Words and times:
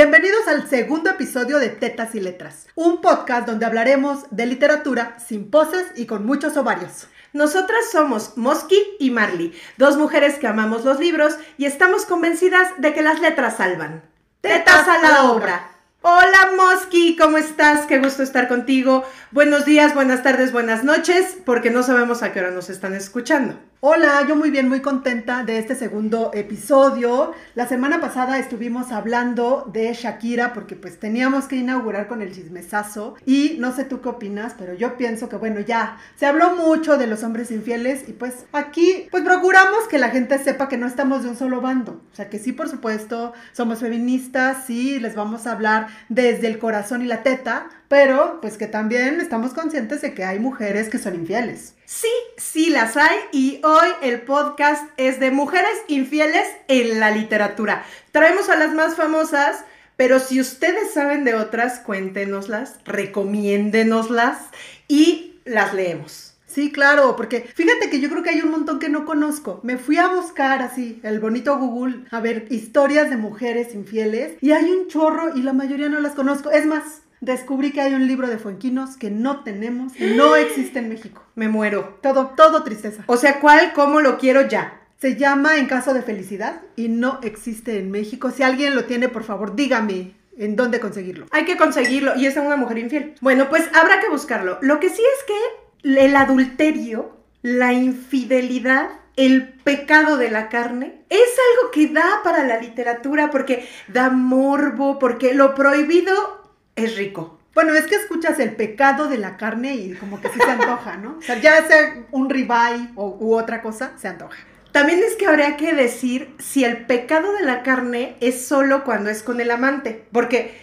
Bienvenidos 0.00 0.46
al 0.46 0.70
segundo 0.70 1.10
episodio 1.10 1.58
de 1.58 1.70
Tetas 1.70 2.14
y 2.14 2.20
Letras, 2.20 2.68
un 2.76 3.00
podcast 3.00 3.48
donde 3.48 3.66
hablaremos 3.66 4.26
de 4.30 4.46
literatura 4.46 5.16
sin 5.18 5.50
poses 5.50 5.86
y 5.96 6.06
con 6.06 6.24
muchos 6.24 6.56
ovarios. 6.56 7.08
Nosotras 7.32 7.80
somos 7.90 8.36
Mosky 8.36 8.80
y 9.00 9.10
Marley, 9.10 9.60
dos 9.76 9.96
mujeres 9.96 10.36
que 10.38 10.46
amamos 10.46 10.84
los 10.84 11.00
libros 11.00 11.36
y 11.56 11.64
estamos 11.64 12.06
convencidas 12.06 12.68
de 12.78 12.94
que 12.94 13.02
las 13.02 13.20
letras 13.20 13.56
salvan. 13.56 14.04
Tetas 14.40 14.86
a 14.86 15.02
la 15.02 15.32
obra. 15.32 15.68
Hola 16.02 16.52
Mosky, 16.56 17.16
¿cómo 17.16 17.36
estás? 17.36 17.84
Qué 17.86 17.98
gusto 17.98 18.22
estar 18.22 18.46
contigo. 18.46 19.04
Buenos 19.32 19.64
días, 19.64 19.94
buenas 19.94 20.22
tardes, 20.22 20.52
buenas 20.52 20.84
noches, 20.84 21.38
porque 21.44 21.70
no 21.70 21.82
sabemos 21.82 22.22
a 22.22 22.32
qué 22.32 22.38
hora 22.38 22.52
nos 22.52 22.70
están 22.70 22.94
escuchando. 22.94 23.58
Hola, 23.80 24.26
yo 24.26 24.34
muy 24.34 24.50
bien, 24.50 24.68
muy 24.68 24.80
contenta 24.80 25.44
de 25.44 25.56
este 25.56 25.76
segundo 25.76 26.32
episodio. 26.34 27.32
La 27.54 27.68
semana 27.68 28.00
pasada 28.00 28.40
estuvimos 28.40 28.90
hablando 28.90 29.70
de 29.72 29.94
Shakira 29.94 30.52
porque 30.52 30.74
pues 30.74 30.98
teníamos 30.98 31.44
que 31.44 31.54
inaugurar 31.54 32.08
con 32.08 32.20
el 32.20 32.34
chismesazo 32.34 33.14
y 33.24 33.54
no 33.60 33.72
sé 33.72 33.84
tú 33.84 34.00
qué 34.00 34.08
opinas, 34.08 34.56
pero 34.58 34.74
yo 34.74 34.96
pienso 34.96 35.28
que 35.28 35.36
bueno, 35.36 35.60
ya 35.60 35.96
se 36.16 36.26
habló 36.26 36.56
mucho 36.56 36.98
de 36.98 37.06
los 37.06 37.22
hombres 37.22 37.52
infieles 37.52 38.08
y 38.08 38.14
pues 38.14 38.46
aquí 38.50 39.06
pues 39.12 39.22
procuramos 39.22 39.86
que 39.88 39.98
la 39.98 40.10
gente 40.10 40.40
sepa 40.40 40.68
que 40.68 40.76
no 40.76 40.88
estamos 40.88 41.22
de 41.22 41.28
un 41.28 41.36
solo 41.36 41.60
bando. 41.60 42.02
O 42.12 42.16
sea 42.16 42.28
que 42.28 42.40
sí, 42.40 42.50
por 42.50 42.68
supuesto, 42.68 43.32
somos 43.52 43.78
feministas, 43.78 44.64
sí, 44.66 44.98
les 44.98 45.14
vamos 45.14 45.46
a 45.46 45.52
hablar 45.52 45.86
desde 46.08 46.48
el 46.48 46.58
corazón 46.58 47.02
y 47.02 47.04
la 47.04 47.22
teta, 47.22 47.68
pero 47.88 48.40
pues 48.40 48.58
que 48.58 48.66
también 48.66 49.20
estamos 49.20 49.54
conscientes 49.54 50.02
de 50.02 50.14
que 50.14 50.24
hay 50.24 50.38
mujeres 50.38 50.88
que 50.88 50.98
son 50.98 51.14
infieles. 51.14 51.74
Sí, 51.86 52.08
sí 52.36 52.70
las 52.70 52.96
hay 52.96 53.16
y 53.32 53.60
hoy 53.64 53.88
el 54.02 54.20
podcast 54.20 54.84
es 54.98 55.18
de 55.18 55.30
mujeres 55.30 55.72
infieles 55.88 56.46
en 56.68 57.00
la 57.00 57.10
literatura. 57.10 57.84
Traemos 58.12 58.50
a 58.50 58.56
las 58.56 58.74
más 58.74 58.94
famosas, 58.94 59.64
pero 59.96 60.20
si 60.20 60.40
ustedes 60.40 60.92
saben 60.92 61.24
de 61.24 61.34
otras, 61.34 61.80
cuéntenoslas, 61.80 62.76
recomiéndenoslas 62.84 64.38
y 64.86 65.40
las 65.44 65.72
leemos. 65.72 66.34
Sí, 66.46 66.72
claro, 66.72 67.14
porque 67.14 67.42
fíjate 67.42 67.90
que 67.90 68.00
yo 68.00 68.08
creo 68.08 68.22
que 68.22 68.30
hay 68.30 68.40
un 68.40 68.50
montón 68.50 68.78
que 68.78 68.88
no 68.88 69.04
conozco. 69.04 69.60
Me 69.62 69.76
fui 69.76 69.96
a 69.98 70.08
buscar 70.08 70.62
así, 70.62 70.98
el 71.02 71.20
bonito 71.20 71.56
Google, 71.58 72.04
a 72.10 72.20
ver 72.20 72.46
historias 72.50 73.10
de 73.10 73.16
mujeres 73.16 73.74
infieles 73.74 74.32
y 74.40 74.52
hay 74.52 74.64
un 74.64 74.88
chorro 74.88 75.36
y 75.36 75.42
la 75.42 75.52
mayoría 75.52 75.88
no 75.88 76.00
las 76.00 76.14
conozco. 76.14 76.50
Es 76.50 76.64
más, 76.64 77.02
descubrí 77.20 77.72
que 77.72 77.80
hay 77.80 77.94
un 77.94 78.06
libro 78.06 78.28
de 78.28 78.38
Fuenquinos 78.38 78.96
que 78.96 79.10
no 79.10 79.42
tenemos, 79.42 79.92
no 79.98 80.36
existe 80.36 80.78
en 80.78 80.88
México. 80.88 81.22
Me 81.34 81.48
muero. 81.48 81.98
Todo, 82.02 82.28
todo 82.36 82.62
tristeza. 82.62 83.04
O 83.06 83.16
sea, 83.16 83.40
¿cuál, 83.40 83.72
cómo 83.72 84.00
lo 84.00 84.18
quiero 84.18 84.46
ya? 84.48 84.80
Se 84.98 85.16
llama 85.16 85.58
En 85.58 85.66
caso 85.66 85.94
de 85.94 86.02
felicidad 86.02 86.62
y 86.74 86.88
no 86.88 87.20
existe 87.22 87.78
en 87.78 87.90
México. 87.90 88.30
Si 88.30 88.42
alguien 88.42 88.74
lo 88.74 88.84
tiene, 88.84 89.08
por 89.08 89.22
favor, 89.22 89.54
dígame 89.54 90.14
en 90.36 90.56
dónde 90.56 90.80
conseguirlo. 90.80 91.26
Hay 91.30 91.44
que 91.44 91.56
conseguirlo 91.56 92.16
y 92.16 92.26
es 92.26 92.36
una 92.36 92.56
mujer 92.56 92.78
infiel. 92.78 93.14
Bueno, 93.20 93.48
pues 93.48 93.68
habrá 93.74 94.00
que 94.00 94.08
buscarlo. 94.08 94.58
Lo 94.60 94.80
que 94.80 94.88
sí 94.88 95.02
es 95.02 95.24
que 95.24 95.98
el 96.00 96.16
adulterio, 96.16 97.16
la 97.42 97.72
infidelidad, 97.72 98.88
el 99.16 99.48
pecado 99.48 100.16
de 100.16 100.30
la 100.30 100.48
carne 100.48 101.02
es 101.10 101.20
algo 101.20 101.70
que 101.72 101.88
da 101.88 102.20
para 102.22 102.44
la 102.44 102.60
literatura 102.60 103.30
porque 103.30 103.68
da 103.88 104.10
morbo, 104.10 104.98
porque 104.98 105.34
lo 105.34 105.54
prohibido 105.54 106.37
es 106.84 106.96
rico. 106.96 107.38
Bueno, 107.54 107.74
es 107.74 107.86
que 107.86 107.96
escuchas 107.96 108.38
el 108.38 108.54
pecado 108.54 109.08
de 109.08 109.18
la 109.18 109.36
carne 109.36 109.74
y 109.74 109.94
como 109.94 110.20
que 110.20 110.28
sí 110.28 110.38
se 110.38 110.50
antoja, 110.50 110.96
¿no? 110.96 111.16
O 111.18 111.22
sea, 111.22 111.40
ya 111.40 111.66
sea 111.66 112.04
un 112.12 112.30
ribeye 112.30 112.90
o, 112.94 113.16
u 113.18 113.34
otra 113.34 113.62
cosa, 113.62 113.92
se 113.96 114.06
antoja. 114.06 114.38
También 114.70 115.00
es 115.00 115.16
que 115.16 115.26
habría 115.26 115.56
que 115.56 115.74
decir 115.74 116.34
si 116.38 116.64
el 116.64 116.86
pecado 116.86 117.32
de 117.32 117.42
la 117.44 117.62
carne 117.62 118.16
es 118.20 118.46
solo 118.46 118.84
cuando 118.84 119.10
es 119.10 119.22
con 119.22 119.40
el 119.40 119.50
amante, 119.50 120.04
porque 120.12 120.54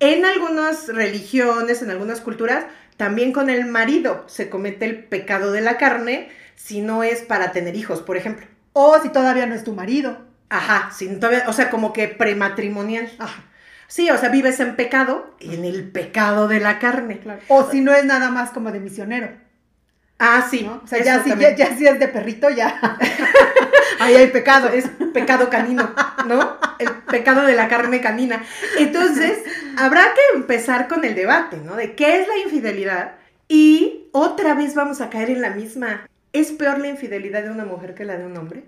en 0.00 0.24
algunas 0.24 0.86
religiones, 0.88 1.82
en 1.82 1.90
algunas 1.90 2.20
culturas, 2.20 2.64
también 2.96 3.32
con 3.32 3.50
el 3.50 3.66
marido 3.66 4.24
se 4.26 4.48
comete 4.48 4.86
el 4.86 5.04
pecado 5.04 5.52
de 5.52 5.60
la 5.60 5.76
carne 5.76 6.30
si 6.54 6.80
no 6.80 7.02
es 7.02 7.20
para 7.20 7.52
tener 7.52 7.76
hijos, 7.76 8.00
por 8.00 8.16
ejemplo. 8.16 8.46
O 8.72 8.98
si 9.02 9.10
todavía 9.10 9.46
no 9.46 9.54
es 9.54 9.64
tu 9.64 9.74
marido. 9.74 10.18
Ajá, 10.48 10.90
si 10.92 11.08
todavía, 11.16 11.44
o 11.46 11.52
sea, 11.52 11.68
como 11.68 11.92
que 11.92 12.08
prematrimonial. 12.08 13.10
Ajá. 13.18 13.44
Sí, 13.88 14.10
o 14.10 14.18
sea, 14.18 14.28
vives 14.28 14.60
en 14.60 14.76
pecado, 14.76 15.34
en 15.40 15.64
el 15.64 15.90
pecado 15.90 16.46
de 16.46 16.60
la 16.60 16.78
carne. 16.78 17.20
Claro. 17.20 17.40
O 17.48 17.70
si 17.70 17.80
no 17.80 17.94
es 17.94 18.04
nada 18.04 18.30
más 18.30 18.50
como 18.50 18.70
de 18.70 18.80
misionero. 18.80 19.30
Ah, 20.18 20.46
sí. 20.48 20.62
¿no? 20.62 20.82
O 20.84 20.86
sea, 20.86 21.02
ya 21.02 21.24
si, 21.24 21.30
ya, 21.30 21.56
ya 21.56 21.74
si, 21.76 21.86
es 21.86 21.98
de 21.98 22.08
perrito, 22.08 22.50
ya. 22.50 22.78
Ahí 23.98 24.14
hay 24.14 24.26
pecado. 24.26 24.68
Es 24.68 24.90
pecado 25.14 25.48
canino, 25.48 25.90
¿no? 26.26 26.58
El 26.78 26.90
pecado 27.10 27.42
de 27.42 27.56
la 27.56 27.68
carne 27.68 28.02
canina. 28.02 28.44
Entonces, 28.78 29.38
habrá 29.78 30.02
que 30.14 30.36
empezar 30.36 30.86
con 30.86 31.06
el 31.06 31.14
debate, 31.14 31.56
¿no? 31.56 31.74
De 31.74 31.94
qué 31.94 32.20
es 32.20 32.28
la 32.28 32.36
infidelidad. 32.44 33.12
Y 33.48 34.10
otra 34.12 34.52
vez 34.52 34.74
vamos 34.74 35.00
a 35.00 35.08
caer 35.08 35.30
en 35.30 35.40
la 35.40 35.50
misma. 35.50 36.06
¿Es 36.34 36.52
peor 36.52 36.78
la 36.78 36.88
infidelidad 36.88 37.42
de 37.42 37.50
una 37.50 37.64
mujer 37.64 37.94
que 37.94 38.04
la 38.04 38.18
de 38.18 38.26
un 38.26 38.36
hombre? 38.36 38.64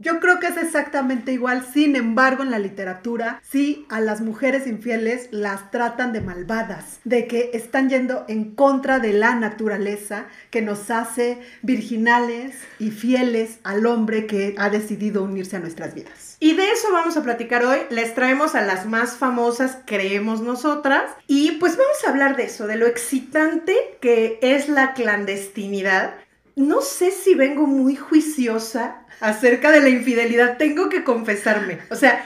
Yo 0.00 0.20
creo 0.20 0.38
que 0.38 0.46
es 0.46 0.56
exactamente 0.56 1.32
igual, 1.32 1.66
sin 1.74 1.96
embargo, 1.96 2.44
en 2.44 2.52
la 2.52 2.60
literatura, 2.60 3.42
sí 3.50 3.84
a 3.88 4.00
las 4.00 4.20
mujeres 4.20 4.68
infieles 4.68 5.26
las 5.32 5.72
tratan 5.72 6.12
de 6.12 6.20
malvadas, 6.20 7.00
de 7.02 7.26
que 7.26 7.50
están 7.52 7.88
yendo 7.90 8.24
en 8.28 8.54
contra 8.54 9.00
de 9.00 9.12
la 9.12 9.34
naturaleza 9.34 10.26
que 10.50 10.62
nos 10.62 10.92
hace 10.92 11.40
virginales 11.62 12.54
y 12.78 12.92
fieles 12.92 13.58
al 13.64 13.86
hombre 13.86 14.26
que 14.26 14.54
ha 14.56 14.70
decidido 14.70 15.24
unirse 15.24 15.56
a 15.56 15.60
nuestras 15.60 15.96
vidas. 15.96 16.36
Y 16.38 16.54
de 16.54 16.70
eso 16.70 16.92
vamos 16.92 17.16
a 17.16 17.24
platicar 17.24 17.64
hoy. 17.64 17.78
Les 17.90 18.14
traemos 18.14 18.54
a 18.54 18.60
las 18.60 18.86
más 18.86 19.16
famosas, 19.16 19.78
creemos 19.84 20.40
nosotras. 20.40 21.10
Y 21.26 21.52
pues 21.58 21.76
vamos 21.76 21.96
a 22.06 22.10
hablar 22.10 22.36
de 22.36 22.44
eso, 22.44 22.68
de 22.68 22.76
lo 22.76 22.86
excitante 22.86 23.74
que 24.00 24.38
es 24.42 24.68
la 24.68 24.92
clandestinidad. 24.92 26.14
No 26.54 26.82
sé 26.82 27.10
si 27.10 27.34
vengo 27.34 27.66
muy 27.66 27.96
juiciosa 27.96 29.04
acerca 29.20 29.70
de 29.70 29.80
la 29.80 29.88
infidelidad, 29.88 30.56
tengo 30.56 30.88
que 30.88 31.04
confesarme. 31.04 31.78
O 31.90 31.96
sea, 31.96 32.24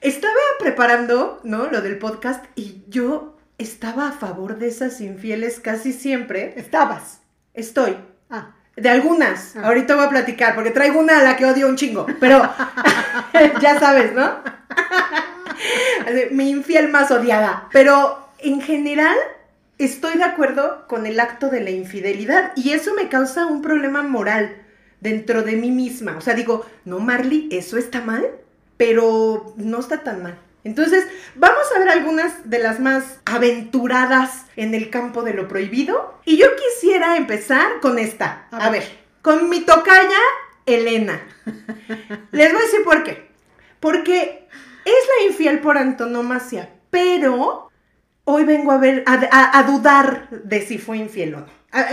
estaba 0.00 0.34
preparando, 0.58 1.40
¿no? 1.44 1.66
Lo 1.66 1.80
del 1.80 1.98
podcast 1.98 2.44
y 2.54 2.82
yo 2.88 3.36
estaba 3.58 4.08
a 4.08 4.12
favor 4.12 4.58
de 4.58 4.68
esas 4.68 5.00
infieles 5.00 5.60
casi 5.60 5.92
siempre. 5.92 6.54
¿Estabas? 6.56 7.20
Estoy. 7.54 7.96
Ah. 8.30 8.54
De 8.76 8.90
algunas. 8.90 9.56
Ah. 9.56 9.62
Ahorita 9.66 9.96
voy 9.96 10.04
a 10.04 10.10
platicar 10.10 10.54
porque 10.54 10.70
traigo 10.70 11.00
una 11.00 11.20
a 11.20 11.22
la 11.22 11.36
que 11.36 11.46
odio 11.46 11.68
un 11.68 11.76
chingo. 11.76 12.06
Pero 12.20 12.42
ya 13.60 13.78
sabes, 13.78 14.12
¿no? 14.12 14.40
Mi 16.30 16.50
infiel 16.50 16.88
más 16.88 17.10
odiada. 17.10 17.68
Pero 17.72 18.28
en 18.38 18.60
general 18.60 19.16
estoy 19.78 20.18
de 20.18 20.24
acuerdo 20.24 20.86
con 20.86 21.06
el 21.06 21.18
acto 21.20 21.48
de 21.48 21.60
la 21.60 21.70
infidelidad 21.70 22.52
y 22.56 22.72
eso 22.72 22.94
me 22.94 23.08
causa 23.08 23.46
un 23.46 23.62
problema 23.62 24.02
moral 24.02 24.65
dentro 25.00 25.42
de 25.42 25.56
mí 25.56 25.70
misma. 25.70 26.16
O 26.16 26.20
sea, 26.20 26.34
digo, 26.34 26.66
no, 26.84 26.98
Marley, 26.98 27.48
eso 27.50 27.76
está 27.76 28.00
mal, 28.00 28.26
pero 28.76 29.54
no 29.56 29.80
está 29.80 30.02
tan 30.02 30.22
mal. 30.22 30.38
Entonces, 30.66 31.06
vamos 31.36 31.64
a 31.74 31.78
ver 31.78 31.88
algunas 31.88 32.50
de 32.50 32.58
las 32.58 32.80
más 32.80 33.20
aventuradas 33.24 34.46
en 34.56 34.74
el 34.74 34.90
campo 34.90 35.22
de 35.22 35.32
lo 35.32 35.46
prohibido. 35.46 36.18
Y 36.24 36.38
yo 36.38 36.46
quisiera 36.56 37.16
empezar 37.16 37.78
con 37.80 38.00
esta. 38.00 38.48
A, 38.50 38.68
ver. 38.70 38.82
con 39.22 39.48
mi 39.48 39.60
tocaya, 39.60 40.18
Elena. 40.66 41.22
Les 42.32 42.52
voy 42.52 42.60
a 42.60 42.64
decir 42.64 42.82
por 42.82 43.04
qué. 43.04 43.28
Porque 43.78 44.48
es 44.84 44.94
la 45.20 45.26
infiel 45.28 45.60
por 45.60 45.78
antonomasia, 45.78 46.70
pero 46.90 47.70
hoy 48.24 48.44
vengo 48.44 48.72
a 48.72 48.78
ver, 48.78 49.04
a, 49.06 49.58
a 49.58 49.62
dudar 49.62 50.28
de 50.30 50.66
si 50.66 50.78
fue 50.78 50.96
infiel 50.96 51.34
o 51.36 51.40
no. 51.42 51.46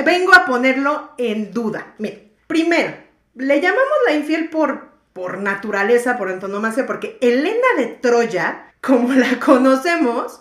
vengo 0.03 0.33
a 0.33 0.45
ponerlo 0.45 1.11
en 1.19 1.53
duda. 1.53 1.93
Miren, 1.99 2.32
primero, 2.53 2.93
le 3.33 3.59
llamamos 3.59 3.97
la 4.05 4.13
infiel 4.13 4.49
por, 4.49 4.89
por 5.11 5.39
naturaleza, 5.39 6.19
por 6.19 6.29
antonomasia, 6.29 6.85
porque 6.85 7.17
Elena 7.19 7.67
de 7.77 7.87
Troya, 7.87 8.71
como 8.79 9.11
la 9.13 9.39
conocemos, 9.43 10.39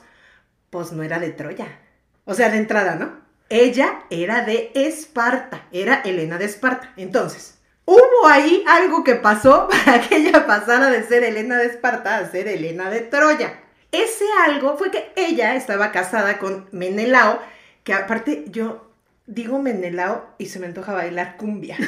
pues 0.69 0.93
no 0.93 1.03
era 1.03 1.19
de 1.19 1.31
Troya. 1.31 1.67
O 2.26 2.35
sea, 2.35 2.50
de 2.50 2.59
entrada, 2.59 2.97
¿no? 2.97 3.23
Ella 3.49 4.05
era 4.11 4.44
de 4.44 4.73
Esparta, 4.75 5.67
era 5.73 6.03
Elena 6.05 6.37
de 6.37 6.44
Esparta. 6.44 6.93
Entonces, 6.99 7.59
hubo 7.87 8.29
ahí 8.29 8.62
algo 8.69 9.05
que 9.05 9.15
pasó 9.15 9.69
para 9.87 10.03
que 10.03 10.17
ella 10.17 10.47
pasara 10.47 10.91
de 10.91 11.05
ser 11.05 11.25
Elena 11.25 11.56
de 11.56 11.67
Esparta 11.67 12.19
a 12.19 12.31
ser 12.31 12.47
Elena 12.47 12.91
de 12.91 13.00
Troya. 13.00 13.58
Ese 13.91 14.26
algo 14.44 14.76
fue 14.76 14.91
que 14.91 15.12
ella 15.17 15.55
estaba 15.55 15.93
casada 15.93 16.38
con 16.38 16.69
Menelao, 16.73 17.41
que 17.85 17.94
aparte 17.94 18.44
yo 18.49 18.92
digo 19.26 19.58
Menelao 19.58 20.34
y 20.38 20.46
se 20.46 20.58
me 20.58 20.66
antoja 20.66 20.92
bailar 20.92 21.36
cumbia. 21.36 21.76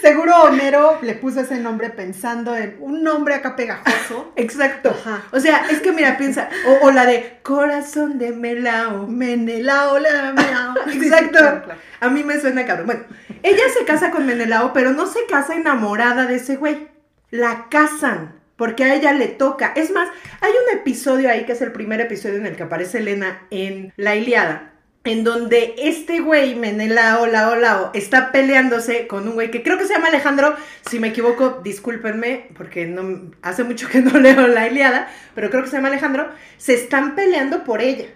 Seguro 0.00 0.44
Homero 0.44 0.98
le 1.02 1.14
puso 1.14 1.40
ese 1.40 1.58
nombre 1.58 1.90
pensando 1.90 2.56
en 2.56 2.78
un 2.80 3.02
nombre 3.02 3.34
acá 3.34 3.54
pegajoso. 3.54 4.32
Exacto. 4.34 4.96
O 5.30 5.40
sea, 5.40 5.66
es 5.70 5.80
que 5.80 5.92
mira, 5.92 6.16
piensa, 6.16 6.48
o, 6.82 6.90
la 6.90 7.04
de 7.04 7.38
corazón 7.42 8.18
de 8.18 8.32
Melao. 8.32 9.06
Menelao, 9.06 9.98
la 9.98 10.32
Melao. 10.32 10.74
Exacto. 10.90 11.38
A 12.00 12.08
mí 12.08 12.24
me 12.24 12.40
suena 12.40 12.64
cabrón. 12.64 12.86
Bueno, 12.86 13.04
ella 13.42 13.64
se 13.78 13.84
casa 13.84 14.10
con 14.10 14.26
Menelao, 14.26 14.72
pero 14.72 14.92
no 14.92 15.06
se 15.06 15.26
casa 15.26 15.54
enamorada 15.54 16.26
de 16.26 16.36
ese 16.36 16.56
güey. 16.56 16.88
La 17.30 17.68
casan 17.70 18.39
porque 18.60 18.84
a 18.84 18.94
ella 18.94 19.14
le 19.14 19.28
toca. 19.28 19.72
Es 19.74 19.90
más, 19.90 20.10
hay 20.42 20.50
un 20.50 20.78
episodio 20.78 21.30
ahí 21.30 21.46
que 21.46 21.52
es 21.52 21.62
el 21.62 21.72
primer 21.72 21.98
episodio 21.98 22.36
en 22.36 22.44
el 22.44 22.56
que 22.56 22.64
aparece 22.64 22.98
Elena 22.98 23.46
en 23.50 23.90
La 23.96 24.16
Iliada, 24.16 24.74
en 25.04 25.24
donde 25.24 25.76
este 25.78 26.20
güey, 26.20 26.56
Menelao, 26.56 27.24
Lao, 27.24 27.56
Lao, 27.56 27.90
está 27.94 28.32
peleándose 28.32 29.06
con 29.06 29.26
un 29.26 29.32
güey 29.32 29.50
que 29.50 29.62
creo 29.62 29.78
que 29.78 29.86
se 29.86 29.94
llama 29.94 30.08
Alejandro. 30.08 30.54
Si 30.90 31.00
me 31.00 31.08
equivoco, 31.08 31.62
discúlpenme, 31.64 32.48
porque 32.54 32.84
no, 32.84 33.30
hace 33.40 33.64
mucho 33.64 33.88
que 33.88 34.02
no 34.02 34.18
leo 34.20 34.46
la 34.46 34.68
Iliada, 34.68 35.10
pero 35.34 35.48
creo 35.48 35.62
que 35.62 35.70
se 35.70 35.76
llama 35.76 35.88
Alejandro. 35.88 36.28
Se 36.58 36.74
están 36.74 37.14
peleando 37.14 37.64
por 37.64 37.80
ella, 37.80 38.08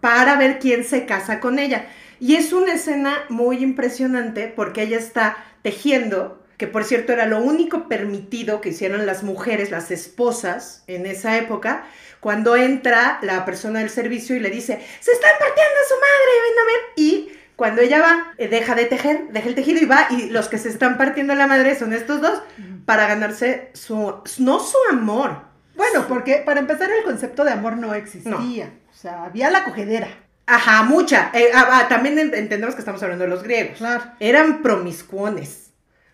para 0.00 0.36
ver 0.36 0.60
quién 0.60 0.84
se 0.84 1.04
casa 1.04 1.40
con 1.40 1.58
ella. 1.58 1.86
Y 2.20 2.36
es 2.36 2.52
una 2.52 2.74
escena 2.74 3.24
muy 3.28 3.56
impresionante 3.56 4.46
porque 4.54 4.82
ella 4.82 4.98
está 4.98 5.36
tejiendo 5.62 6.39
que 6.60 6.66
por 6.66 6.84
cierto 6.84 7.14
era 7.14 7.24
lo 7.24 7.38
único 7.38 7.88
permitido 7.88 8.60
que 8.60 8.68
hicieran 8.68 9.06
las 9.06 9.22
mujeres, 9.22 9.70
las 9.70 9.90
esposas 9.90 10.84
en 10.88 11.06
esa 11.06 11.38
época, 11.38 11.84
cuando 12.20 12.54
entra 12.54 13.18
la 13.22 13.46
persona 13.46 13.78
del 13.78 13.88
servicio 13.88 14.36
y 14.36 14.40
le 14.40 14.50
dice, 14.50 14.78
se 15.00 15.10
están 15.10 15.30
partiendo 15.38 15.74
a 15.82 15.88
su 15.88 15.94
madre, 15.94 16.32
ven 16.42 16.58
a 16.58 16.66
ver, 16.66 16.80
y 16.96 17.32
cuando 17.56 17.80
ella 17.80 18.00
va, 18.00 18.34
eh, 18.36 18.48
deja 18.48 18.74
de 18.74 18.84
tejer, 18.84 19.28
deja 19.30 19.48
el 19.48 19.54
tejido 19.54 19.80
y 19.80 19.86
va, 19.86 20.06
y 20.10 20.28
los 20.28 20.48
que 20.48 20.58
se 20.58 20.68
están 20.68 20.98
partiendo 20.98 21.34
la 21.34 21.46
madre 21.46 21.78
son 21.78 21.94
estos 21.94 22.20
dos, 22.20 22.42
para 22.84 23.06
ganarse 23.06 23.70
su, 23.72 24.20
no 24.36 24.60
su 24.60 24.76
amor. 24.90 25.40
Bueno, 25.76 26.06
porque 26.08 26.42
para 26.44 26.60
empezar 26.60 26.90
el 26.90 27.04
concepto 27.04 27.42
de 27.42 27.52
amor 27.52 27.78
no 27.78 27.94
existía, 27.94 28.70
o 28.90 28.94
sea, 28.94 29.24
había 29.24 29.50
la 29.50 29.64
cogedera. 29.64 30.08
Ajá, 30.44 30.82
mucha. 30.82 31.30
Eh, 31.32 31.52
ah, 31.54 31.68
ah, 31.70 31.88
también 31.88 32.18
entendemos 32.18 32.74
que 32.74 32.82
estamos 32.82 33.02
hablando 33.02 33.24
de 33.24 33.30
los 33.30 33.42
griegos. 33.42 33.78
Claro. 33.78 34.02
Eran 34.20 34.60
promiscuones. 34.60 35.69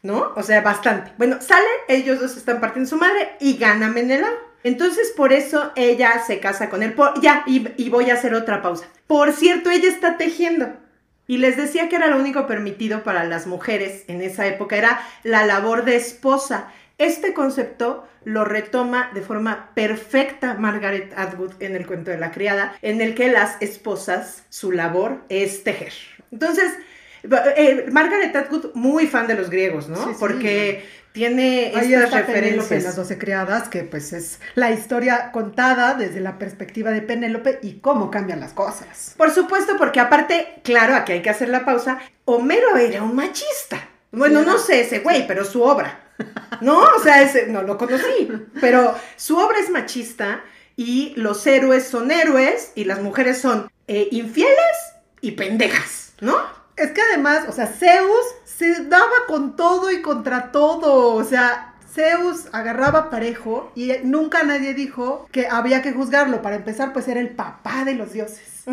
¿No? 0.06 0.32
O 0.36 0.42
sea, 0.42 0.62
bastante. 0.62 1.12
Bueno, 1.18 1.38
sale, 1.40 1.66
ellos 1.88 2.20
dos 2.20 2.36
están 2.36 2.60
partiendo 2.60 2.88
su 2.88 2.96
madre 2.96 3.36
y 3.40 3.58
gana 3.58 3.88
Menelao. 3.88 4.46
Entonces, 4.62 5.12
por 5.16 5.32
eso 5.32 5.72
ella 5.76 6.22
se 6.26 6.40
casa 6.40 6.70
con 6.70 6.82
él. 6.82 6.94
ya, 7.20 7.44
y, 7.46 7.68
y 7.76 7.90
voy 7.90 8.10
a 8.10 8.14
hacer 8.14 8.34
otra 8.34 8.62
pausa. 8.62 8.86
Por 9.06 9.32
cierto, 9.32 9.70
ella 9.70 9.88
está 9.88 10.16
tejiendo. 10.16 10.72
Y 11.28 11.38
les 11.38 11.56
decía 11.56 11.88
que 11.88 11.96
era 11.96 12.06
lo 12.06 12.18
único 12.18 12.46
permitido 12.46 13.02
para 13.02 13.24
las 13.24 13.46
mujeres 13.46 14.04
en 14.06 14.22
esa 14.22 14.46
época, 14.46 14.76
era 14.76 15.00
la 15.24 15.44
labor 15.44 15.84
de 15.84 15.96
esposa. 15.96 16.68
Este 16.98 17.34
concepto 17.34 18.06
lo 18.24 18.44
retoma 18.44 19.10
de 19.12 19.22
forma 19.22 19.70
perfecta 19.74 20.54
Margaret 20.54 21.12
Atwood 21.16 21.52
en 21.60 21.76
el 21.76 21.86
cuento 21.86 22.10
de 22.10 22.18
la 22.18 22.30
criada, 22.30 22.76
en 22.82 23.00
el 23.00 23.14
que 23.14 23.28
las 23.30 23.56
esposas, 23.60 24.44
su 24.50 24.72
labor 24.72 25.20
es 25.28 25.62
tejer. 25.62 25.92
Entonces, 26.32 26.72
eh, 27.56 27.86
Margaret 27.90 28.34
Atwood, 28.34 28.74
muy 28.74 29.06
fan 29.06 29.26
de 29.26 29.34
los 29.34 29.50
griegos, 29.50 29.88
¿no? 29.88 30.16
Porque 30.18 30.84
tiene 31.12 31.68
estas 31.68 32.26
referencias. 32.26 32.84
las 32.84 32.96
doce 32.96 33.16
criadas, 33.16 33.68
que 33.68 33.84
pues 33.84 34.12
es 34.12 34.38
la 34.54 34.70
historia 34.70 35.30
contada 35.32 35.94
desde 35.94 36.20
la 36.20 36.38
perspectiva 36.38 36.90
de 36.90 37.00
Penélope 37.00 37.58
y 37.62 37.78
cómo 37.80 38.10
cambian 38.10 38.38
las 38.38 38.52
cosas. 38.52 39.14
Por 39.16 39.30
supuesto, 39.30 39.76
porque 39.78 39.98
aparte, 39.98 40.60
claro, 40.62 40.94
aquí 40.94 41.12
hay 41.12 41.22
que 41.22 41.30
hacer 41.30 41.48
la 41.48 41.64
pausa, 41.64 42.00
Homero 42.26 42.76
era 42.76 43.02
un 43.02 43.16
machista. 43.16 43.88
Bueno, 44.12 44.42
no 44.42 44.58
sé 44.58 44.80
ese 44.80 44.98
güey, 44.98 45.26
pero 45.26 45.44
su 45.44 45.62
obra. 45.62 46.00
No, 46.60 46.80
o 46.80 47.02
sea, 47.02 47.22
ese, 47.22 47.46
no 47.46 47.62
lo 47.62 47.78
conocí, 47.78 48.30
pero 48.60 48.94
su 49.16 49.38
obra 49.38 49.58
es 49.58 49.70
machista 49.70 50.42
y 50.76 51.14
los 51.16 51.46
héroes 51.46 51.86
son 51.86 52.10
héroes 52.10 52.72
y 52.74 52.84
las 52.84 53.00
mujeres 53.00 53.40
son 53.40 53.70
eh, 53.88 54.08
infieles 54.10 54.76
y 55.20 55.32
pendejas, 55.32 56.12
¿no? 56.20 56.36
Es 56.76 56.90
que 56.90 57.00
además, 57.00 57.48
o 57.48 57.52
sea, 57.52 57.66
Zeus 57.66 58.26
se 58.44 58.84
daba 58.84 59.26
con 59.26 59.56
todo 59.56 59.90
y 59.90 60.02
contra 60.02 60.52
todo. 60.52 61.14
O 61.14 61.24
sea, 61.24 61.74
Zeus 61.94 62.46
agarraba 62.52 63.08
parejo 63.08 63.72
y 63.74 63.92
nunca 64.04 64.42
nadie 64.42 64.74
dijo 64.74 65.26
que 65.32 65.46
había 65.46 65.80
que 65.80 65.92
juzgarlo. 65.92 66.42
Para 66.42 66.56
empezar, 66.56 66.92
pues 66.92 67.08
era 67.08 67.20
el 67.20 67.30
papá 67.30 67.84
de 67.84 67.94
los 67.94 68.12
dioses. 68.12 68.64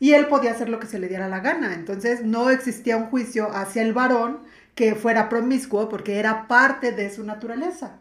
Y 0.00 0.12
él 0.12 0.26
podía 0.26 0.50
hacer 0.50 0.68
lo 0.68 0.80
que 0.80 0.88
se 0.88 0.98
le 0.98 1.08
diera 1.08 1.28
la 1.28 1.40
gana. 1.40 1.74
Entonces 1.74 2.22
no 2.22 2.50
existía 2.50 2.96
un 2.96 3.06
juicio 3.06 3.48
hacia 3.52 3.82
el 3.82 3.92
varón 3.92 4.40
que 4.74 4.94
fuera 4.94 5.28
promiscuo 5.28 5.88
porque 5.88 6.18
era 6.18 6.48
parte 6.48 6.90
de 6.90 7.14
su 7.14 7.24
naturaleza. 7.24 8.00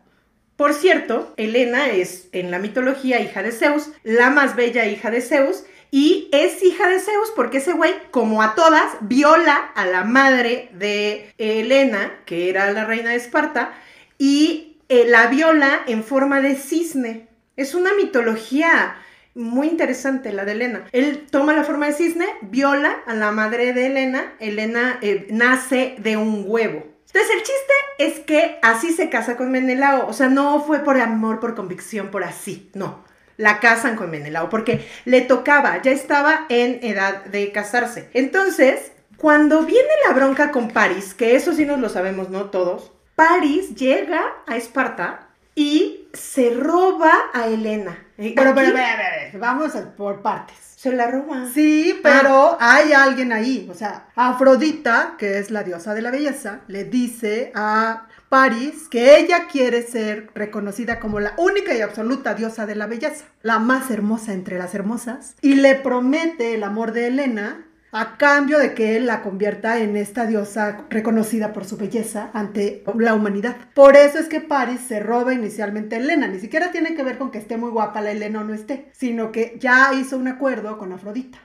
Por 0.55 0.73
cierto, 0.73 1.33
Helena 1.37 1.89
es 1.89 2.29
en 2.31 2.49
la 2.49 2.59
mitología 2.59 3.19
hija 3.19 3.43
de 3.43 3.51
Zeus, 3.51 3.89
la 4.03 4.29
más 4.29 4.55
bella 4.55 4.85
hija 4.85 5.11
de 5.11 5.21
Zeus, 5.21 5.65
y 5.95 6.27
es 6.33 6.61
hija 6.61 6.89
de 6.89 6.99
Zeus 6.99 7.31
porque 7.37 7.59
ese 7.59 7.71
güey, 7.71 7.93
como 8.11 8.41
a 8.41 8.53
todas, 8.53 8.97
viola 8.99 9.71
a 9.75 9.85
la 9.85 10.03
madre 10.03 10.69
de 10.73 11.33
Helena, 11.37 12.11
que 12.25 12.49
era 12.49 12.69
la 12.73 12.83
reina 12.83 13.11
de 13.11 13.15
Esparta, 13.15 13.71
y 14.17 14.75
eh, 14.89 15.05
la 15.07 15.27
viola 15.27 15.83
en 15.87 16.03
forma 16.03 16.41
de 16.41 16.57
cisne. 16.57 17.29
Es 17.55 17.75
una 17.75 17.93
mitología 17.93 18.97
muy 19.35 19.67
interesante 19.67 20.33
la 20.33 20.43
de 20.43 20.51
Helena. 20.51 20.83
Él 20.91 21.27
toma 21.31 21.53
la 21.53 21.63
forma 21.63 21.85
de 21.85 21.93
cisne, 21.93 22.27
viola 22.41 22.97
a 23.05 23.13
la 23.13 23.31
madre 23.31 23.71
de 23.71 23.85
Helena, 23.85 24.33
Helena 24.41 24.99
eh, 25.01 25.27
nace 25.29 25.95
de 25.99 26.17
un 26.17 26.43
huevo. 26.45 26.83
Entonces 27.07 27.31
el 27.33 27.37
chiste 27.37 27.73
es 27.99 28.19
que 28.19 28.59
así 28.63 28.91
se 28.91 29.09
casa 29.09 29.37
con 29.37 29.49
Menelao, 29.49 30.09
o 30.09 30.11
sea, 30.11 30.27
no 30.27 30.61
fue 30.61 30.79
por 30.79 30.99
amor, 30.99 31.39
por 31.39 31.55
convicción, 31.55 32.11
por 32.11 32.25
así, 32.25 32.69
no 32.73 33.14
la 33.37 33.59
casan 33.59 33.95
con 33.95 34.11
Menelao 34.11 34.49
porque 34.49 34.87
le 35.05 35.21
tocaba, 35.21 35.81
ya 35.81 35.91
estaba 35.91 36.45
en 36.49 36.79
edad 36.83 37.25
de 37.25 37.51
casarse. 37.51 38.09
Entonces, 38.13 38.91
cuando 39.17 39.63
viene 39.63 39.89
la 40.07 40.13
bronca 40.13 40.51
con 40.51 40.69
París, 40.69 41.13
que 41.13 41.35
eso 41.35 41.53
sí 41.53 41.65
nos 41.65 41.79
lo 41.79 41.89
sabemos, 41.89 42.29
¿no? 42.29 42.45
Todos, 42.45 42.91
París 43.15 43.75
llega 43.75 44.21
a 44.45 44.57
Esparta 44.57 45.27
y 45.55 46.07
se 46.13 46.51
roba 46.51 47.13
a 47.33 47.47
Helena. 47.47 47.97
Pero, 48.17 48.53
pero, 48.53 48.73
pero, 48.73 49.39
vamos 49.39 49.71
por 49.97 50.21
partes. 50.21 50.55
Se 50.75 50.91
la 50.91 51.09
roba. 51.09 51.47
Sí, 51.53 51.99
pero 52.03 52.57
ah. 52.59 52.75
hay 52.75 52.93
alguien 52.93 53.31
ahí. 53.33 53.67
O 53.71 53.73
sea, 53.73 54.07
Afrodita, 54.15 55.15
que 55.17 55.39
es 55.39 55.49
la 55.49 55.63
diosa 55.63 55.93
de 55.93 56.01
la 56.01 56.11
belleza, 56.11 56.59
le 56.67 56.83
dice 56.83 57.51
a 57.55 58.07
Paris 58.29 58.87
que 58.89 59.17
ella 59.17 59.47
quiere 59.51 59.81
ser 59.81 60.29
reconocida 60.33 60.99
como 60.99 61.19
la 61.19 61.33
única 61.37 61.75
y 61.75 61.81
absoluta 61.81 62.33
diosa 62.33 62.65
de 62.65 62.75
la 62.75 62.87
belleza, 62.87 63.25
la 63.41 63.59
más 63.59 63.91
hermosa 63.91 64.33
entre 64.33 64.57
las 64.57 64.73
hermosas, 64.75 65.35
y 65.41 65.55
le 65.55 65.75
promete 65.75 66.55
el 66.55 66.63
amor 66.63 66.91
de 66.91 67.07
Helena 67.07 67.65
a 67.91 68.17
cambio 68.17 68.59
de 68.59 68.73
que 68.73 68.97
él 68.97 69.05
la 69.05 69.21
convierta 69.21 69.79
en 69.79 69.95
esta 69.95 70.25
diosa 70.25 70.85
reconocida 70.89 71.53
por 71.53 71.63
su 71.63 71.77
belleza 71.77 72.29
ante 72.33 72.83
la 72.97 73.13
humanidad. 73.13 73.55
Por 73.73 73.95
eso 73.95 74.19
es 74.19 74.27
que 74.27 74.41
Paris 74.41 74.81
se 74.85 74.99
roba 74.99 75.33
inicialmente 75.33 75.95
a 75.95 75.99
Helena, 75.99 76.27
ni 76.27 76.39
siquiera 76.39 76.71
tiene 76.71 76.93
que 76.93 77.03
ver 77.03 77.17
con 77.17 77.31
que 77.31 77.37
esté 77.37 77.55
muy 77.55 77.69
guapa 77.69 78.01
la 78.01 78.11
Helena 78.11 78.41
o 78.41 78.43
no 78.43 78.53
esté, 78.53 78.89
sino 78.91 79.31
que 79.31 79.55
ya 79.61 79.93
hizo 79.93 80.17
un 80.17 80.27
acuerdo 80.27 80.77
con 80.77 80.91
Afrodita. 80.91 81.37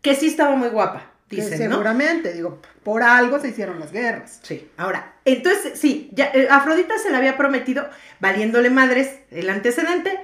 Que 0.00 0.14
sí 0.14 0.28
estaba 0.28 0.54
muy 0.54 0.68
guapa. 0.68 1.17
Dicen, 1.28 1.58
seguramente, 1.58 2.32
digo, 2.32 2.60
por 2.82 3.02
algo 3.02 3.38
se 3.38 3.48
hicieron 3.48 3.78
las 3.80 3.92
guerras. 3.92 4.40
Sí, 4.42 4.70
ahora, 4.78 5.14
entonces, 5.26 5.78
sí, 5.78 6.08
ya, 6.12 6.30
eh, 6.32 6.48
Afrodita 6.50 6.96
se 6.98 7.10
le 7.10 7.18
había 7.18 7.36
prometido, 7.36 7.86
valiéndole 8.18 8.70
madres 8.70 9.10
el 9.30 9.50
antecedente, 9.50 10.18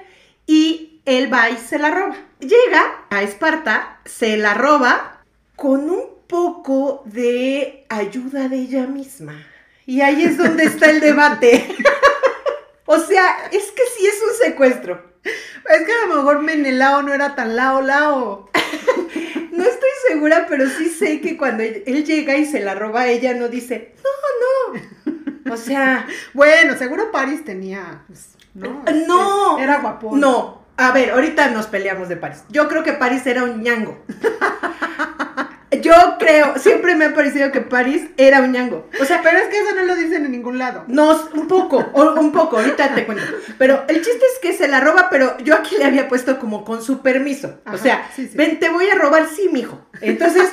y 0.46 1.02
él 1.04 1.32
va 1.32 1.50
y 1.50 1.58
se 1.58 1.78
la 1.78 1.90
roba. 1.90 2.16
Llega 2.40 3.04
a 3.10 3.22
Esparta, 3.22 4.00
se 4.06 4.38
la 4.38 4.54
roba 4.54 5.20
con 5.56 5.90
un 5.90 6.04
poco 6.26 7.02
de 7.04 7.84
ayuda 7.88 8.48
de 8.48 8.56
ella 8.56 8.86
misma. 8.86 9.46
Y 9.86 10.00
ahí 10.00 10.24
es 10.24 10.38
donde 10.38 10.64
está 10.64 10.90
el 10.90 11.00
debate. 11.00 11.68
o 12.86 12.98
sea, 12.98 13.46
es 13.52 13.70
que 13.72 13.82
sí 13.96 14.06
es 14.06 14.22
un 14.22 14.46
secuestro. 14.46 15.14
Es 15.22 15.86
que 15.86 15.92
a 15.92 16.06
lo 16.06 16.16
mejor 16.16 16.40
Menelao 16.40 17.02
no 17.02 17.12
era 17.12 17.34
tan 17.34 17.56
lao 17.56 17.80
lao. 17.80 18.50
Segura, 20.08 20.46
pero 20.48 20.68
sí 20.68 20.88
sé 20.88 21.20
que 21.20 21.36
cuando 21.36 21.62
él 21.62 22.04
llega 22.04 22.36
y 22.36 22.44
se 22.44 22.60
la 22.60 22.74
roba 22.74 23.02
a 23.02 23.08
ella, 23.08 23.34
no 23.34 23.48
dice, 23.48 23.94
no, 24.02 24.72
no. 24.72 25.52
O 25.52 25.56
sea. 25.56 26.06
Bueno, 26.32 26.76
seguro 26.76 27.10
Paris 27.12 27.44
tenía. 27.44 28.02
Pues, 28.06 28.36
no. 28.54 28.82
Este, 28.86 29.06
no. 29.06 29.58
Era 29.58 29.80
guapo. 29.80 30.16
No. 30.16 30.64
A 30.76 30.90
ver, 30.90 31.10
ahorita 31.12 31.50
nos 31.50 31.66
peleamos 31.66 32.08
de 32.08 32.16
Paris. 32.16 32.42
Yo 32.48 32.68
creo 32.68 32.82
que 32.82 32.92
Paris 32.92 33.26
era 33.26 33.44
un 33.44 33.62
ñango. 33.62 34.04
Yo 35.80 36.16
creo, 36.18 36.58
siempre 36.58 36.94
me 36.94 37.06
ha 37.06 37.14
parecido 37.14 37.50
que 37.52 37.60
París 37.60 38.02
era 38.16 38.40
un 38.40 38.52
ñango. 38.52 38.88
O 39.00 39.04
sea, 39.04 39.20
pero 39.22 39.38
es 39.38 39.48
que 39.48 39.58
eso 39.58 39.74
no 39.74 39.82
lo 39.84 39.96
dicen 39.96 40.24
en 40.24 40.32
ningún 40.32 40.58
lado. 40.58 40.84
No, 40.88 41.28
un 41.32 41.48
poco, 41.48 41.78
un 41.94 42.32
poco, 42.32 42.58
ahorita 42.58 42.94
te 42.94 43.06
cuento. 43.06 43.24
Pero 43.58 43.84
el 43.88 43.96
chiste 43.96 44.24
es 44.32 44.38
que 44.40 44.52
se 44.52 44.68
la 44.68 44.80
roba, 44.80 45.08
pero 45.10 45.36
yo 45.38 45.54
aquí 45.54 45.76
le 45.76 45.84
había 45.84 46.08
puesto 46.08 46.38
como 46.38 46.64
con 46.64 46.82
su 46.82 47.02
permiso. 47.02 47.60
o 47.72 47.78
sea, 47.78 48.08
ven, 48.34 48.58
te 48.58 48.68
voy 48.68 48.88
a 48.88 48.94
robar, 48.94 49.28
sí, 49.28 49.48
mijo. 49.52 49.86
Entonces, 50.00 50.50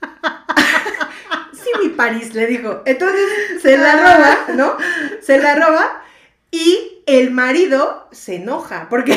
sí, 1.52 1.70
mi 1.82 1.88
París, 1.90 2.34
le 2.34 2.46
dijo. 2.46 2.82
Entonces, 2.84 3.24
se 3.62 3.76
la 3.76 3.96
roba, 3.96 4.38
¿no? 4.54 4.76
Se 5.20 5.38
la 5.38 5.54
roba 5.54 6.02
y 6.50 7.02
el 7.06 7.30
marido 7.30 8.08
se 8.12 8.36
enoja, 8.36 8.88
porque 8.88 9.12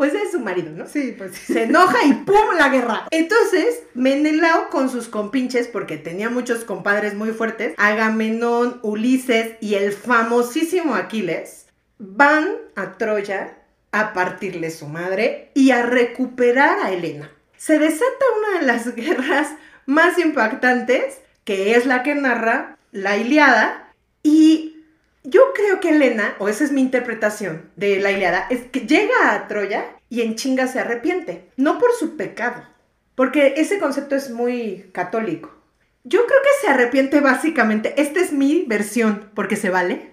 pues 0.00 0.14
es 0.14 0.32
su 0.32 0.40
marido, 0.40 0.70
¿no? 0.70 0.86
Sí, 0.86 1.14
pues 1.14 1.36
Se 1.36 1.64
enoja 1.64 2.02
y 2.06 2.14
¡pum! 2.14 2.56
la 2.56 2.70
guerra. 2.70 3.06
Entonces, 3.10 3.82
Menelao 3.92 4.70
con 4.70 4.88
sus 4.88 5.08
compinches, 5.08 5.68
porque 5.68 5.98
tenía 5.98 6.30
muchos 6.30 6.64
compadres 6.64 7.12
muy 7.12 7.32
fuertes, 7.32 7.74
Agamenón, 7.76 8.80
Ulises 8.82 9.56
y 9.60 9.74
el 9.74 9.92
famosísimo 9.92 10.94
Aquiles, 10.94 11.66
van 11.98 12.48
a 12.76 12.96
Troya 12.96 13.58
a 13.92 14.14
partirle 14.14 14.70
su 14.70 14.86
madre 14.86 15.50
y 15.52 15.70
a 15.70 15.82
recuperar 15.82 16.78
a 16.82 16.92
Helena. 16.92 17.30
Se 17.58 17.78
desata 17.78 18.24
una 18.38 18.60
de 18.60 18.66
las 18.66 18.94
guerras 18.96 19.48
más 19.84 20.18
impactantes, 20.18 21.18
que 21.44 21.74
es 21.74 21.84
la 21.84 22.02
que 22.02 22.14
narra 22.14 22.78
la 22.90 23.18
Iliada, 23.18 23.92
y 24.22 24.69
yo 25.30 25.52
creo 25.54 25.80
que 25.80 25.90
Helena, 25.90 26.34
o 26.38 26.48
esa 26.48 26.64
es 26.64 26.72
mi 26.72 26.80
interpretación 26.80 27.70
de 27.76 28.00
la 28.00 28.10
Iliada, 28.10 28.46
es 28.50 28.62
que 28.62 28.80
llega 28.80 29.32
a 29.32 29.48
Troya 29.48 29.86
y 30.08 30.22
en 30.22 30.34
chinga 30.34 30.66
se 30.66 30.80
arrepiente, 30.80 31.48
no 31.56 31.78
por 31.78 31.92
su 31.92 32.16
pecado, 32.16 32.62
porque 33.14 33.54
ese 33.56 33.78
concepto 33.78 34.16
es 34.16 34.30
muy 34.30 34.90
católico. 34.92 35.54
Yo 36.02 36.26
creo 36.26 36.40
que 36.42 36.66
se 36.66 36.72
arrepiente 36.72 37.20
básicamente, 37.20 37.94
esta 38.00 38.20
es 38.20 38.32
mi 38.32 38.64
versión, 38.66 39.30
porque 39.34 39.56
se 39.56 39.70
vale, 39.70 40.12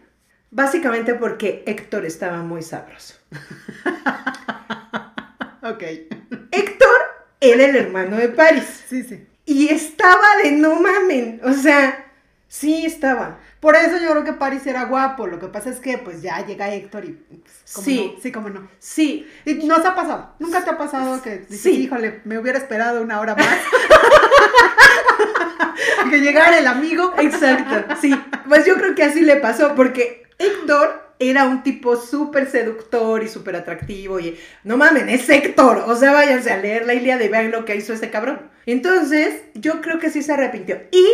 básicamente 0.51 1.15
porque 1.15 1.63
Héctor 1.65 2.05
estaba 2.05 2.43
muy 2.43 2.61
sabroso. 2.61 3.15
Ok. 5.69 5.83
Héctor 6.51 6.97
era 7.41 7.65
el 7.65 7.75
hermano 7.75 8.15
de 8.15 8.29
Paris. 8.29 8.83
Sí, 8.87 9.03
sí. 9.03 9.27
Y 9.45 9.69
estaba 9.69 10.37
de 10.43 10.51
no 10.53 10.79
mamen. 10.79 11.41
O 11.43 11.53
sea, 11.53 12.06
sí 12.47 12.85
estaba. 12.85 13.39
Por 13.59 13.75
eso 13.75 13.97
yo 14.01 14.11
creo 14.11 14.23
que 14.23 14.33
Paris 14.33 14.65
era 14.67 14.85
guapo. 14.85 15.27
Lo 15.27 15.39
que 15.39 15.47
pasa 15.47 15.69
es 15.69 15.79
que 15.79 15.97
pues 15.97 16.21
ya 16.21 16.45
llega 16.45 16.73
Héctor 16.73 17.05
y 17.05 17.11
pues, 17.11 17.73
¿cómo 17.73 17.85
Sí. 17.85 18.11
no? 18.15 18.21
Sí, 18.21 18.31
cómo 18.31 18.49
no. 18.49 18.67
Sí. 18.79 19.27
Y 19.45 19.53
nos 19.65 19.85
ha 19.85 19.95
pasado. 19.95 20.33
Nunca 20.39 20.63
te 20.63 20.69
ha 20.69 20.77
pasado 20.77 21.21
que 21.21 21.39
dices, 21.39 21.61
Sí. 21.61 21.71
híjole, 21.83 22.21
me 22.25 22.37
hubiera 22.39 22.57
esperado 22.57 23.01
una 23.01 23.19
hora 23.19 23.35
más. 23.35 23.47
que 26.09 26.21
llegara 26.21 26.57
el 26.59 26.67
amigo. 26.67 27.13
Exacto. 27.19 27.95
Sí. 28.01 28.13
Pues 28.47 28.65
yo 28.65 28.75
creo 28.75 28.95
que 28.95 29.03
así 29.03 29.21
le 29.21 29.37
pasó. 29.37 29.75
Porque 29.75 30.23
Héctor 30.39 31.07
era 31.19 31.45
un 31.45 31.63
tipo 31.63 31.95
súper 31.97 32.49
seductor 32.49 33.23
y 33.23 33.27
súper 33.27 33.55
atractivo. 33.55 34.19
Y 34.19 34.37
no 34.63 34.77
mamen, 34.77 35.09
es 35.09 35.27
Héctor. 35.29 35.83
O 35.87 35.95
sea, 35.95 36.13
váyanse 36.13 36.51
a 36.51 36.57
leer 36.57 36.85
la 36.85 36.93
Ilíada 36.93 37.23
y 37.23 37.29
vean 37.29 37.51
lo 37.51 37.65
que 37.65 37.75
hizo 37.75 37.93
este 37.93 38.09
cabrón. 38.09 38.49
Entonces, 38.65 39.41
yo 39.55 39.81
creo 39.81 39.99
que 39.99 40.09
sí 40.09 40.21
se 40.21 40.33
arrepintió. 40.33 40.79
Y 40.91 41.05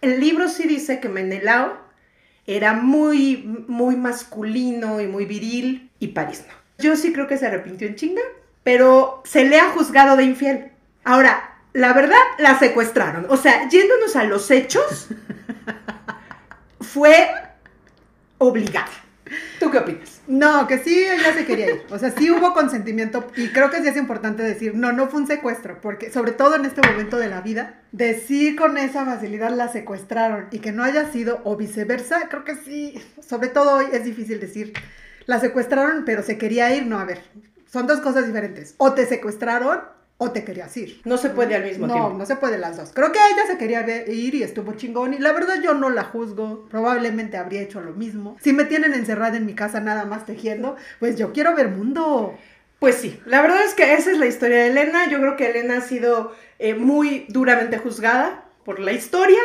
el 0.00 0.20
libro 0.20 0.48
sí 0.48 0.66
dice 0.66 1.00
que 1.00 1.08
Menelao 1.08 1.76
era 2.46 2.72
muy, 2.72 3.36
muy 3.68 3.96
masculino 3.96 5.00
y 5.00 5.06
muy 5.06 5.26
viril 5.26 5.90
y 5.98 6.08
París 6.08 6.44
no. 6.46 6.54
Yo 6.78 6.96
sí 6.96 7.12
creo 7.12 7.26
que 7.26 7.36
se 7.36 7.46
arrepintió 7.46 7.88
en 7.88 7.96
chinga, 7.96 8.22
pero 8.62 9.22
se 9.24 9.44
le 9.44 9.58
ha 9.58 9.70
juzgado 9.70 10.16
de 10.16 10.24
infiel. 10.24 10.70
Ahora, 11.04 11.56
la 11.72 11.92
verdad, 11.92 12.16
la 12.38 12.58
secuestraron. 12.58 13.26
O 13.28 13.36
sea, 13.36 13.68
yéndonos 13.68 14.16
a 14.16 14.24
los 14.24 14.50
hechos, 14.50 15.08
fue 16.80 17.28
obligada. 18.38 18.88
¿Tú 19.60 19.70
qué 19.70 19.78
opinas? 19.78 20.20
No, 20.26 20.66
que 20.66 20.78
sí, 20.78 21.04
ella 21.04 21.32
se 21.32 21.46
quería 21.46 21.66
ir. 21.66 21.82
O 21.90 21.98
sea, 21.98 22.10
sí 22.10 22.30
hubo 22.30 22.52
consentimiento 22.52 23.26
y 23.36 23.48
creo 23.48 23.70
que 23.70 23.82
sí 23.82 23.88
es 23.88 23.96
importante 23.96 24.42
decir, 24.42 24.74
no, 24.74 24.92
no 24.92 25.08
fue 25.08 25.20
un 25.20 25.26
secuestro, 25.26 25.80
porque 25.80 26.10
sobre 26.10 26.32
todo 26.32 26.56
en 26.56 26.64
este 26.64 26.86
momento 26.86 27.16
de 27.16 27.28
la 27.28 27.40
vida, 27.40 27.80
decir 27.92 28.56
con 28.56 28.78
esa 28.78 29.04
facilidad 29.04 29.50
la 29.50 29.68
secuestraron 29.68 30.46
y 30.50 30.58
que 30.58 30.72
no 30.72 30.84
haya 30.84 31.10
sido 31.10 31.40
o 31.44 31.56
viceversa, 31.56 32.28
creo 32.28 32.44
que 32.44 32.56
sí, 32.56 33.00
sobre 33.26 33.48
todo 33.48 33.76
hoy 33.76 33.86
es 33.92 34.04
difícil 34.04 34.40
decir, 34.40 34.72
la 35.26 35.40
secuestraron 35.40 36.04
pero 36.04 36.22
se 36.22 36.38
quería 36.38 36.74
ir, 36.74 36.86
no, 36.86 36.98
a 36.98 37.04
ver, 37.04 37.22
son 37.70 37.86
dos 37.86 38.00
cosas 38.00 38.26
diferentes. 38.26 38.74
O 38.78 38.94
te 38.94 39.06
secuestraron 39.06 39.80
o 40.20 40.32
te 40.32 40.44
querías 40.44 40.76
ir. 40.76 41.00
No 41.04 41.16
se 41.16 41.30
puede 41.30 41.54
al 41.54 41.62
mismo 41.64 41.86
no, 41.86 41.92
tiempo. 41.94 42.12
No, 42.18 42.26
se 42.26 42.36
puede 42.36 42.58
las 42.58 42.76
dos. 42.76 42.90
Creo 42.92 43.12
que 43.12 43.18
ella 43.32 43.46
se 43.46 43.56
quería 43.56 43.82
ver- 43.82 44.08
ir 44.08 44.34
y 44.34 44.42
estuvo 44.42 44.72
chingón. 44.72 45.14
Y 45.14 45.18
la 45.18 45.32
verdad 45.32 45.62
yo 45.62 45.74
no 45.74 45.90
la 45.90 46.02
juzgo. 46.04 46.66
Probablemente 46.68 47.36
habría 47.36 47.62
hecho 47.62 47.80
lo 47.80 47.92
mismo. 47.92 48.36
Si 48.40 48.52
me 48.52 48.64
tienen 48.64 48.94
encerrada 48.94 49.36
en 49.36 49.46
mi 49.46 49.54
casa 49.54 49.80
nada 49.80 50.04
más 50.04 50.26
tejiendo, 50.26 50.76
pues 50.98 51.16
yo 51.16 51.32
quiero 51.32 51.54
ver 51.54 51.68
mundo. 51.68 52.36
Pues 52.80 52.96
sí, 52.96 53.20
la 53.26 53.42
verdad 53.42 53.62
es 53.64 53.74
que 53.74 53.94
esa 53.94 54.10
es 54.10 54.18
la 54.18 54.26
historia 54.26 54.58
de 54.58 54.66
Elena. 54.68 55.08
Yo 55.08 55.18
creo 55.18 55.36
que 55.36 55.50
Elena 55.50 55.78
ha 55.78 55.80
sido 55.80 56.32
eh, 56.58 56.74
muy 56.74 57.26
duramente 57.28 57.78
juzgada 57.78 58.44
por 58.64 58.80
la 58.80 58.92
historia, 58.92 59.40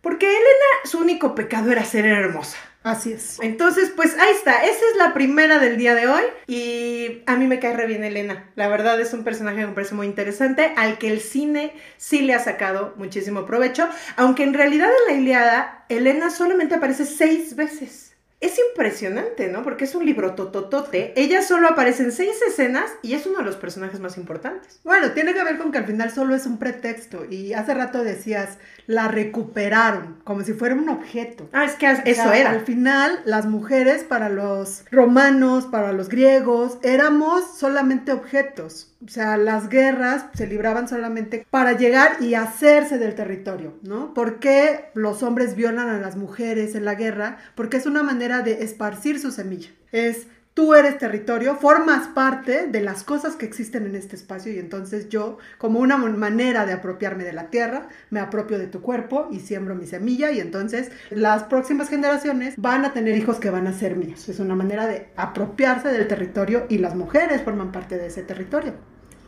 porque 0.00 0.26
Elena, 0.26 0.40
su 0.84 0.98
único 0.98 1.34
pecado 1.34 1.70
era 1.70 1.84
ser 1.84 2.06
hermosa. 2.06 2.56
Así 2.84 3.14
es. 3.14 3.38
Entonces, 3.40 3.90
pues 3.96 4.14
ahí 4.18 4.34
está, 4.34 4.62
esa 4.62 4.84
es 4.92 4.98
la 4.98 5.14
primera 5.14 5.58
del 5.58 5.78
día 5.78 5.94
de 5.94 6.06
hoy 6.06 6.22
y 6.46 7.22
a 7.24 7.34
mí 7.34 7.46
me 7.46 7.58
cae 7.58 7.74
re 7.74 7.86
bien 7.86 8.04
Elena. 8.04 8.50
La 8.56 8.68
verdad 8.68 9.00
es 9.00 9.14
un 9.14 9.24
personaje 9.24 9.60
que 9.60 9.66
me 9.66 9.72
parece 9.72 9.94
muy 9.94 10.06
interesante, 10.06 10.74
al 10.76 10.98
que 10.98 11.08
el 11.08 11.20
cine 11.20 11.72
sí 11.96 12.20
le 12.20 12.34
ha 12.34 12.40
sacado 12.40 12.92
muchísimo 12.98 13.46
provecho, 13.46 13.88
aunque 14.16 14.42
en 14.42 14.52
realidad 14.52 14.90
en 15.08 15.14
la 15.14 15.20
Iliada 15.22 15.86
Elena 15.88 16.28
solamente 16.28 16.74
aparece 16.74 17.06
seis 17.06 17.56
veces. 17.56 18.03
Es 18.44 18.58
impresionante, 18.58 19.48
¿no? 19.48 19.62
Porque 19.62 19.84
es 19.84 19.94
un 19.94 20.04
libro 20.04 20.34
tototote. 20.34 21.14
Ella 21.16 21.40
solo 21.40 21.66
aparece 21.66 22.02
en 22.02 22.12
seis 22.12 22.42
escenas 22.46 22.92
y 23.00 23.14
es 23.14 23.24
uno 23.24 23.38
de 23.38 23.44
los 23.44 23.56
personajes 23.56 24.00
más 24.00 24.18
importantes. 24.18 24.80
Bueno, 24.84 25.12
tiene 25.12 25.32
que 25.32 25.42
ver 25.42 25.56
con 25.56 25.72
que 25.72 25.78
al 25.78 25.86
final 25.86 26.10
solo 26.10 26.34
es 26.34 26.44
un 26.44 26.58
pretexto. 26.58 27.24
Y 27.24 27.54
hace 27.54 27.72
rato 27.72 28.04
decías, 28.04 28.58
la 28.86 29.08
recuperaron, 29.08 30.18
como 30.24 30.42
si 30.42 30.52
fuera 30.52 30.74
un 30.74 30.90
objeto. 30.90 31.48
Ah, 31.54 31.64
es 31.64 31.72
que 31.76 31.90
eso 31.90 32.02
O 32.02 32.14
sea, 32.14 32.36
era. 32.36 32.50
Al 32.50 32.60
final, 32.60 33.18
las 33.24 33.46
mujeres 33.46 34.04
para 34.04 34.28
los 34.28 34.84
romanos, 34.90 35.64
para 35.64 35.92
los 35.92 36.10
griegos, 36.10 36.76
éramos 36.82 37.56
solamente 37.56 38.12
objetos. 38.12 38.93
O 39.04 39.08
sea, 39.08 39.36
las 39.36 39.68
guerras 39.68 40.26
se 40.34 40.46
libraban 40.46 40.88
solamente 40.88 41.46
para 41.50 41.72
llegar 41.72 42.22
y 42.22 42.34
hacerse 42.34 42.98
del 42.98 43.14
territorio, 43.14 43.74
¿no? 43.82 44.14
¿Por 44.14 44.38
qué 44.38 44.86
los 44.94 45.22
hombres 45.22 45.56
violan 45.56 45.88
a 45.88 46.00
las 46.00 46.16
mujeres 46.16 46.74
en 46.74 46.84
la 46.84 46.94
guerra? 46.94 47.38
Porque 47.54 47.76
es 47.76 47.86
una 47.86 48.02
manera 48.02 48.40
de 48.40 48.64
esparcir 48.64 49.20
su 49.20 49.30
semilla. 49.30 49.70
Es 49.92 50.26
tú 50.54 50.74
eres 50.74 50.98
territorio, 50.98 51.56
formas 51.56 52.06
parte 52.08 52.68
de 52.68 52.80
las 52.80 53.02
cosas 53.02 53.34
que 53.34 53.44
existen 53.44 53.86
en 53.86 53.96
este 53.96 54.14
espacio 54.16 54.52
y 54.52 54.58
entonces 54.58 55.08
yo, 55.08 55.38
como 55.58 55.80
una 55.80 55.96
manera 55.96 56.64
de 56.64 56.72
apropiarme 56.72 57.24
de 57.24 57.32
la 57.32 57.50
tierra, 57.50 57.88
me 58.10 58.20
apropio 58.20 58.58
de 58.58 58.68
tu 58.68 58.80
cuerpo 58.80 59.28
y 59.32 59.40
siembro 59.40 59.74
mi 59.74 59.86
semilla 59.86 60.30
y 60.30 60.38
entonces 60.40 60.92
las 61.10 61.44
próximas 61.44 61.88
generaciones 61.88 62.54
van 62.56 62.84
a 62.84 62.92
tener 62.92 63.16
hijos 63.16 63.38
que 63.40 63.50
van 63.50 63.66
a 63.66 63.72
ser 63.72 63.96
míos. 63.96 64.28
Es 64.28 64.38
una 64.38 64.54
manera 64.54 64.86
de 64.86 65.08
apropiarse 65.16 65.88
del 65.88 66.06
territorio 66.08 66.66
y 66.68 66.78
las 66.78 66.94
mujeres 66.94 67.42
forman 67.42 67.72
parte 67.72 67.98
de 67.98 68.06
ese 68.06 68.22
territorio. 68.22 68.74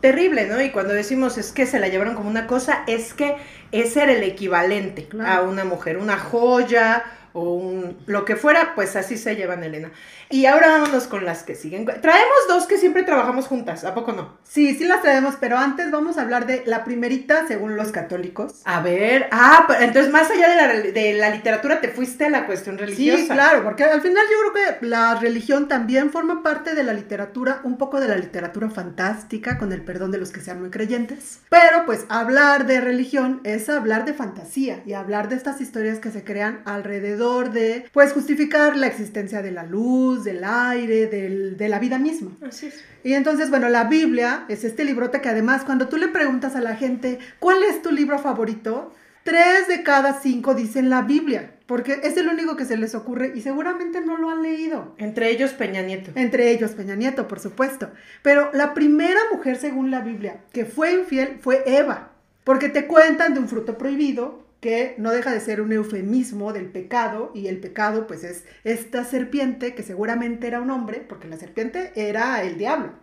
Terrible, 0.00 0.47
¿no? 0.47 0.61
Y 0.61 0.71
cuando 0.71 0.92
decimos 0.92 1.38
es 1.38 1.52
que 1.52 1.66
se 1.66 1.80
la 1.80 1.88
llevaron 1.88 2.14
como 2.14 2.28
una 2.28 2.47
cosa, 2.47 2.85
es 2.87 3.14
que 3.14 3.37
ese 3.73 4.02
era 4.02 4.12
el 4.12 4.23
equivalente 4.23 5.09
Claro. 5.09 5.28
a 5.28 5.42
una 5.42 5.64
mujer, 5.64 5.97
una 5.99 6.18
joya 6.18 7.02
o 7.37 7.52
un 7.52 7.99
lo 8.07 8.25
que 8.25 8.35
fuera, 8.35 8.75
pues 8.75 8.97
así 8.97 9.19
se 9.19 9.37
llevan 9.37 9.62
Elena. 9.62 9.90
Y 10.31 10.47
ahora 10.47 10.69
vámonos 10.69 11.07
con 11.07 11.25
las 11.25 11.43
que 11.43 11.55
siguen. 11.55 11.85
Traemos 11.85 12.38
dos 12.49 12.66
que 12.66 12.78
siempre 12.78 13.02
trabajamos 13.02 13.47
juntas, 13.47 13.85
¿a 13.85 13.95
poco 13.95 14.12
no? 14.12 14.38
Sí, 14.43 14.75
sí 14.75 14.87
las 14.87 15.02
traemos, 15.02 15.37
pero 15.38 15.59
antes 15.59 15.90
vamos 15.90 16.16
a 16.16 16.23
hablar 16.23 16.47
de 16.47 16.62
la 16.66 16.83
primerita 16.83 17.47
según 17.47 17.76
los 17.76 17.93
católicos. 17.93 18.62
A 18.64 18.81
ver, 18.81 19.28
ah, 19.33 19.66
entonces 19.81 20.11
más 20.11 20.31
allá 20.31 20.49
de 20.49 20.57
la, 20.57 20.93
de 20.93 21.12
la 21.12 21.31
literatura 21.31 21.81
te 21.83 21.88
fuiste 21.88 22.25
a 22.25 22.31
la 22.31 22.47
cuestión 22.47 22.78
religiosa. 22.78 23.19
Sí, 23.19 23.28
claro, 23.28 23.62
porque 23.62 23.85
al 23.85 24.00
final 24.00 24.25
yo 24.31 24.52
creo 24.52 24.78
que 24.81 24.87
la 24.87 25.16
religión 25.16 25.69
también 25.69 26.11
forma 26.11 26.43
parte 26.43 26.75
de 26.75 26.85
la 26.85 26.95
literatura, 26.95 27.61
un 27.64 27.76
poco 27.76 28.00
de 28.00 28.09
la 28.09 28.16
literatura 28.16 28.71
fantástica, 28.71 29.59
con 29.59 29.73
el 29.73 29.83
perdón 29.83 30.11
de 30.11 30.19
los 30.19 30.31
que 30.31 30.40
sean 30.40 30.61
muy 30.61 30.71
creyentes. 30.71 31.40
Pero 31.50 31.85
pues 31.85 32.07
hablar 32.09 32.66
de 32.66 32.81
religión 32.81 33.43
es 33.45 33.69
hablar 33.69 34.07
de 34.07 34.14
fantasía 34.14 34.83
y 34.87 34.95
hablar 34.95 35.28
de 35.28 35.37
estas 35.37 35.61
historias 35.61 35.99
que 35.99 36.11
se 36.11 36.25
crean 36.25 36.62
alrededor 36.64 37.25
de, 37.52 37.85
pues 37.92 38.12
justificar 38.12 38.76
la 38.76 38.87
existencia 38.87 39.42
de 39.42 39.50
la 39.50 39.64
luz, 39.64 40.25
del 40.25 40.42
aire, 40.45 41.06
del- 41.06 41.56
de 41.56 41.68
la 41.68 41.78
vida 41.78 41.99
misma. 41.99 42.30
Así 42.47 42.66
es. 42.66 42.83
Y 43.04 43.12
entonces, 43.14 43.50
bueno, 43.50 43.68
la 43.68 43.85
Biblia 43.85 44.45
es 44.49 44.64
este 44.64 44.85
librote 44.85 45.21
que 45.21 45.28
además 45.28 45.64
cuando 45.64 45.88
tú 45.88 45.97
le 45.97 46.09
preguntas 46.09 46.56
a 46.56 46.61
la 46.61 46.75
gente, 46.76 47.18
¿cuál 47.38 47.62
es 47.62 47.83
tu 47.83 47.90
libro 47.92 48.18
favorito? 48.18 48.92
Tres 49.23 49.66
de 49.68 49.83
cada 49.83 50.21
cinco 50.21 50.54
dicen 50.54 50.88
la 50.88 51.02
Biblia, 51.02 51.52
porque 51.66 51.99
es 52.04 52.16
el 52.16 52.28
único 52.28 52.54
que 52.56 52.64
se 52.64 52.76
les 52.76 52.95
ocurre 52.95 53.33
y 53.35 53.40
seguramente 53.40 54.00
no 54.00 54.16
lo 54.16 54.30
han 54.30 54.42
leído. 54.42 54.95
Entre 54.99 55.30
ellos 55.30 55.50
Peña 55.52 55.83
Nieto. 55.83 56.12
Entre 56.14 56.52
ellos 56.52 56.71
Peña 56.73 56.95
Nieto, 56.95 57.26
por 57.26 57.40
supuesto. 57.40 57.90
Pero 58.23 58.50
la 58.52 58.73
primera 58.73 59.18
mujer, 59.33 59.56
según 59.56 59.90
la 59.90 60.00
Biblia, 60.00 60.38
que 60.52 60.64
fue 60.64 60.92
infiel 60.95 61.38
fue 61.40 61.64
Eva, 61.66 62.11
porque 62.45 62.68
te 62.68 62.87
cuentan 62.87 63.35
de 63.35 63.40
un 63.40 63.49
fruto 63.49 63.76
prohibido 63.76 64.46
que 64.66 64.96
no 64.99 65.12
deja 65.12 65.32
de 65.32 65.38
ser 65.38 65.61
un 65.61 65.70
eufemismo 65.70 66.52
del 66.52 66.66
pecado, 66.66 67.30
y 67.35 67.46
el 67.46 67.58
pecado 67.58 68.08
pues 68.08 68.25
es 68.25 68.42
esta 68.64 69.04
serpiente 69.04 69.76
que 69.76 69.85
seguramente 69.85 70.49
era 70.49 70.61
un 70.61 70.70
hombre, 70.70 71.06
porque 71.08 71.28
la 71.28 71.37
serpiente 71.37 71.92
era 71.94 72.42
el 72.42 72.58
diablo. 72.58 72.94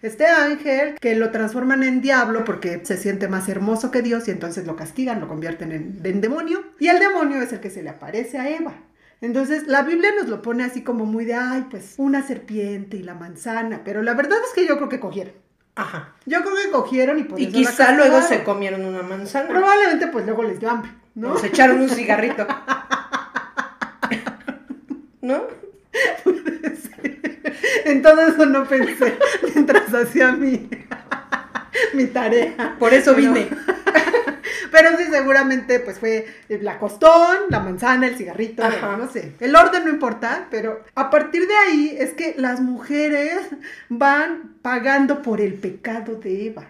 Este 0.00 0.24
ángel 0.24 0.94
que 0.98 1.14
lo 1.14 1.30
transforman 1.32 1.82
en 1.82 2.00
diablo 2.00 2.46
porque 2.46 2.80
se 2.82 2.96
siente 2.96 3.28
más 3.28 3.46
hermoso 3.50 3.90
que 3.90 4.00
Dios 4.00 4.26
y 4.26 4.30
entonces 4.30 4.66
lo 4.66 4.74
castigan, 4.74 5.20
lo 5.20 5.28
convierten 5.28 5.72
en, 5.72 6.00
en 6.02 6.20
demonio. 6.22 6.64
Y 6.78 6.88
el 6.88 6.98
demonio 6.98 7.42
es 7.42 7.52
el 7.52 7.60
que 7.60 7.68
se 7.68 7.82
le 7.82 7.90
aparece 7.90 8.38
a 8.38 8.48
Eva. 8.48 8.72
Entonces 9.20 9.66
la 9.66 9.82
Biblia 9.82 10.12
nos 10.18 10.30
lo 10.30 10.40
pone 10.40 10.64
así 10.64 10.80
como 10.80 11.04
muy 11.04 11.26
de, 11.26 11.34
ay, 11.34 11.66
pues 11.70 11.96
una 11.98 12.26
serpiente 12.26 12.96
y 12.96 13.02
la 13.02 13.12
manzana. 13.12 13.82
Pero 13.84 14.00
la 14.00 14.14
verdad 14.14 14.38
es 14.46 14.54
que 14.54 14.66
yo 14.66 14.78
creo 14.78 14.88
que 14.88 15.00
cogieron. 15.00 15.34
Ajá. 15.76 16.12
Yo 16.24 16.40
creo 16.42 16.54
que 16.56 16.70
cogieron 16.70 17.18
y 17.18 17.24
por 17.24 17.38
Y 17.38 17.44
eso 17.44 17.52
la 17.52 17.58
quizá 17.70 17.92
luego 17.92 18.20
se 18.22 18.42
comieron 18.42 18.84
una 18.84 19.02
manzana. 19.02 19.48
Probablemente 19.48 20.06
pues 20.08 20.24
luego 20.26 20.42
les 20.42 20.58
dio 20.58 20.70
hambre, 20.70 20.90
¿no? 21.14 21.34
O 21.34 21.38
se 21.38 21.48
echaron 21.48 21.80
un 21.80 21.88
cigarrito. 21.90 22.46
¿No? 25.20 25.44
En 27.84 28.02
todo 28.02 28.20
eso 28.20 28.46
no 28.46 28.66
pensé 28.66 29.16
mientras 29.54 29.92
hacía 29.94 30.32
mi, 30.32 30.68
mi 31.94 32.06
tarea. 32.06 32.76
Por 32.78 32.92
eso 32.92 33.14
Pero- 33.14 33.32
vine. 33.32 33.48
Pero 34.72 34.98
sí, 34.98 35.04
seguramente 35.10 35.78
pues 35.80 35.98
fue 35.98 36.26
la 36.48 36.78
costón, 36.78 37.36
la 37.48 37.60
manzana, 37.60 38.08
el 38.08 38.16
cigarrito, 38.16 38.62
Ajá. 38.64 38.96
no 38.98 39.08
sé. 39.10 39.32
El 39.40 39.54
orden 39.56 39.84
no 39.84 39.90
importa, 39.90 40.48
pero 40.50 40.82
a 40.94 41.08
partir 41.08 41.46
de 41.46 41.54
ahí 41.56 41.96
es 41.98 42.12
que 42.12 42.34
las 42.36 42.60
mujeres 42.60 43.38
van 43.88 44.55
pagando 44.66 45.22
por 45.22 45.40
el 45.40 45.54
pecado 45.54 46.16
de 46.16 46.46
Eva. 46.48 46.64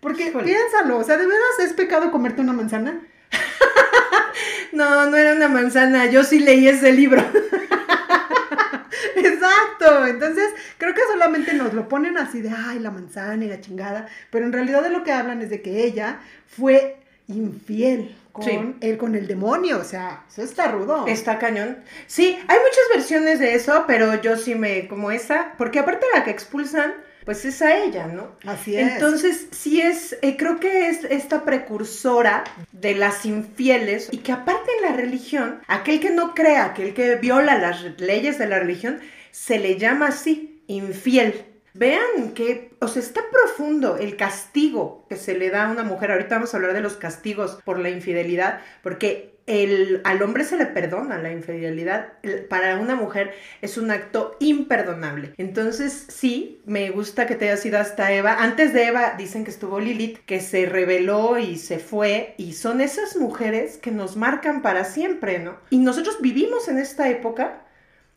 Porque 0.00 0.26
Híjole. 0.26 0.44
piénsalo, 0.44 0.98
o 0.98 1.02
sea, 1.04 1.16
¿de 1.16 1.24
veras 1.24 1.58
es 1.60 1.72
pecado 1.72 2.10
comerte 2.10 2.42
una 2.42 2.52
manzana? 2.52 3.00
No, 4.72 5.06
no 5.06 5.16
era 5.16 5.32
una 5.32 5.48
manzana. 5.48 6.06
Yo 6.06 6.24
sí 6.24 6.40
leí 6.40 6.68
ese 6.68 6.92
libro. 6.92 7.24
Exacto, 9.16 10.06
entonces 10.06 10.44
creo 10.76 10.92
que 10.94 11.00
solamente 11.10 11.54
nos 11.54 11.72
lo 11.72 11.88
ponen 11.88 12.18
así 12.18 12.42
de, 12.42 12.50
ay, 12.50 12.78
la 12.80 12.90
manzana 12.90 13.42
y 13.44 13.48
la 13.48 13.62
chingada, 13.62 14.06
pero 14.30 14.44
en 14.44 14.52
realidad 14.52 14.82
de 14.82 14.90
lo 14.90 15.02
que 15.02 15.12
hablan 15.12 15.40
es 15.40 15.48
de 15.48 15.62
que 15.62 15.84
ella 15.84 16.18
fue 16.46 16.98
infiel 17.28 18.14
con 18.32 18.44
Sí. 18.44 18.74
él, 18.82 18.98
con 18.98 19.14
el 19.14 19.26
demonio, 19.26 19.78
o 19.80 19.84
sea, 19.84 20.24
eso 20.30 20.42
está 20.42 20.68
rudo. 20.70 21.06
Está 21.06 21.38
cañón. 21.38 21.78
Sí, 22.06 22.38
hay 22.46 22.58
muchas 22.58 22.84
versiones 22.94 23.38
de 23.40 23.54
eso, 23.54 23.84
pero 23.86 24.20
yo 24.20 24.36
sí 24.36 24.54
me 24.54 24.86
como 24.86 25.10
esa, 25.10 25.54
porque 25.56 25.78
aparte 25.78 26.06
la 26.14 26.24
que 26.24 26.30
expulsan, 26.30 26.92
pues 27.28 27.44
es 27.44 27.60
a 27.60 27.76
ella, 27.84 28.06
¿no? 28.06 28.30
Así 28.46 28.74
es. 28.74 28.94
Entonces, 28.94 29.48
sí 29.50 29.82
es, 29.82 30.16
eh, 30.22 30.38
creo 30.38 30.60
que 30.60 30.88
es 30.88 31.04
esta 31.04 31.44
precursora 31.44 32.42
de 32.72 32.94
las 32.94 33.26
infieles 33.26 34.08
y 34.10 34.16
que 34.20 34.32
aparte 34.32 34.70
en 34.78 34.90
la 34.90 34.96
religión, 34.96 35.60
aquel 35.66 36.00
que 36.00 36.08
no 36.08 36.34
crea, 36.34 36.64
aquel 36.64 36.94
que 36.94 37.16
viola 37.16 37.58
las 37.58 37.82
leyes 38.00 38.38
de 38.38 38.46
la 38.46 38.58
religión, 38.58 39.00
se 39.30 39.58
le 39.58 39.76
llama 39.76 40.06
así, 40.06 40.62
infiel. 40.68 41.44
Vean 41.74 42.32
que, 42.34 42.70
o 42.80 42.88
sea, 42.88 43.02
está 43.02 43.20
profundo 43.30 43.98
el 43.98 44.16
castigo 44.16 45.04
que 45.10 45.16
se 45.16 45.36
le 45.36 45.50
da 45.50 45.66
a 45.66 45.70
una 45.70 45.82
mujer. 45.82 46.12
Ahorita 46.12 46.36
vamos 46.36 46.54
a 46.54 46.56
hablar 46.56 46.72
de 46.72 46.80
los 46.80 46.96
castigos 46.96 47.58
por 47.62 47.78
la 47.78 47.90
infidelidad, 47.90 48.62
porque 48.82 49.37
el, 49.48 50.00
al 50.04 50.22
hombre 50.22 50.44
se 50.44 50.56
le 50.56 50.66
perdona 50.66 51.18
la 51.18 51.32
infidelidad. 51.32 52.12
El- 52.22 52.44
Para 52.44 52.78
una 52.78 52.94
mujer 52.94 53.32
es 53.62 53.78
un 53.78 53.90
acto 53.90 54.36
imperdonable. 54.40 55.32
Entonces, 55.38 56.06
sí, 56.08 56.60
me 56.66 56.90
gusta 56.90 57.26
que 57.26 57.34
te 57.34 57.46
haya 57.46 57.56
sido 57.56 57.78
hasta 57.78 58.12
Eva. 58.12 58.36
Antes 58.40 58.72
de 58.72 58.84
Eva 58.86 59.14
dicen 59.18 59.44
que 59.44 59.50
estuvo 59.50 59.80
Lilith, 59.80 60.18
que 60.26 60.40
se 60.40 60.66
rebeló 60.66 61.38
y 61.38 61.56
se 61.56 61.78
fue. 61.78 62.34
Y 62.36 62.52
son 62.52 62.80
esas 62.80 63.16
mujeres 63.16 63.78
que 63.78 63.90
nos 63.90 64.16
marcan 64.16 64.62
para 64.62 64.84
siempre, 64.84 65.38
¿no? 65.38 65.56
Y 65.70 65.78
nosotros 65.78 66.18
vivimos 66.20 66.68
en 66.68 66.78
esta 66.78 67.08
época 67.08 67.62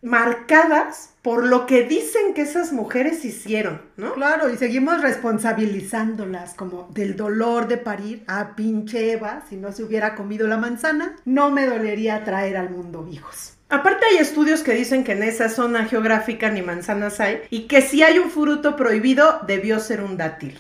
marcadas 0.01 1.13
por 1.22 1.46
lo 1.46 1.65
que 1.67 1.84
dicen 1.84 2.34
que 2.34 2.41
esas 2.41 2.74
mujeres 2.74 3.24
hicieron, 3.24 3.81
¿no? 3.98 4.13
Claro, 4.13 4.50
y 4.50 4.58
seguimos 4.58 5.01
responsabilizándolas 5.01 6.55
como 6.55 6.89
del 6.93 7.15
dolor 7.15 7.67
de 7.67 7.77
parir 7.77 8.24
a 8.27 8.55
pinche 8.55 9.12
Eva, 9.12 9.43
si 9.48 9.58
no 9.58 9.72
se 9.72 9.84
hubiera 9.84 10.15
comido 10.15 10.48
la 10.48 10.58
manzana, 10.58 11.15
no 11.25 11.51
me 11.51 11.67
dolería 11.67 12.24
traer 12.24 12.58
al 12.58 12.72
mundo 12.72 13.08
hijos. 13.12 13.53
Aparte 13.70 14.05
hay 14.05 14.17
estudios 14.17 14.63
que 14.63 14.74
dicen 14.74 15.03
que 15.03 15.13
en 15.13 15.24
esa 15.24 15.48
zona 15.48 15.86
geográfica 15.86 16.50
ni 16.50 16.62
manzanas 16.62 17.20
hay 17.20 17.41
y 17.50 17.67
que 17.67 17.81
si 17.81 18.03
hay 18.03 18.17
un 18.17 18.29
fruto 18.29 18.75
prohibido 18.75 19.39
debió 19.48 19.79
ser 19.79 20.01
un 20.01 20.17
dátil. 20.17 20.60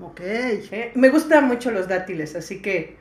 Ok. 0.00 0.20
¿eh? 0.20 0.92
Me 0.94 1.08
gustan 1.08 1.48
mucho 1.48 1.72
los 1.72 1.88
dátiles, 1.88 2.36
así 2.36 2.62
que 2.62 2.96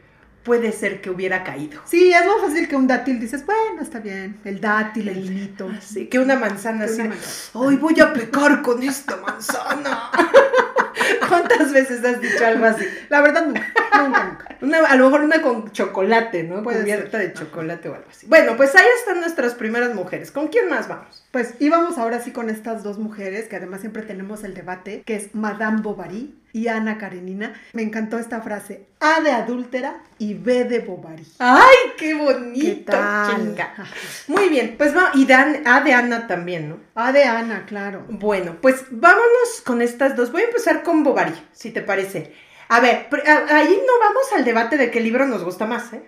puede 0.47 0.71
ser 0.71 1.01
que 1.01 1.09
hubiera 1.09 1.43
caído. 1.43 1.81
Sí, 1.85 2.09
es 2.13 2.25
más 2.25 2.37
fácil 2.41 2.69
que 2.69 2.75
un 2.77 2.87
dátil, 2.87 3.19
dices, 3.19 3.45
bueno, 3.45 3.81
está 3.81 3.99
bien, 3.99 4.37
el 4.45 4.61
dátil, 4.61 5.09
el 5.09 5.17
hilito. 5.17 5.69
Así 5.77 6.07
que 6.07 6.19
una 6.19 6.37
manzana 6.37 6.85
Que 6.85 6.91
así. 6.93 7.01
una. 7.01 7.15
Ay, 7.69 7.75
voy 7.75 7.99
a 7.99 8.13
pecar 8.13 8.61
con 8.61 8.81
esta 8.81 9.17
manzana. 9.17 10.09
¿Cuántas 11.27 11.71
veces 11.73 12.03
has 12.03 12.21
dicho 12.21 12.45
algo 12.45 12.65
así? 12.65 12.85
La 13.09 13.21
verdad, 13.21 13.45
nunca, 13.45 13.61
nunca, 14.03 14.23
nunca. 14.25 14.57
Una, 14.61 14.77
a 14.79 14.95
lo 14.95 15.05
mejor 15.05 15.21
una 15.21 15.41
con 15.41 15.71
chocolate, 15.71 16.43
¿no? 16.43 16.63
Puede 16.63 16.81
Cubierta 16.81 17.19
ser. 17.19 17.27
de 17.27 17.33
chocolate 17.33 17.89
o 17.89 17.95
algo 17.95 18.07
así. 18.09 18.25
Bueno, 18.27 18.57
pues 18.57 18.75
ahí 18.75 18.85
están 18.99 19.19
nuestras 19.19 19.53
primeras 19.55 19.93
mujeres. 19.93 20.31
¿Con 20.31 20.47
quién 20.47 20.67
más 20.69 20.87
vamos? 20.87 21.25
Pues 21.31 21.55
íbamos 21.59 21.97
ahora 21.97 22.19
sí 22.21 22.31
con 22.31 22.49
estas 22.49 22.83
dos 22.83 22.97
mujeres, 22.97 23.47
que 23.47 23.55
además 23.55 23.81
siempre 23.81 24.01
tenemos 24.03 24.43
el 24.43 24.53
debate, 24.53 25.03
que 25.05 25.15
es 25.15 25.35
Madame 25.35 25.81
Bovary 25.81 26.33
y 26.53 26.69
Ana 26.69 26.97
Karenina. 26.97 27.53
Me 27.73 27.83
encantó 27.83 28.17
esta 28.17 28.41
frase, 28.41 28.87
A 28.99 29.21
de 29.21 29.31
adúltera 29.31 29.97
y 30.17 30.33
B 30.33 30.63
de 30.63 30.79
Bovary. 30.79 31.27
¡Ay, 31.37 31.75
qué 31.97 32.07
¿Qué 32.07 32.13
bonito! 32.15 32.91
tal? 32.93 33.35
Chinga. 33.35 33.73
Muy 34.27 34.49
bien, 34.49 34.75
pues 34.77 34.95
va, 34.95 35.11
y 35.13 35.25
Dan, 35.25 35.61
A 35.67 35.81
de 35.81 35.93
Ana 35.93 36.25
también, 36.25 36.69
¿no? 36.69 36.77
A 36.95 37.11
de 37.11 37.25
Ana, 37.25 37.65
claro. 37.67 38.05
Bueno, 38.09 38.55
pues 38.61 38.85
vámonos 38.89 39.61
con 39.65 39.81
estas 39.83 40.15
dos. 40.15 40.31
Voy 40.31 40.41
a 40.41 40.45
empezar 40.45 40.81
con 40.81 41.03
Bovary, 41.03 41.16
si 41.51 41.71
te 41.71 41.81
parece. 41.81 42.33
A 42.69 42.79
ver, 42.79 43.07
ahí 43.49 43.81
no 43.85 43.93
vamos 43.99 44.33
al 44.35 44.43
debate 44.43 44.77
de 44.77 44.91
qué 44.91 44.99
libro 44.99 45.25
nos 45.25 45.43
gusta 45.43 45.65
más, 45.65 45.93
¿eh? 45.93 46.03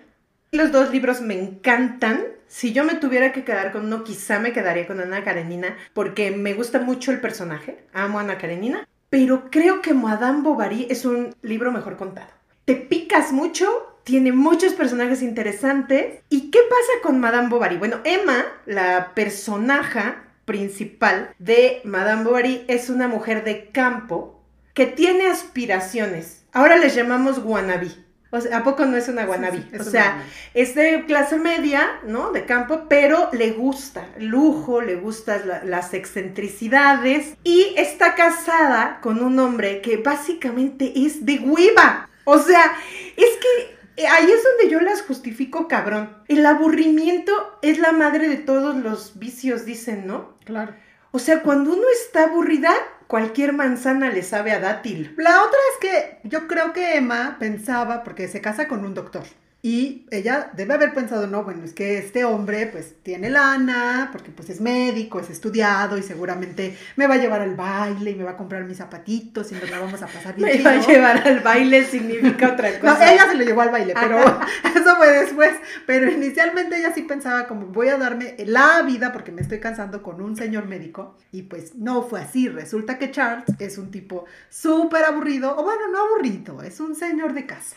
Los 0.52 0.72
dos 0.72 0.90
libros 0.90 1.20
me 1.20 1.34
encantan. 1.34 2.26
Si 2.48 2.72
yo 2.72 2.84
me 2.84 2.96
tuviera 2.96 3.32
que 3.32 3.44
quedar 3.44 3.70
con 3.70 3.86
uno, 3.86 4.02
quizá 4.02 4.40
me 4.40 4.52
quedaría 4.52 4.86
con 4.86 5.00
Ana 5.00 5.22
Karenina, 5.22 5.76
porque 5.94 6.32
me 6.32 6.54
gusta 6.54 6.80
mucho 6.80 7.12
el 7.12 7.20
personaje. 7.20 7.84
Amo 7.92 8.18
a 8.18 8.22
Ana 8.22 8.38
Karenina. 8.38 8.88
Pero 9.08 9.50
creo 9.50 9.80
que 9.80 9.94
Madame 9.94 10.42
Bovary 10.42 10.86
es 10.90 11.04
un 11.04 11.34
libro 11.42 11.72
mejor 11.72 11.96
contado. 11.96 12.28
Te 12.64 12.74
picas 12.74 13.32
mucho, 13.32 13.96
tiene 14.04 14.32
muchos 14.32 14.72
personajes 14.74 15.22
interesantes. 15.22 16.20
¿Y 16.28 16.50
qué 16.50 16.60
pasa 16.68 16.92
con 17.02 17.20
Madame 17.20 17.48
Bovary? 17.48 17.76
Bueno, 17.76 18.00
Emma, 18.04 18.44
la 18.66 19.14
personaja 19.14 20.24
principal 20.44 21.32
de 21.38 21.80
Madame 21.84 22.24
Bovary, 22.24 22.64
es 22.66 22.90
una 22.90 23.06
mujer 23.06 23.44
de 23.44 23.70
campo 23.70 24.39
que 24.74 24.86
tiene 24.86 25.26
aspiraciones. 25.26 26.44
Ahora 26.52 26.76
les 26.76 26.94
llamamos 26.94 27.38
wannabe. 27.38 27.90
O 28.32 28.40
sea, 28.40 28.58
¿a 28.58 28.62
poco 28.64 28.86
no 28.86 28.96
es 28.96 29.08
una 29.08 29.24
wannabe? 29.24 29.58
Sí, 29.58 29.64
sí, 29.70 29.76
es 29.76 29.86
o 29.86 29.90
sea, 29.90 30.22
es 30.54 30.74
de 30.76 31.04
clase 31.06 31.36
media, 31.36 31.98
¿no? 32.06 32.30
De 32.30 32.44
campo, 32.46 32.86
pero 32.88 33.28
le 33.32 33.50
gusta 33.50 34.06
el 34.16 34.26
lujo, 34.26 34.80
le 34.82 34.94
gustan 34.94 35.48
la- 35.48 35.64
las 35.64 35.94
excentricidades 35.94 37.34
y 37.42 37.74
está 37.76 38.14
casada 38.14 39.00
con 39.02 39.22
un 39.22 39.38
hombre 39.40 39.80
que 39.80 39.96
básicamente 39.96 40.92
es 40.94 41.26
de 41.26 41.38
hueva. 41.40 42.08
O 42.24 42.38
sea, 42.38 42.72
es 43.16 43.30
que 43.40 44.02
eh, 44.02 44.06
ahí 44.06 44.30
es 44.30 44.42
donde 44.44 44.70
yo 44.72 44.80
las 44.80 45.02
justifico, 45.02 45.66
cabrón. 45.66 46.16
El 46.28 46.46
aburrimiento 46.46 47.32
es 47.62 47.78
la 47.80 47.90
madre 47.92 48.28
de 48.28 48.36
todos 48.36 48.76
los 48.76 49.18
vicios, 49.18 49.64
dicen, 49.64 50.06
¿no? 50.06 50.36
Claro. 50.44 50.74
O 51.10 51.18
sea, 51.18 51.42
cuando 51.42 51.72
uno 51.72 51.82
está 52.04 52.24
aburrida, 52.24 52.72
cualquier 53.10 53.52
manzana 53.52 54.08
le 54.08 54.22
sabe 54.22 54.52
a 54.52 54.60
dátil. 54.60 55.12
La 55.18 55.42
otra 55.42 55.58
es 55.72 55.78
que 55.80 56.28
yo 56.28 56.46
creo 56.46 56.72
que 56.72 56.96
Emma 56.96 57.38
pensaba, 57.40 58.04
porque 58.04 58.28
se 58.28 58.40
casa 58.40 58.68
con 58.68 58.84
un 58.84 58.94
doctor, 58.94 59.24
y 59.62 60.06
ella 60.10 60.50
debe 60.56 60.72
haber 60.74 60.94
pensado, 60.94 61.26
no, 61.26 61.44
bueno, 61.44 61.64
es 61.64 61.74
que 61.74 61.98
este 61.98 62.24
hombre 62.24 62.66
pues 62.66 62.94
tiene 63.02 63.28
lana, 63.28 64.08
porque 64.10 64.30
pues 64.30 64.48
es 64.48 64.60
médico, 64.60 65.20
es 65.20 65.28
estudiado 65.28 65.98
y 65.98 66.02
seguramente 66.02 66.76
me 66.96 67.06
va 67.06 67.14
a 67.14 67.18
llevar 67.18 67.42
al 67.42 67.56
baile 67.56 68.12
y 68.12 68.14
me 68.14 68.24
va 68.24 68.30
a 68.32 68.36
comprar 68.38 68.64
mis 68.64 68.78
zapatitos 68.78 69.52
y 69.52 69.56
nos 69.56 69.70
la 69.70 69.80
vamos 69.80 70.00
a 70.02 70.06
pasar 70.06 70.34
bien 70.36 70.48
Me 70.48 70.56
chido. 70.56 70.64
va 70.64 70.70
a 70.70 70.86
llevar 70.86 71.28
al 71.28 71.40
baile 71.40 71.84
significa 71.84 72.52
otra 72.52 72.70
No, 72.82 72.92
cosa. 72.92 73.12
ella 73.12 73.26
se 73.30 73.34
lo 73.36 73.44
llevó 73.44 73.60
al 73.60 73.70
baile, 73.70 73.92
pero 74.00 74.18
eso 74.74 74.96
fue 74.96 75.08
después. 75.20 75.52
Pero 75.86 76.10
inicialmente 76.10 76.78
ella 76.78 76.92
sí 76.94 77.02
pensaba 77.02 77.46
como 77.46 77.66
voy 77.66 77.88
a 77.88 77.98
darme 77.98 78.36
la 78.46 78.80
vida 78.82 79.12
porque 79.12 79.30
me 79.32 79.42
estoy 79.42 79.60
cansando 79.60 80.02
con 80.02 80.22
un 80.22 80.36
señor 80.36 80.66
médico. 80.66 81.16
Y 81.32 81.42
pues 81.42 81.74
no 81.74 82.02
fue 82.02 82.20
así. 82.22 82.48
Resulta 82.48 82.98
que 82.98 83.10
Charles 83.10 83.44
es 83.58 83.76
un 83.76 83.90
tipo 83.90 84.24
súper 84.48 85.04
aburrido, 85.04 85.54
o 85.56 85.62
bueno, 85.64 85.82
no 85.92 85.98
aburrido, 86.06 86.62
es 86.62 86.80
un 86.80 86.94
señor 86.94 87.34
de 87.34 87.44
casa. 87.46 87.76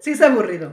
Sí 0.00 0.10
es 0.12 0.20
aburrido. 0.22 0.72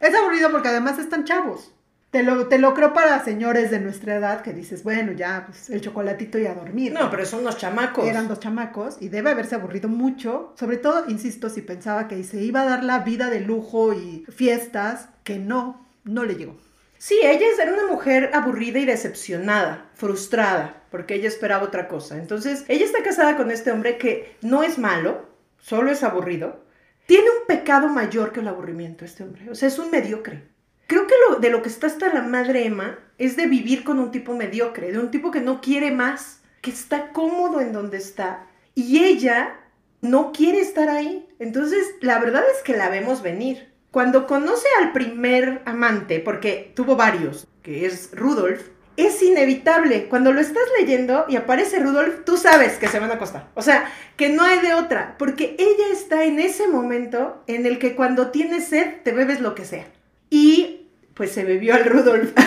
Es 0.00 0.14
aburrido 0.14 0.50
porque 0.50 0.68
además 0.68 0.98
están 0.98 1.24
chavos. 1.24 1.72
Te 2.10 2.22
lo, 2.22 2.48
te 2.48 2.58
lo 2.58 2.74
creo 2.74 2.92
para 2.92 3.24
señores 3.24 3.70
de 3.70 3.78
nuestra 3.80 4.16
edad 4.16 4.42
que 4.42 4.52
dices, 4.52 4.82
bueno, 4.82 5.12
ya, 5.12 5.44
pues 5.46 5.70
el 5.70 5.80
chocolatito 5.80 6.38
y 6.38 6.46
a 6.46 6.54
dormir. 6.54 6.92
No, 6.92 7.10
pero 7.10 7.24
son 7.24 7.40
unos 7.40 7.56
chamacos. 7.56 8.06
Eran 8.06 8.28
dos 8.28 8.38
chamacos 8.40 8.96
y 9.00 9.08
debe 9.08 9.30
haberse 9.30 9.54
aburrido 9.54 9.88
mucho, 9.88 10.52
sobre 10.58 10.76
todo, 10.76 11.04
insisto, 11.08 11.48
si 11.48 11.62
pensaba 11.62 12.08
que 12.08 12.22
se 12.24 12.42
iba 12.42 12.62
a 12.62 12.66
dar 12.66 12.84
la 12.84 12.98
vida 12.98 13.30
de 13.30 13.40
lujo 13.40 13.94
y 13.94 14.26
fiestas, 14.28 15.08
que 15.24 15.38
no, 15.38 15.86
no 16.04 16.24
le 16.24 16.34
llegó. 16.34 16.56
Sí, 16.98 17.18
ella 17.22 17.46
es- 17.50 17.58
era 17.58 17.72
una 17.72 17.86
mujer 17.86 18.30
aburrida 18.34 18.78
y 18.78 18.84
decepcionada, 18.84 19.86
frustrada, 19.94 20.82
porque 20.90 21.14
ella 21.14 21.28
esperaba 21.28 21.64
otra 21.64 21.88
cosa. 21.88 22.18
Entonces, 22.18 22.64
ella 22.68 22.84
está 22.84 23.02
casada 23.02 23.36
con 23.38 23.50
este 23.50 23.70
hombre 23.72 23.96
que 23.96 24.36
no 24.42 24.62
es 24.62 24.78
malo, 24.78 25.26
solo 25.60 25.90
es 25.90 26.02
aburrido. 26.02 26.60
Tiene 27.06 27.28
un 27.30 27.46
pecado 27.46 27.88
mayor 27.88 28.32
que 28.32 28.40
el 28.40 28.48
aburrimiento 28.48 29.04
este 29.04 29.24
hombre. 29.24 29.50
O 29.50 29.54
sea, 29.54 29.68
es 29.68 29.78
un 29.78 29.90
mediocre. 29.90 30.48
Creo 30.86 31.06
que 31.06 31.14
lo, 31.28 31.36
de 31.36 31.50
lo 31.50 31.62
que 31.62 31.68
está 31.68 31.86
hasta 31.86 32.12
la 32.12 32.22
madre 32.22 32.66
Emma 32.66 32.98
es 33.18 33.36
de 33.36 33.46
vivir 33.46 33.84
con 33.84 33.98
un 33.98 34.10
tipo 34.10 34.34
mediocre, 34.34 34.92
de 34.92 34.98
un 34.98 35.10
tipo 35.10 35.30
que 35.30 35.40
no 35.40 35.60
quiere 35.60 35.90
más, 35.90 36.42
que 36.60 36.70
está 36.70 37.12
cómodo 37.12 37.60
en 37.60 37.72
donde 37.72 37.98
está. 37.98 38.46
Y 38.74 39.04
ella 39.04 39.58
no 40.00 40.32
quiere 40.32 40.60
estar 40.60 40.88
ahí. 40.88 41.26
Entonces, 41.38 41.86
la 42.00 42.18
verdad 42.18 42.44
es 42.54 42.62
que 42.62 42.76
la 42.76 42.88
vemos 42.88 43.22
venir. 43.22 43.72
Cuando 43.90 44.26
conoce 44.26 44.66
al 44.80 44.92
primer 44.92 45.62
amante, 45.64 46.20
porque 46.20 46.72
tuvo 46.74 46.96
varios, 46.96 47.46
que 47.62 47.86
es 47.86 48.10
Rudolf, 48.12 48.68
es 48.96 49.22
inevitable. 49.22 50.06
Cuando 50.08 50.32
lo 50.32 50.40
estás 50.40 50.64
leyendo 50.78 51.24
y 51.28 51.36
aparece 51.36 51.78
Rudolf, 51.78 52.24
tú 52.24 52.36
sabes 52.36 52.74
que 52.74 52.88
se 52.88 52.98
van 52.98 53.10
a 53.10 53.14
acostar. 53.14 53.48
O 53.54 53.62
sea, 53.62 53.90
que 54.16 54.28
no 54.28 54.42
hay 54.42 54.60
de 54.60 54.74
otra, 54.74 55.16
porque 55.18 55.56
ella 55.58 55.86
está 55.92 56.24
en 56.24 56.38
ese 56.38 56.68
momento 56.68 57.42
en 57.46 57.66
el 57.66 57.78
que 57.78 57.94
cuando 57.94 58.30
tienes 58.30 58.68
sed 58.68 59.02
te 59.02 59.12
bebes 59.12 59.40
lo 59.40 59.54
que 59.54 59.64
sea. 59.64 59.86
Y 60.30 60.88
pues 61.14 61.32
se 61.32 61.44
bebió 61.44 61.74
al 61.74 61.84
Rudolf. 61.84 62.32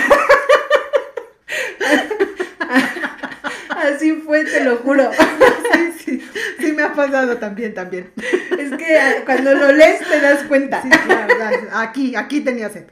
Así 3.70 4.14
fue, 4.14 4.46
te 4.46 4.64
lo 4.64 4.78
juro. 4.78 5.12
Sí, 6.60 6.72
me 6.72 6.84
ha 6.84 6.94
pasado 6.94 7.38
también, 7.38 7.74
también. 7.74 8.12
Es 8.58 8.72
que 8.78 8.98
ah, 8.98 9.14
cuando 9.26 9.54
lo 9.54 9.72
lees 9.72 10.00
te 10.08 10.20
das 10.22 10.44
cuenta. 10.44 10.82
Sí, 10.82 10.90
claro, 10.90 11.68
aquí, 11.74 12.16
aquí 12.16 12.42
tenía 12.42 12.70
sed. 12.70 12.86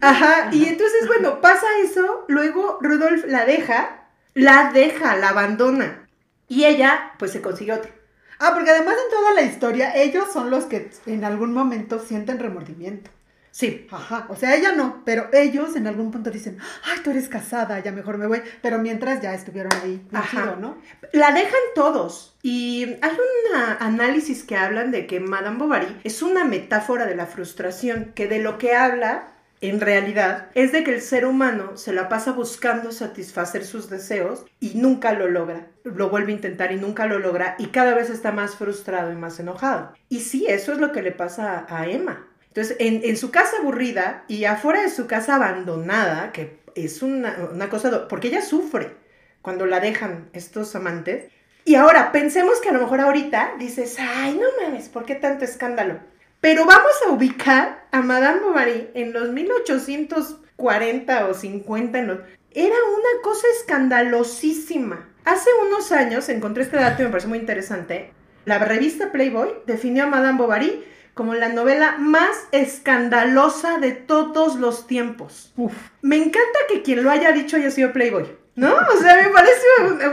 Ajá, 0.00 0.48
y 0.52 0.66
entonces, 0.66 1.06
bueno, 1.06 1.40
pasa 1.40 1.66
eso, 1.84 2.24
luego 2.28 2.78
Rudolf 2.80 3.24
la 3.26 3.44
deja, 3.44 4.06
la 4.34 4.70
deja, 4.72 5.16
la 5.16 5.30
abandona. 5.30 6.06
Y 6.48 6.64
ella, 6.64 7.12
pues 7.18 7.32
se 7.32 7.42
consigue 7.42 7.72
otro. 7.72 7.92
Ah, 8.38 8.52
porque 8.54 8.70
además 8.70 8.94
en 9.04 9.10
toda 9.10 9.34
la 9.34 9.42
historia, 9.42 9.96
ellos 9.96 10.32
son 10.32 10.50
los 10.50 10.64
que 10.64 10.90
en 11.06 11.24
algún 11.24 11.52
momento 11.52 11.98
sienten 11.98 12.38
remordimiento. 12.38 13.10
Sí. 13.58 13.88
Ajá, 13.90 14.26
o 14.28 14.36
sea, 14.36 14.54
ella 14.54 14.70
no, 14.70 15.02
pero 15.04 15.30
ellos 15.32 15.74
en 15.74 15.88
algún 15.88 16.12
punto 16.12 16.30
dicen, 16.30 16.58
ay, 16.84 17.00
tú 17.02 17.10
eres 17.10 17.28
casada, 17.28 17.80
ya 17.80 17.90
mejor 17.90 18.16
me 18.16 18.28
voy, 18.28 18.40
pero 18.62 18.78
mientras 18.78 19.20
ya 19.20 19.34
estuvieron 19.34 19.72
ahí, 19.82 20.06
Ajá. 20.12 20.54
¿no? 20.60 20.78
La 21.12 21.32
dejan 21.32 21.58
todos. 21.74 22.36
Y 22.40 22.84
hay 23.02 23.10
un 23.10 23.56
análisis 23.80 24.44
que 24.44 24.56
hablan 24.56 24.92
de 24.92 25.08
que 25.08 25.18
Madame 25.18 25.58
Bovary 25.58 25.88
es 26.04 26.22
una 26.22 26.44
metáfora 26.44 27.04
de 27.06 27.16
la 27.16 27.26
frustración, 27.26 28.12
que 28.14 28.28
de 28.28 28.38
lo 28.38 28.58
que 28.58 28.76
habla, 28.76 29.32
en 29.60 29.80
realidad, 29.80 30.50
es 30.54 30.70
de 30.70 30.84
que 30.84 30.94
el 30.94 31.02
ser 31.02 31.26
humano 31.26 31.76
se 31.76 31.92
la 31.92 32.08
pasa 32.08 32.30
buscando 32.30 32.92
satisfacer 32.92 33.64
sus 33.64 33.90
deseos 33.90 34.44
y 34.60 34.74
nunca 34.76 35.14
lo 35.14 35.28
logra. 35.28 35.66
Lo 35.82 36.10
vuelve 36.10 36.30
a 36.30 36.36
intentar 36.36 36.70
y 36.70 36.76
nunca 36.76 37.06
lo 37.06 37.18
logra 37.18 37.56
y 37.58 37.66
cada 37.66 37.92
vez 37.96 38.08
está 38.08 38.30
más 38.30 38.54
frustrado 38.54 39.10
y 39.10 39.16
más 39.16 39.40
enojado. 39.40 39.94
Y 40.08 40.20
sí, 40.20 40.46
eso 40.46 40.70
es 40.70 40.78
lo 40.78 40.92
que 40.92 41.02
le 41.02 41.10
pasa 41.10 41.66
a 41.68 41.88
Emma. 41.88 42.28
Entonces, 42.58 42.76
en, 42.80 43.16
su 43.16 43.30
casa 43.30 43.58
aburrida 43.60 44.24
y 44.26 44.44
afuera 44.44 44.82
de 44.82 44.90
su 44.90 45.06
casa 45.06 45.36
abandonada, 45.36 46.32
que 46.32 46.58
es 46.74 47.02
una, 47.02 47.36
una 47.52 47.68
cosa, 47.68 48.08
porque 48.08 48.26
ella 48.28 48.42
sufre 48.42 48.96
cuando 49.42 49.64
la 49.64 49.78
dejan 49.78 50.28
estos 50.32 50.74
amantes. 50.74 51.30
Y 51.64 51.76
ahora, 51.76 52.10
pensemos 52.10 52.60
que 52.60 52.70
a 52.70 52.72
lo 52.72 52.80
mejor 52.80 53.00
ahorita 53.00 53.52
dices, 53.60 53.96
ay, 54.00 54.34
no 54.34 54.48
mames, 54.60 54.88
¿por 54.88 55.04
qué 55.04 55.14
tanto 55.14 55.44
escándalo? 55.44 56.00
Pero 56.40 56.66
vamos 56.66 56.90
a 57.06 57.10
ubicar 57.12 57.86
a 57.92 58.02
Madame 58.02 58.40
Bovary 58.40 58.90
en 58.94 59.12
los 59.12 59.28
1840 59.28 61.26
o 61.28 61.34
50. 61.34 61.98
en 62.00 62.06
los- 62.08 62.18
Era 62.50 62.74
una 62.74 63.22
cosa 63.22 63.46
escandalosísima. 63.56 65.08
Hace 65.24 65.50
unos 65.64 65.92
años 65.92 66.28
encontré 66.28 66.64
este 66.64 66.76
dato 66.76 67.02
y 67.02 67.04
me 67.04 67.10
pareció 67.12 67.28
muy 67.28 67.38
interesante. 67.38 68.12
La 68.46 68.58
revista 68.58 69.12
Playboy 69.12 69.48
definió 69.64 70.04
a 70.04 70.06
Madame 70.08 70.38
Bovary 70.38 70.84
como 71.18 71.34
la 71.34 71.48
novela 71.48 71.96
más 71.98 72.46
escandalosa 72.52 73.78
de 73.78 73.90
todos 73.90 74.54
los 74.54 74.86
tiempos. 74.86 75.52
Uf. 75.56 75.72
Me 76.00 76.14
encanta 76.14 76.60
que 76.68 76.82
quien 76.82 77.02
lo 77.02 77.10
haya 77.10 77.32
dicho 77.32 77.56
haya 77.56 77.72
sido 77.72 77.92
Playboy, 77.92 78.38
¿no? 78.54 78.72
O 78.72 78.96
sea, 79.02 79.16
me 79.16 79.30
parece 79.30 79.66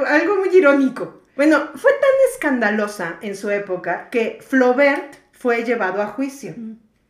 algo 0.07 0.37
muy 0.37 0.49
irónico. 0.49 1.21
Bueno, 1.35 1.69
fue 1.75 1.91
tan 1.91 2.09
escandalosa 2.33 3.19
en 3.21 3.35
su 3.35 3.51
época 3.51 4.09
que 4.09 4.39
Flaubert 4.41 5.17
fue 5.31 5.63
llevado 5.63 6.01
a 6.01 6.07
juicio. 6.07 6.55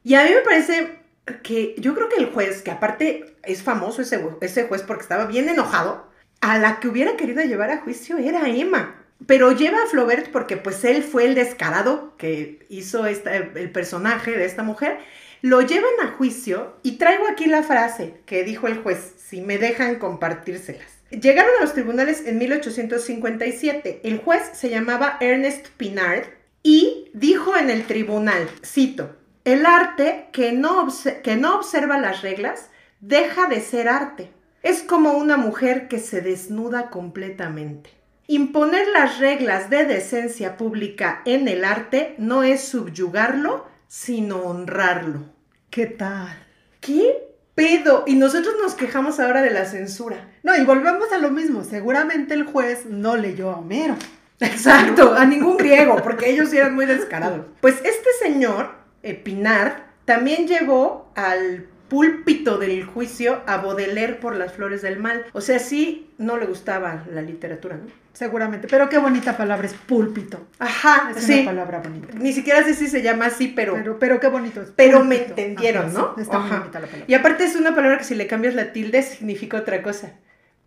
Y 0.03 0.15
a 0.15 0.25
mí 0.25 0.31
me 0.31 0.41
parece 0.41 0.99
que 1.41 1.75
yo 1.77 1.95
creo 1.95 2.09
que 2.09 2.17
el 2.17 2.33
juez, 2.33 2.63
que 2.63 2.71
aparte 2.71 3.37
es 3.43 3.63
famoso 3.63 4.01
ese, 4.01 4.21
ese 4.41 4.67
juez 4.67 4.81
porque 4.81 5.03
estaba 5.03 5.23
bien 5.23 5.47
enojado, 5.47 6.11
a 6.41 6.59
la 6.59 6.81
que 6.81 6.89
hubiera 6.89 7.15
querido 7.15 7.41
llevar 7.43 7.71
a 7.71 7.77
juicio 7.77 8.17
era 8.17 8.49
Emma. 8.49 9.04
Pero 9.27 9.51
lleva 9.53 9.81
a 9.83 9.87
Flaubert 9.87 10.29
porque 10.31 10.57
pues 10.57 10.83
él 10.83 11.03
fue 11.03 11.25
el 11.25 11.35
descarado 11.35 12.15
que 12.17 12.65
hizo 12.69 13.05
esta- 13.05 13.35
el 13.35 13.71
personaje 13.71 14.31
de 14.31 14.45
esta 14.45 14.63
mujer. 14.63 14.97
Lo 15.41 15.61
llevan 15.61 15.93
a 16.03 16.07
juicio 16.11 16.75
y 16.83 16.93
traigo 16.97 17.27
aquí 17.27 17.45
la 17.45 17.63
frase 17.63 18.15
que 18.25 18.43
dijo 18.43 18.67
el 18.67 18.81
juez, 18.81 19.13
si 19.17 19.41
me 19.41 19.57
dejan 19.57 19.99
compartírselas. 19.99 20.87
Llegaron 21.11 21.51
a 21.59 21.61
los 21.61 21.73
tribunales 21.73 22.23
en 22.25 22.37
1857. 22.39 24.01
El 24.03 24.17
juez 24.19 24.41
se 24.53 24.69
llamaba 24.69 25.17
Ernest 25.21 25.67
Pinard 25.77 26.25
y 26.63 27.09
dijo 27.13 27.55
en 27.55 27.69
el 27.69 27.85
tribunal, 27.85 28.49
cito, 28.63 29.15
el 29.45 29.65
arte 29.65 30.27
que 30.31 30.51
no, 30.51 30.87
que 31.23 31.35
no 31.35 31.55
observa 31.57 31.99
las 31.99 32.21
reglas 32.23 32.69
deja 32.99 33.47
de 33.47 33.61
ser 33.61 33.87
arte. 33.87 34.31
Es 34.63 34.81
como 34.81 35.11
una 35.13 35.37
mujer 35.37 35.87
que 35.87 35.99
se 35.99 36.21
desnuda 36.21 36.89
completamente. 36.89 37.91
Imponer 38.27 38.87
las 38.87 39.19
reglas 39.19 39.69
de 39.69 39.85
decencia 39.85 40.57
pública 40.57 41.21
en 41.25 41.47
el 41.47 41.63
arte 41.63 42.15
no 42.17 42.41
es 42.41 42.61
subyugarlo, 42.61 43.67
sino 43.87 44.37
honrarlo. 44.37 45.25
¿Qué 45.69 45.85
tal? 45.85 46.35
¿Qué 46.79 47.35
pedo? 47.53 48.03
Y 48.07 48.15
nosotros 48.15 48.55
nos 48.59 48.73
quejamos 48.73 49.19
ahora 49.19 49.43
de 49.43 49.51
la 49.51 49.65
censura. 49.65 50.31
No, 50.41 50.55
y 50.55 50.65
volvemos 50.65 51.11
a 51.11 51.19
lo 51.19 51.29
mismo. 51.29 51.63
Seguramente 51.63 52.33
el 52.33 52.45
juez 52.45 52.87
no 52.87 53.15
leyó 53.15 53.51
a 53.51 53.57
Homero. 53.57 53.95
Exacto, 54.39 55.13
a 55.13 55.23
ningún 55.25 55.57
griego, 55.57 56.01
porque 56.01 56.31
ellos 56.31 56.51
eran 56.51 56.73
muy 56.73 56.87
descarados. 56.87 57.45
Pues 57.61 57.75
este 57.85 58.09
señor, 58.19 58.71
eh, 59.03 59.13
Pinar, 59.13 59.85
también 60.05 60.47
llevó 60.47 61.11
al 61.15 61.67
púlpito 61.89 62.57
del 62.57 62.85
juicio 62.85 63.43
a 63.45 63.57
Baudelaire 63.57 64.15
por 64.15 64.35
las 64.35 64.53
flores 64.53 64.81
del 64.81 64.97
mal. 64.97 65.27
O 65.33 65.41
sea, 65.41 65.59
sí, 65.59 66.09
no 66.17 66.37
le 66.37 66.47
gustaba 66.47 67.05
la 67.11 67.21
literatura, 67.21 67.77
¿no? 67.77 68.04
Seguramente. 68.15 68.67
Pero 68.69 68.87
qué 68.89 68.97
bonita 68.97 69.35
palabra 69.37 69.67
es 69.67 69.73
púlpito. 69.73 70.47
Ajá, 70.57 71.11
Es 71.15 71.23
sí. 71.25 71.41
una 71.41 71.51
palabra 71.51 71.79
bonita. 71.79 72.07
Ni 72.17 72.31
siquiera 72.31 72.63
sé 72.63 72.73
si 72.73 72.87
se 72.87 73.01
llama 73.01 73.25
así, 73.25 73.49
pero... 73.49 73.73
Pero, 73.73 73.99
pero 73.99 74.19
qué 74.21 74.27
bonito 74.27 74.61
es. 74.61 74.71
Pero 74.75 75.03
me 75.03 75.17
entendieron, 75.25 75.87
Ajá, 75.87 75.93
¿no? 75.97 76.13
sí, 76.15 76.21
está 76.21 76.37
Ajá. 76.37 76.59
bonita 76.59 76.79
la 76.79 76.87
palabra. 76.87 77.05
Y 77.07 77.13
aparte 77.13 77.43
es 77.43 77.55
una 77.57 77.75
palabra 77.75 77.97
que 77.97 78.05
si 78.05 78.15
le 78.15 78.25
cambias 78.27 78.55
la 78.55 78.71
tilde 78.71 79.03
significa 79.03 79.57
otra 79.57 79.83
cosa. 79.83 80.13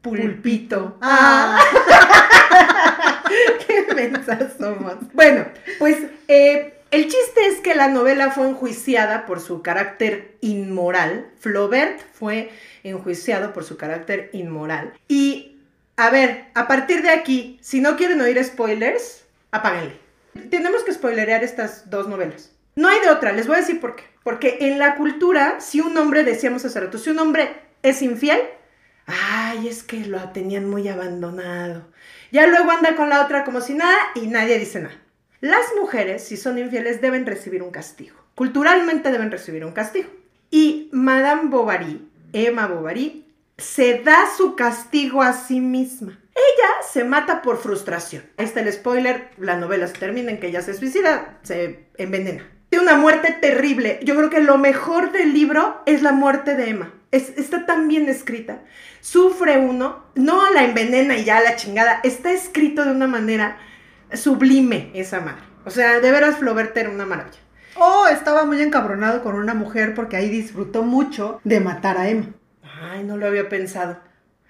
Pulpito. 0.03 0.99
Ah. 1.01 1.59
Qué 3.67 3.95
mensas 3.95 4.53
somos. 4.59 4.95
Bueno, 5.13 5.47
pues 5.79 5.97
eh, 6.29 6.75
el 6.91 7.03
chiste 7.05 7.47
es 7.47 7.61
que 7.61 7.75
la 7.75 7.89
novela 7.89 8.31
fue 8.31 8.49
enjuiciada 8.49 9.27
por 9.27 9.41
su 9.41 9.63
carácter 9.63 10.37
inmoral. 10.41 11.27
Flaubert 11.39 12.01
fue 12.13 12.51
enjuiciado 12.85 13.53
por 13.53 13.65
su 13.65 13.77
carácter 13.77 14.31
inmoral. 14.33 14.93
Y, 15.09 15.58
a 15.99 16.11
ver, 16.11 16.47
a 16.55 16.69
partir 16.69 17.03
de 17.03 17.11
aquí, 17.11 17.59
si 17.61 17.81
no 17.81 17.97
quieren 17.97 18.21
oír 18.21 18.43
spoilers, 18.45 19.25
apáguenle. 19.51 19.99
Tenemos 20.49 20.85
que 20.85 20.93
spoilerear 20.93 21.43
estas 21.43 21.91
dos 21.91 22.07
novelas. 22.07 22.53
No 22.77 22.87
hay 22.89 23.01
de 23.01 23.11
otra, 23.11 23.33
les 23.33 23.49
voy 23.49 23.57
a 23.57 23.61
decir 23.61 23.81
por 23.81 23.97
qué. 23.97 24.05
Porque 24.23 24.59
en 24.61 24.79
la 24.79 24.95
cultura, 24.95 25.61
si 25.61 25.81
un 25.81 25.97
hombre, 25.97 26.23
decíamos 26.23 26.65
hace 26.65 26.79
rato, 26.79 26.99
si 26.99 27.11
un 27.11 27.19
hombre 27.19 27.51
es 27.83 28.01
infiel, 28.01 28.39
ay, 29.07 29.67
es 29.67 29.83
que 29.83 30.07
lo 30.07 30.21
tenían 30.31 30.71
muy 30.71 30.87
abandonado. 30.87 31.89
Ya 32.31 32.47
luego 32.47 32.71
anda 32.71 32.95
con 32.95 33.09
la 33.09 33.25
otra 33.25 33.43
como 33.43 33.61
si 33.61 33.75
nada 33.75 33.99
y 34.15 34.29
nadie 34.29 34.61
dice 34.61 34.81
nada. 34.81 34.95
Las 35.41 35.67
mujeres, 35.81 36.23
si 36.23 36.37
son 36.37 36.59
infieles, 36.59 37.01
deben 37.01 37.27
recibir 37.27 37.61
un 37.61 37.73
castigo. 37.73 38.17
Culturalmente 38.37 39.11
deben 39.11 39.33
recibir 39.33 39.65
un 39.65 39.73
castigo. 39.73 40.11
Y 40.49 40.91
Madame 40.93 41.49
Bovary, 41.49 42.09
Emma 42.33 42.69
Bovary, 42.69 43.28
se 43.59 44.01
da 44.03 44.25
su 44.37 44.55
castigo 44.57 45.23
a 45.23 45.33
sí 45.33 45.61
misma. 45.61 46.19
Ella 46.35 46.69
se 46.91 47.05
mata 47.05 47.43
por 47.43 47.59
frustración. 47.59 48.23
Ahí 48.37 48.45
está 48.47 48.61
el 48.61 48.73
spoiler, 48.73 49.31
la 49.39 49.57
novela 49.57 49.87
se 49.89 49.95
termina 49.95 50.31
en 50.31 50.39
que 50.39 50.47
ella 50.49 50.63
se 50.63 50.75
suicida, 50.75 51.39
se 51.43 51.87
envenena. 51.97 52.47
Tiene 52.71 52.85
una 52.85 52.97
muerte 52.97 53.37
terrible. 53.41 53.99
Yo 54.05 54.15
creo 54.15 54.31
que 54.31 54.41
lo 54.41 54.59
mejor 54.59 55.11
del 55.11 55.33
libro 55.35 55.83
es 55.87 56.03
la 56.03 56.13
muerte 56.13 56.55
de 56.55 56.71
Emma. 56.71 56.95
Es- 57.11 57.31
está 57.37 57.67
tan 57.67 57.89
bien 57.89 58.09
escrita. 58.09 58.61
Sufre 59.01 59.59
uno, 59.59 60.05
no 60.15 60.51
la 60.53 60.65
envenena 60.65 61.17
y 61.17 61.25
ya 61.25 61.41
la 61.41 61.57
chingada. 61.57 62.01
Está 62.05 62.31
escrito 62.31 62.85
de 62.85 62.91
una 62.93 63.07
manera 63.07 63.59
sublime 64.13 64.91
esa 64.95 65.21
madre. 65.21 65.43
O 65.65 65.71
sea, 65.71 66.01
de 66.01 66.11
veras 66.11 66.37
Flaubert 66.37 66.77
era 66.77 66.91
una 66.91 67.07
maravilla. 67.07 67.39
Oh, 67.77 68.07
estaba 68.09 68.45
muy 68.45 68.61
encabronado 68.63 69.23
con 69.23 69.35
una 69.35 69.55
mujer 69.55 69.95
porque 69.95 70.17
ahí 70.17 70.29
disfrutó 70.29 70.83
mucho 70.83 71.41
de 71.45 71.61
matar 71.61 71.97
a 71.99 72.09
Emma. 72.09 72.27
Ay, 72.81 73.05
no 73.05 73.17
lo 73.17 73.27
había 73.27 73.49
pensado. 73.49 73.99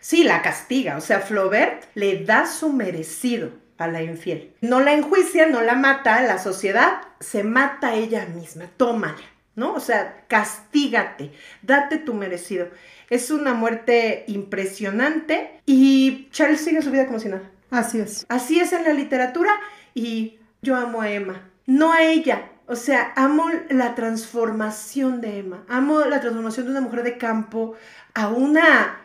Sí, 0.00 0.24
la 0.24 0.42
castiga. 0.42 0.96
O 0.96 1.00
sea, 1.00 1.20
Flaubert 1.20 1.84
le 1.94 2.24
da 2.24 2.46
su 2.46 2.72
merecido 2.72 3.50
a 3.78 3.86
la 3.88 4.02
infiel. 4.02 4.52
No 4.60 4.80
la 4.80 4.92
enjuicia, 4.92 5.46
no 5.46 5.62
la 5.62 5.74
mata, 5.74 6.20
la 6.22 6.38
sociedad 6.38 7.00
se 7.20 7.44
mata 7.44 7.88
a 7.88 7.94
ella 7.94 8.26
misma. 8.26 8.64
Tómala, 8.76 9.16
¿no? 9.54 9.74
O 9.74 9.80
sea, 9.80 10.24
castígate, 10.28 11.32
date 11.62 11.98
tu 11.98 12.14
merecido. 12.14 12.68
Es 13.08 13.30
una 13.30 13.54
muerte 13.54 14.24
impresionante 14.26 15.60
y 15.64 16.28
Charles 16.30 16.60
sigue 16.60 16.82
su 16.82 16.90
vida 16.90 17.06
como 17.06 17.20
si 17.20 17.28
nada. 17.28 17.50
Así 17.70 18.00
es. 18.00 18.26
Así 18.28 18.60
es 18.60 18.72
en 18.72 18.84
la 18.84 18.92
literatura 18.92 19.52
y 19.94 20.38
yo 20.62 20.76
amo 20.76 21.00
a 21.00 21.10
Emma, 21.10 21.50
no 21.66 21.92
a 21.92 22.02
ella. 22.02 22.50
O 22.66 22.76
sea, 22.76 23.14
amo 23.16 23.46
la 23.70 23.94
transformación 23.94 25.22
de 25.22 25.38
Emma, 25.38 25.64
amo 25.68 26.00
la 26.00 26.20
transformación 26.20 26.66
de 26.66 26.72
una 26.72 26.82
mujer 26.82 27.02
de 27.02 27.16
campo 27.16 27.76
a 28.18 28.26
una 28.26 28.98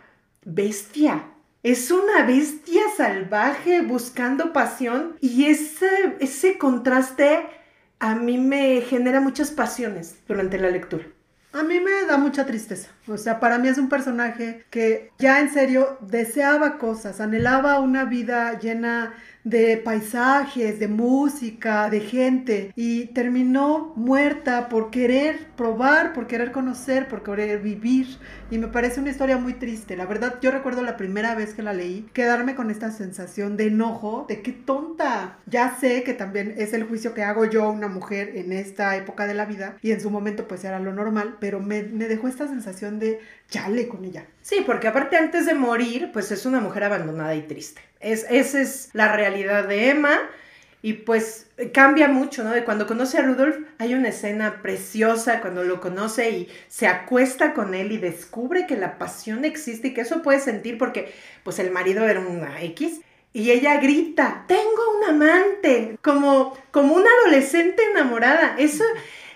bestia. 0.44 1.26
Es 1.62 1.92
una 1.92 2.26
bestia 2.26 2.82
salvaje 2.98 3.82
buscando 3.82 4.54
pasión 4.54 5.18
y 5.22 5.46
ese, 5.46 6.16
ese 6.20 6.58
contraste 6.58 7.46
a 8.00 8.16
mí 8.16 8.40
me 8.40 8.82
genera 8.82 9.22
muchas 9.22 9.52
pasiones 9.52 10.16
durante 10.28 10.58
la 10.58 10.72
lectura. 10.72 11.06
A 11.54 11.62
mí 11.62 11.80
me 11.80 12.08
da 12.08 12.18
mucha 12.18 12.48
tristeza. 12.48 12.90
O 13.08 13.18
sea, 13.18 13.40
para 13.40 13.60
mí 13.60 13.68
es 13.68 13.78
un 13.78 13.88
personaje 13.88 14.66
que 14.72 15.12
ya 15.20 15.40
en 15.40 15.54
serio 15.54 16.00
deseaba 16.02 16.80
cosas, 16.80 17.22
anhelaba 17.22 17.80
una 17.82 18.06
vida 18.06 18.60
llena 18.60 19.14
de 19.44 19.78
paisajes, 19.78 20.80
de 20.80 20.88
música, 20.88 21.90
de 21.90 22.00
gente 22.00 22.72
y 22.76 23.06
terminó 23.08 23.94
muerta 23.96 24.70
por 24.70 24.90
querer 24.90 25.48
probar, 25.56 26.14
por 26.14 26.28
querer 26.28 26.52
conocer, 26.52 27.08
por 27.08 27.24
querer 27.24 27.60
vivir 27.62 28.08
y 28.50 28.58
me 28.58 28.68
parece 28.68 29.00
una 29.00 29.10
historia 29.10 29.38
muy 29.38 29.54
triste. 29.54 29.98
La 29.98 30.06
verdad, 30.06 30.36
yo 30.42 30.52
recuerdo 30.52 30.82
la 30.82 30.98
primera 30.98 31.36
vez 31.36 31.54
que 31.54 31.64
la 31.64 31.74
leí, 31.74 32.08
quedarme 32.14 32.56
con 32.56 32.70
esta 32.70 32.92
sensación 32.92 33.58
de 33.58 33.68
enojo, 33.68 34.26
de 34.28 34.42
qué 34.42 34.52
tonta. 34.52 35.40
Ya 35.46 35.76
sé 35.80 36.04
que 36.04 36.14
también 36.14 36.54
es 36.58 36.74
el 36.74 36.84
juicio 36.84 37.14
que 37.14 37.24
hago 37.24 37.46
yo, 37.46 37.70
una 37.70 37.88
mujer 37.88 38.32
en 38.36 38.54
esta 38.54 38.96
época 38.96 39.28
de 39.28 39.34
la 39.34 39.46
vida 39.46 39.78
y 39.82 39.92
en 39.92 40.02
su 40.02 40.10
momento 40.10 40.48
pues 40.48 40.64
era 40.64 40.80
lo 40.80 40.94
normal, 40.94 41.38
pero 41.40 41.60
me, 41.60 41.84
me 41.84 42.08
dejó 42.08 42.28
esta 42.28 42.48
sensación 42.48 43.00
de 43.00 43.20
chale 43.50 43.88
con 43.88 44.04
ella. 44.06 44.26
Sí, 44.42 44.64
porque 44.66 44.88
aparte 44.88 45.18
antes 45.18 45.46
de 45.46 45.54
morir, 45.54 46.10
pues 46.12 46.32
es 46.32 46.46
una 46.46 46.60
mujer 46.60 46.84
abandonada 46.84 47.36
y 47.36 47.44
triste. 47.44 47.82
Es, 48.00 48.26
esa 48.30 48.62
es 48.62 48.90
la 48.94 49.16
realidad 49.16 49.68
de 49.68 49.90
Emma. 49.90 50.20
Y 50.86 50.94
pues 50.94 51.48
cambia 51.74 52.10
mucho, 52.10 52.44
¿no? 52.44 52.52
De 52.52 52.66
cuando 52.66 52.86
conoce 52.86 53.18
a 53.18 53.22
Rudolf, 53.22 53.56
hay 53.78 53.94
una 53.94 54.10
escena 54.10 54.62
preciosa 54.62 55.40
cuando 55.40 55.64
lo 55.64 55.80
conoce 55.80 56.30
y 56.32 56.50
se 56.68 56.88
acuesta 56.88 57.54
con 57.54 57.74
él 57.74 57.94
y 57.94 57.98
descubre 57.98 58.68
que 58.68 58.76
la 58.76 58.98
pasión 58.98 59.46
existe 59.46 59.88
y 59.88 59.94
que 59.94 60.02
eso 60.02 60.22
puede 60.22 60.42
sentir 60.42 60.78
porque 60.78 61.14
pues 61.46 61.60
el 61.60 61.72
marido 61.72 62.04
era 62.04 62.20
una 62.20 62.62
X. 62.64 63.00
Y 63.32 63.52
ella 63.52 63.80
grita, 63.80 64.44
tengo 64.48 64.98
un 64.98 65.10
amante, 65.10 65.98
como, 66.02 66.56
como 66.72 66.96
una 66.96 67.10
adolescente 67.22 67.82
enamorada. 67.92 68.56
Eso 68.60 68.84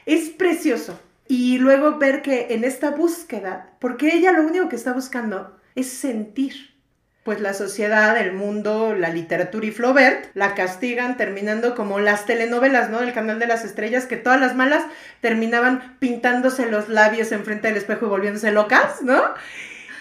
es 0.05 0.29
precioso. 0.29 0.99
Y 1.27 1.57
luego 1.57 1.97
ver 1.97 2.21
que 2.21 2.47
en 2.51 2.63
esta 2.63 2.91
búsqueda, 2.91 3.71
porque 3.79 4.15
ella 4.15 4.31
lo 4.31 4.43
único 4.43 4.69
que 4.69 4.75
está 4.75 4.93
buscando 4.93 5.59
es 5.75 5.89
sentir. 5.89 6.75
Pues 7.23 7.41
la 7.41 7.53
sociedad, 7.53 8.17
el 8.17 8.31
mundo, 8.31 8.95
la 8.95 9.09
literatura 9.09 9.65
y 9.65 9.71
Flaubert 9.71 10.29
la 10.33 10.55
castigan 10.55 11.17
terminando 11.17 11.75
como 11.75 11.99
las 11.99 12.25
telenovelas, 12.25 12.89
¿no? 12.89 13.01
Del 13.01 13.11
canal 13.11 13.37
de 13.37 13.47
las 13.47 13.65
estrellas, 13.65 14.05
que 14.05 14.15
todas 14.15 14.39
las 14.39 14.55
malas 14.55 14.85
terminaban 15.19 15.97
pintándose 15.99 16.71
los 16.71 16.87
labios 16.87 17.33
enfrente 17.33 17.67
del 17.67 17.75
espejo 17.75 18.05
y 18.05 18.09
volviéndose 18.09 18.51
locas, 18.51 19.01
¿no? 19.01 19.21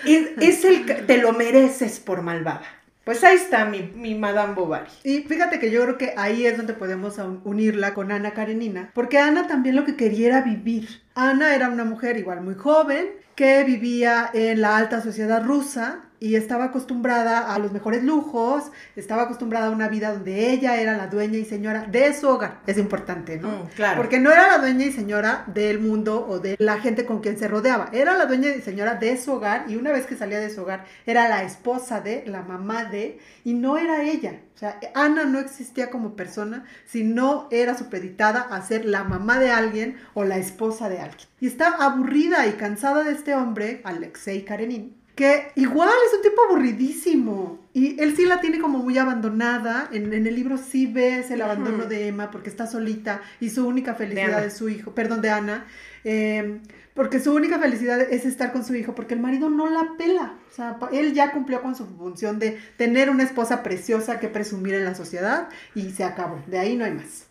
Y 0.04 0.28
es 0.40 0.64
el, 0.64 0.86
te 1.06 1.18
lo 1.18 1.32
mereces 1.32 1.98
por 1.98 2.22
malvada. 2.22 2.75
Pues 3.06 3.22
ahí 3.22 3.36
está 3.36 3.66
mi, 3.66 3.82
mi, 3.94 4.16
Madame 4.16 4.54
Bovary. 4.54 4.90
Y 5.04 5.18
fíjate 5.18 5.60
que 5.60 5.70
yo 5.70 5.84
creo 5.84 5.96
que 5.96 6.14
ahí 6.16 6.44
es 6.44 6.56
donde 6.56 6.72
podemos 6.72 7.14
unirla 7.44 7.94
con 7.94 8.10
Ana 8.10 8.32
Karenina, 8.32 8.90
porque 8.94 9.20
Ana 9.20 9.46
también 9.46 9.76
lo 9.76 9.84
que 9.84 9.94
quería 9.94 10.26
era 10.26 10.40
vivir. 10.40 11.02
Ana 11.14 11.54
era 11.54 11.68
una 11.68 11.84
mujer 11.84 12.16
igual 12.16 12.40
muy 12.40 12.56
joven, 12.56 13.06
que 13.36 13.62
vivía 13.62 14.28
en 14.34 14.60
la 14.60 14.76
alta 14.76 15.00
sociedad 15.00 15.44
rusa, 15.44 16.00
y 16.20 16.36
estaba 16.36 16.64
acostumbrada 16.64 17.54
a 17.54 17.58
los 17.58 17.72
mejores 17.72 18.02
lujos, 18.02 18.64
estaba 18.94 19.22
acostumbrada 19.22 19.66
a 19.66 19.70
una 19.70 19.88
vida 19.88 20.12
donde 20.12 20.50
ella 20.52 20.80
era 20.80 20.96
la 20.96 21.08
dueña 21.08 21.38
y 21.38 21.44
señora 21.44 21.86
de 21.86 22.14
su 22.14 22.28
hogar. 22.28 22.60
Es 22.66 22.78
importante, 22.78 23.38
¿no? 23.38 23.48
Mm, 23.48 23.66
claro. 23.74 23.96
Porque 23.96 24.18
no 24.18 24.32
era 24.32 24.48
la 24.48 24.58
dueña 24.58 24.86
y 24.86 24.92
señora 24.92 25.44
del 25.46 25.80
mundo 25.80 26.26
o 26.28 26.38
de 26.38 26.56
la 26.58 26.78
gente 26.78 27.06
con 27.06 27.20
quien 27.20 27.38
se 27.38 27.48
rodeaba, 27.48 27.90
era 27.92 28.16
la 28.16 28.26
dueña 28.26 28.48
y 28.50 28.62
señora 28.62 28.94
de 28.94 29.16
su 29.16 29.32
hogar 29.32 29.66
y 29.68 29.76
una 29.76 29.92
vez 29.92 30.06
que 30.06 30.16
salía 30.16 30.40
de 30.40 30.50
su 30.50 30.62
hogar 30.62 30.84
era 31.04 31.28
la 31.28 31.42
esposa 31.42 32.00
de, 32.00 32.24
la 32.26 32.42
mamá 32.42 32.84
de, 32.84 33.18
y 33.44 33.54
no 33.54 33.76
era 33.76 34.02
ella. 34.02 34.40
O 34.54 34.58
sea, 34.58 34.80
Ana 34.94 35.24
no 35.24 35.38
existía 35.38 35.90
como 35.90 36.16
persona 36.16 36.64
si 36.86 37.04
no 37.04 37.46
era 37.50 37.76
supeditada 37.76 38.40
a 38.40 38.62
ser 38.62 38.86
la 38.86 39.04
mamá 39.04 39.38
de 39.38 39.50
alguien 39.50 39.96
o 40.14 40.24
la 40.24 40.38
esposa 40.38 40.88
de 40.88 40.98
alguien. 41.00 41.28
Y 41.40 41.46
está 41.46 41.68
aburrida 41.68 42.46
y 42.46 42.52
cansada 42.52 43.04
de 43.04 43.12
este 43.12 43.34
hombre, 43.34 43.82
Alexei 43.84 44.44
Karenin, 44.44 44.96
que 45.16 45.50
igual 45.54 45.94
es 46.06 46.14
un 46.14 46.22
tipo 46.22 46.42
aburridísimo. 46.44 47.58
Y 47.72 48.00
él 48.00 48.14
sí 48.14 48.26
la 48.26 48.40
tiene 48.40 48.60
como 48.60 48.78
muy 48.78 48.98
abandonada. 48.98 49.88
En, 49.90 50.12
el 50.12 50.34
libro 50.34 50.58
sí 50.58 50.86
ves 50.86 51.30
el 51.30 51.40
abandono 51.42 51.86
de 51.86 52.08
Emma 52.08 52.30
porque 52.30 52.50
está 52.50 52.66
solita 52.66 53.22
y 53.40 53.50
su 53.50 53.66
única 53.66 53.94
felicidad 53.94 54.44
es 54.44 54.54
su 54.54 54.68
hijo, 54.68 54.94
perdón, 54.94 55.22
de 55.22 55.30
Ana, 55.30 55.66
em, 56.04 56.60
porque 56.94 57.18
su 57.18 57.34
única 57.34 57.58
felicidad 57.58 58.00
es 58.00 58.26
estar 58.26 58.52
con 58.52 58.64
su 58.64 58.74
hijo 58.74 58.94
porque 58.94 59.14
el 59.14 59.20
marido 59.20 59.48
no 59.48 59.68
la 59.70 59.96
pela. 59.98 60.34
O 60.50 60.54
sea, 60.54 60.78
él 60.92 61.14
ya 61.14 61.32
cumplió 61.32 61.62
con 61.62 61.74
su 61.74 61.86
función 61.86 62.38
de 62.38 62.58
tener 62.76 63.08
una 63.08 63.24
esposa 63.24 63.62
preciosa 63.62 64.20
que 64.20 64.28
presumir 64.28 64.74
en 64.74 64.84
la 64.84 64.94
sociedad 64.94 65.48
y 65.74 65.90
se 65.90 66.04
acabó. 66.04 66.42
De 66.46 66.58
ahí 66.58 66.76
no 66.76 66.84
hay 66.84 66.92
más. 66.92 67.26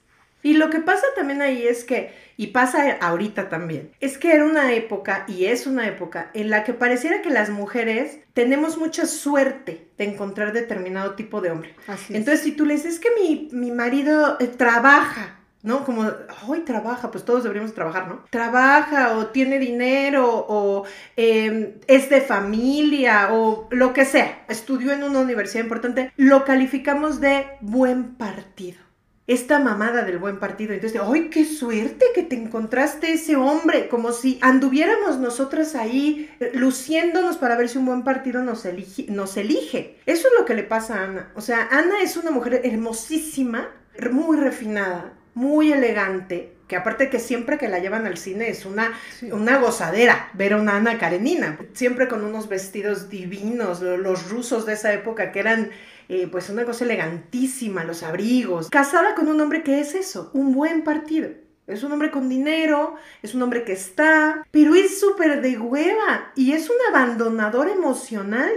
Y 0.45 0.53
lo 0.53 0.69
que 0.69 0.79
pasa 0.79 1.07
también 1.15 1.41
ahí 1.41 1.65
es 1.65 1.83
que, 1.83 2.13
y 2.37 2.47
pasa 2.47 2.99
ahorita 3.01 3.49
también, 3.49 3.89
es 3.99 4.19
que 4.19 4.31
era 4.31 4.45
una 4.45 4.73
época, 4.73 5.25
y 5.27 5.45
es 5.45 5.65
una 5.65 5.87
época, 5.87 6.29
en 6.35 6.51
la 6.51 6.63
que 6.63 6.75
pareciera 6.75 7.23
que 7.23 7.31
las 7.31 7.49
mujeres 7.49 8.19
tenemos 8.35 8.77
mucha 8.77 9.07
suerte 9.07 9.87
de 9.97 10.03
encontrar 10.03 10.53
determinado 10.53 11.15
tipo 11.15 11.41
de 11.41 11.49
hombre. 11.49 11.73
Así 11.87 12.15
Entonces, 12.15 12.43
si 12.43 12.51
tú 12.51 12.63
le 12.63 12.75
dices, 12.75 12.93
es 12.93 12.99
que 12.99 13.09
mi, 13.19 13.49
mi 13.53 13.71
marido 13.71 14.37
eh, 14.39 14.45
trabaja, 14.45 15.39
¿no? 15.63 15.83
Como, 15.83 16.11
hoy 16.47 16.59
trabaja, 16.59 17.09
pues 17.09 17.25
todos 17.25 17.41
deberíamos 17.41 17.73
trabajar, 17.73 18.07
¿no? 18.07 18.23
Trabaja 18.29 19.17
o 19.17 19.25
tiene 19.25 19.57
dinero 19.57 20.45
o 20.47 20.85
em, 21.15 21.71
es 21.87 22.07
de 22.11 22.21
familia 22.21 23.29
o 23.31 23.67
lo 23.71 23.93
que 23.93 24.05
sea, 24.05 24.45
estudió 24.47 24.91
en 24.91 25.01
una 25.01 25.21
universidad 25.21 25.63
importante, 25.63 26.11
lo 26.17 26.45
calificamos 26.45 27.19
de 27.19 27.47
buen 27.61 28.13
partido 28.13 28.84
esta 29.27 29.59
mamada 29.59 30.03
del 30.03 30.19
buen 30.19 30.39
partido. 30.39 30.73
Entonces, 30.73 31.01
¡ay, 31.03 31.29
qué 31.29 31.45
suerte 31.45 32.05
que 32.13 32.23
te 32.23 32.35
encontraste 32.35 33.13
ese 33.13 33.35
hombre! 33.35 33.87
Como 33.87 34.11
si 34.11 34.37
anduviéramos 34.41 35.17
nosotras 35.17 35.75
ahí 35.75 36.29
eh, 36.39 36.51
luciéndonos 36.53 37.37
para 37.37 37.55
ver 37.57 37.69
si 37.69 37.77
un 37.77 37.85
buen 37.85 38.03
partido 38.03 38.43
nos 38.43 38.65
elige, 38.65 39.07
nos 39.09 39.35
elige. 39.37 39.97
Eso 40.05 40.27
es 40.27 40.33
lo 40.39 40.45
que 40.45 40.53
le 40.53 40.63
pasa 40.63 40.99
a 40.99 41.03
Ana. 41.05 41.31
O 41.35 41.41
sea, 41.41 41.67
Ana 41.71 42.01
es 42.03 42.17
una 42.17 42.31
mujer 42.31 42.61
hermosísima, 42.63 43.69
muy 44.11 44.37
refinada, 44.37 45.13
muy 45.33 45.71
elegante, 45.71 46.55
que 46.67 46.75
aparte 46.75 47.09
que 47.09 47.19
siempre 47.19 47.57
que 47.57 47.67
la 47.67 47.79
llevan 47.79 48.05
al 48.05 48.17
cine 48.17 48.49
es 48.49 48.65
una, 48.65 48.93
una 49.31 49.57
gozadera 49.59 50.29
ver 50.33 50.53
a 50.53 50.57
una 50.57 50.77
Ana 50.77 50.97
Karenina, 50.97 51.59
siempre 51.73 52.07
con 52.07 52.23
unos 52.23 52.49
vestidos 52.49 53.09
divinos, 53.09 53.81
los 53.81 54.29
rusos 54.29 54.65
de 54.65 54.73
esa 54.73 54.93
época 54.93 55.31
que 55.31 55.39
eran 55.39 55.71
eh, 56.09 56.27
pues 56.31 56.49
una 56.49 56.65
cosa 56.65 56.85
elegantísima, 56.85 57.83
los 57.83 58.03
abrigos, 58.03 58.69
casada 58.69 59.15
con 59.15 59.27
un 59.27 59.39
hombre 59.41 59.63
que 59.63 59.79
es 59.79 59.95
eso, 59.95 60.31
un 60.33 60.53
buen 60.53 60.83
partido. 60.83 61.29
Es 61.67 61.81
un 61.83 61.91
hombre 61.91 62.11
con 62.11 62.29
dinero, 62.29 62.95
es 63.23 63.33
un 63.33 63.41
hombre 63.41 63.63
que 63.63 63.73
está, 63.73 64.45
pero 64.51 64.75
es 64.75 64.99
súper 64.99 65.41
de 65.41 65.57
hueva 65.57 66.31
y 66.35 66.51
es 66.51 66.69
un 66.69 66.75
abandonador 66.89 67.69
emocional. 67.69 68.51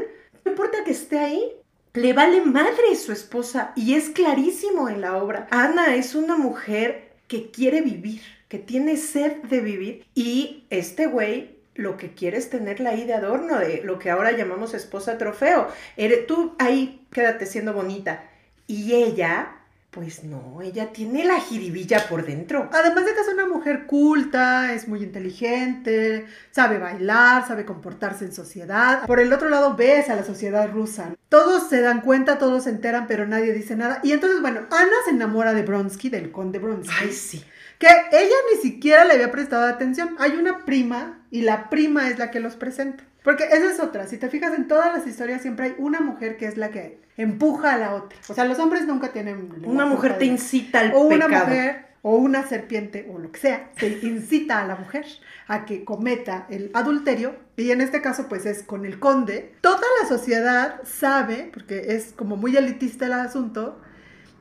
No 0.45 0.51
importa 0.51 0.85
que 0.85 0.91
esté 0.91 1.19
ahí, 1.19 1.53
le 1.95 2.13
vale 2.13 2.43
madre 2.43 2.95
su 2.97 3.13
esposa 3.13 3.73
y 3.75 3.95
es 3.95 4.11
clarísimo 4.11 4.91
en 4.91 5.01
la 5.01 5.17
obra. 5.17 5.49
Ana 5.51 5.95
es 5.95 6.15
una 6.15 6.37
mujer 6.37 7.15
que 7.29 7.51
quiere 7.51 7.81
vivir, 7.81 8.21
que 8.49 8.59
tiene 8.59 8.97
sed 8.97 9.37
de 9.43 9.61
vivir 9.61 10.07
y 10.15 10.67
este 10.69 11.07
güey 11.07 11.58
lo 11.79 11.97
que 11.97 12.13
quieres 12.13 12.51
tenerla 12.51 12.91
ahí 12.91 13.05
de 13.05 13.15
adorno, 13.15 13.57
de 13.57 13.83
lo 13.85 14.01
que 14.01 14.11
ahora 14.11 14.33
llamamos 14.33 14.75
esposa 14.75 15.17
trofeo. 15.17 15.69
Eres, 15.97 16.27
tú 16.27 16.57
ahí 16.59 17.07
quédate 17.13 17.47
siendo 17.47 17.73
bonita. 17.73 18.25
Y 18.67 18.95
ella, 18.95 19.59
pues 19.93 20.25
no, 20.25 20.61
ella 20.61 20.93
tiene 20.93 21.25
la 21.25 21.39
jiribilla 21.39 22.09
por 22.09 22.27
dentro. 22.27 22.69
Además 22.73 23.07
de 23.07 23.15
que 23.15 23.21
es 23.21 23.29
una 23.29 23.47
mujer 23.47 23.87
culta, 23.87 24.75
es 24.75 24.89
muy 24.89 25.05
inteligente, 25.05 26.27
sabe 26.51 26.79
bailar, 26.79 27.47
sabe 27.47 27.65
comportarse 27.65 28.25
en 28.25 28.33
sociedad. 28.33 29.07
Por 29.07 29.21
el 29.21 29.33
otro 29.33 29.49
lado 29.49 29.77
ves 29.77 30.11
a 30.11 30.17
la 30.17 30.25
sociedad 30.25 30.69
rusa. 30.69 31.15
Todos 31.29 31.69
se 31.69 31.81
dan 31.81 32.01
cuenta, 32.01 32.39
todos 32.39 32.65
se 32.65 32.71
enteran, 32.71 33.07
pero 33.07 33.25
nadie 33.25 33.53
dice 33.53 33.77
nada. 33.77 34.01
Y 34.03 34.11
entonces, 34.11 34.41
bueno, 34.41 34.63
Ana 34.73 34.97
se 35.05 35.13
enamora 35.13 35.55
de 35.55 35.63
Bronsky, 35.63 36.11
del 36.11 36.33
conde 36.33 36.59
Bronsky. 36.59 36.93
Ay, 37.01 37.13
sí 37.13 37.45
que 37.79 37.87
ella 37.87 38.35
ni 38.53 38.61
siquiera 38.61 39.05
le 39.05 39.15
había 39.15 39.31
prestado 39.31 39.67
atención. 39.67 40.17
Hay 40.19 40.33
una 40.33 40.65
prima 40.65 41.18
y 41.31 41.43
la 41.43 41.71
prima 41.71 42.09
es 42.09 42.19
la 42.19 42.31
que 42.31 42.41
los 42.41 42.57
presenta. 42.57 43.05
Porque 43.23 43.45
esa 43.45 43.71
es 43.71 43.81
otra, 43.81 44.07
si 44.07 44.17
te 44.17 44.29
fijas 44.29 44.55
en 44.55 44.69
todas 44.69 44.93
las 44.93 45.07
historias 45.07 45.43
siempre 45.43 45.67
hay 45.67 45.75
una 45.79 46.01
mujer 46.01 46.37
que 46.37 46.47
es 46.47 46.57
la 46.57 46.71
que 46.71 47.01
empuja 47.17 47.75
a 47.75 47.79
la 47.79 47.95
otra. 47.95 48.19
O 48.29 48.35
sea, 48.35 48.45
los 48.45 48.59
hombres 48.59 48.87
nunca 48.87 49.13
tienen... 49.13 49.51
Una 49.65 49.87
mujer 49.87 50.19
te 50.19 50.25
incita 50.25 50.81
al 50.81 50.95
o 50.95 51.01
una 51.01 51.29
mujer 51.29 51.89
o 52.03 52.17
una 52.17 52.47
serpiente 52.47 53.09
o 53.13 53.19
lo 53.19 53.33
que 53.33 53.41
sea, 53.41 53.71
te 53.79 53.99
incita 54.03 54.61
a 54.61 54.67
la 54.67 54.77
mujer 54.77 55.05
a 55.49 55.65
que 55.65 55.85
cometa 55.85 56.47
el 56.49 56.71
adulterio 56.73 57.35
y 57.57 57.71
en 57.71 57.81
este 57.81 58.01
caso 58.01 58.29
pues 58.29 58.47
es 58.47 58.63
con 58.63 58.87
el 58.87 58.99
conde. 58.99 59.53
Toda 59.61 59.83
la 60.01 60.09
sociedad 60.09 60.81
sabe, 60.85 61.51
porque 61.53 61.95
es 61.95 62.13
como 62.13 62.37
muy 62.37 62.57
elitista 62.57 63.07
el 63.07 63.15
asunto, 63.15 63.81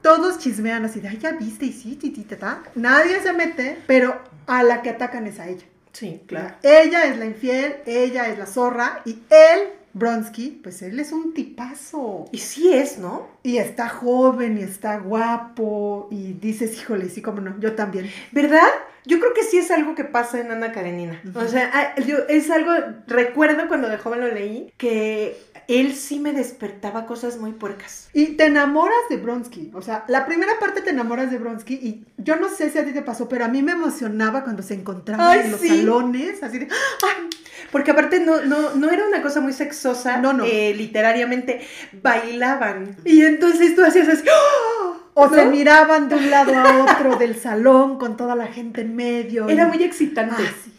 todos 0.02 0.38
chismean 0.38 0.86
así 0.86 1.00
de, 1.00 1.10
ay, 1.10 1.18
ya 1.18 1.32
viste 1.32 1.66
y 1.66 1.74
sí, 1.74 1.96
titita, 1.96 2.64
Nadie 2.76 3.20
se 3.22 3.34
mete, 3.34 3.80
pero 3.88 4.22
a 4.46 4.64
la 4.64 4.82
que 4.82 4.92
atacan 4.92 5.28
es 5.28 5.40
a 5.40 5.50
ella. 5.50 5.66
Sí, 5.98 6.22
claro. 6.28 6.54
Ella 6.62 7.06
es 7.06 7.18
la 7.18 7.26
infiel, 7.26 7.78
ella 7.88 8.28
es 8.28 8.38
la 8.38 8.46
zorra 8.46 9.02
y 9.04 9.18
él 9.32 9.70
Bronsky, 9.94 10.60
pues 10.62 10.84
él 10.84 11.00
es 11.00 11.12
un 11.12 11.34
tipazo. 11.34 12.26
Y 12.32 12.38
sí 12.38 12.72
es, 12.72 13.00
¿no? 13.00 13.28
Y 13.42 13.58
está 13.58 13.90
joven 13.90 14.60
y 14.60 14.62
está 14.62 15.00
guapo. 15.00 16.08
Y 16.12 16.34
dices, 16.34 16.80
híjole, 16.80 17.10
sí, 17.10 17.24
cómo 17.24 17.42
no, 17.42 17.60
yo 17.60 17.74
también. 17.74 18.12
¿Verdad? 18.32 18.68
Yo 19.06 19.20
creo 19.20 19.34
que 19.34 19.42
sí 19.42 19.58
es 19.58 19.72
algo 19.72 19.96
que 19.96 20.04
pasa 20.04 20.40
en 20.40 20.52
Ana 20.52 20.72
Karenina. 20.72 21.20
O 21.34 21.48
sea, 21.48 21.72
ah, 21.74 22.00
yo, 22.02 22.18
es 22.30 22.52
algo, 22.52 22.74
recuerdo 23.08 23.68
cuando 23.68 23.90
de 23.90 23.98
joven 23.98 24.20
lo 24.20 24.28
leí, 24.28 24.72
que 24.78 25.36
él 25.68 25.96
sí 25.96 26.20
me 26.20 26.32
despertaba 26.34 27.06
cosas 27.06 27.38
muy 27.38 27.52
puercas. 27.52 28.10
Y 28.14 28.38
te 28.38 28.46
enamoras 28.46 28.98
de 29.10 29.18
Bronsky. 29.18 29.72
O 29.74 29.82
sea, 29.82 30.06
la 30.08 30.26
primera 30.26 30.54
parte 30.60 30.82
te 30.82 30.92
enamoras 30.92 31.30
de 31.30 31.38
Bronsky 31.38 31.74
y 31.76 32.06
yo 32.18 32.38
no 32.38 32.50
sé 32.50 32.70
si 32.70 32.78
a 32.80 32.86
ti 32.86 32.94
te 32.94 33.02
pasó, 33.02 33.28
pero 33.28 33.44
a 33.46 33.48
mí 33.50 33.62
me 33.62 33.74
emocionaba 33.74 34.44
cuando 34.44 34.64
se 34.64 34.76
encontraban 34.76 35.40
en 35.40 35.52
los 35.52 35.60
sí. 35.60 35.68
salones, 35.70 36.42
así 36.42 36.60
de, 36.60 36.66
¡Ay! 36.66 37.30
Porque 37.72 37.92
aparte 37.92 38.20
no, 38.22 38.42
no, 38.46 38.76
no 38.76 38.90
era 38.90 39.06
una 39.06 39.22
cosa 39.22 39.42
muy 39.42 39.52
sexosa, 39.52 40.18
No, 40.18 40.32
no. 40.32 40.46
eh, 40.46 40.74
literariamente 40.76 41.68
bailaban. 42.02 42.96
Y 43.04 43.24
entonces 43.24 43.76
tú 43.76 43.84
hacías 43.84 44.08
así, 44.08 44.24
¡oh! 44.30 44.96
o 45.16 45.28
¿No? 45.28 45.34
se 45.36 45.46
miraban 45.48 46.08
de 46.10 46.16
un 46.16 46.30
lado 46.30 46.54
a 46.56 46.84
otro 46.86 47.18
del 47.18 47.36
salón 47.38 47.98
con 47.98 48.16
toda 48.16 48.36
la 48.36 48.48
gente 48.48 48.82
en 48.82 48.96
medio. 48.96 49.50
Era 49.50 49.66
y- 49.66 49.68
muy 49.68 49.84
excitante. 49.84 50.36
Ah, 50.48 50.54
sí. 50.64 50.72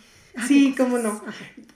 Sí, 0.46 0.74
cómo 0.77 0.98
no. 0.98 1.22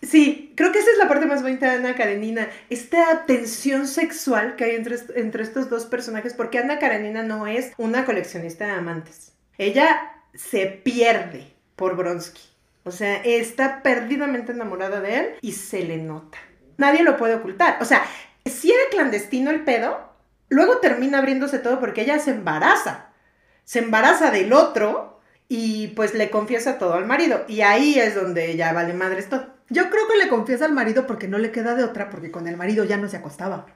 Sí, 0.02 0.52
creo 0.56 0.72
que 0.72 0.78
esa 0.78 0.90
es 0.90 0.98
la 0.98 1.08
parte 1.08 1.26
más 1.26 1.42
bonita 1.42 1.70
de 1.70 1.76
Ana 1.76 1.94
Karenina, 1.94 2.48
esta 2.70 3.24
tensión 3.24 3.86
sexual 3.86 4.56
que 4.56 4.64
hay 4.64 4.76
entre, 4.76 4.96
entre 5.16 5.42
estos 5.42 5.70
dos 5.70 5.86
personajes, 5.86 6.34
porque 6.34 6.58
Ana 6.58 6.78
Karenina 6.78 7.22
no 7.22 7.46
es 7.46 7.72
una 7.76 8.04
coleccionista 8.04 8.66
de 8.66 8.72
amantes. 8.72 9.32
Ella 9.58 10.12
se 10.34 10.66
pierde 10.66 11.52
por 11.76 11.96
Bronsky. 11.96 12.42
O 12.84 12.90
sea, 12.90 13.16
está 13.16 13.82
perdidamente 13.82 14.52
enamorada 14.52 15.00
de 15.00 15.16
él 15.16 15.26
y 15.40 15.52
se 15.52 15.82
le 15.82 15.98
nota. 15.98 16.38
Nadie 16.78 17.04
lo 17.04 17.16
puede 17.16 17.36
ocultar. 17.36 17.78
O 17.80 17.84
sea, 17.84 18.04
si 18.44 18.72
era 18.72 18.82
clandestino 18.90 19.50
el 19.50 19.62
pedo, 19.62 20.12
luego 20.48 20.78
termina 20.78 21.18
abriéndose 21.18 21.58
todo 21.60 21.78
porque 21.78 22.02
ella 22.02 22.18
se 22.18 22.32
embaraza. 22.32 23.10
Se 23.64 23.78
embaraza 23.78 24.30
del 24.32 24.52
otro 24.52 25.20
y 25.48 25.88
pues 25.88 26.14
le 26.14 26.30
confiesa 26.30 26.78
todo 26.78 26.94
al 26.94 27.06
marido. 27.06 27.44
Y 27.48 27.60
ahí 27.60 27.98
es 27.98 28.14
donde 28.14 28.56
ya 28.56 28.72
vale 28.72 28.94
madres 28.94 29.28
todo. 29.28 29.46
Yo 29.68 29.90
creo 29.90 30.06
que 30.08 30.16
le 30.16 30.28
confiesa 30.28 30.64
al 30.64 30.72
marido 30.72 31.06
porque 31.06 31.28
no 31.28 31.38
le 31.38 31.50
queda 31.50 31.74
de 31.74 31.84
otra, 31.84 32.10
porque 32.10 32.30
con 32.30 32.46
el 32.46 32.56
marido 32.56 32.84
ya 32.84 32.96
no 32.96 33.08
se 33.08 33.16
acostaba. 33.16 33.66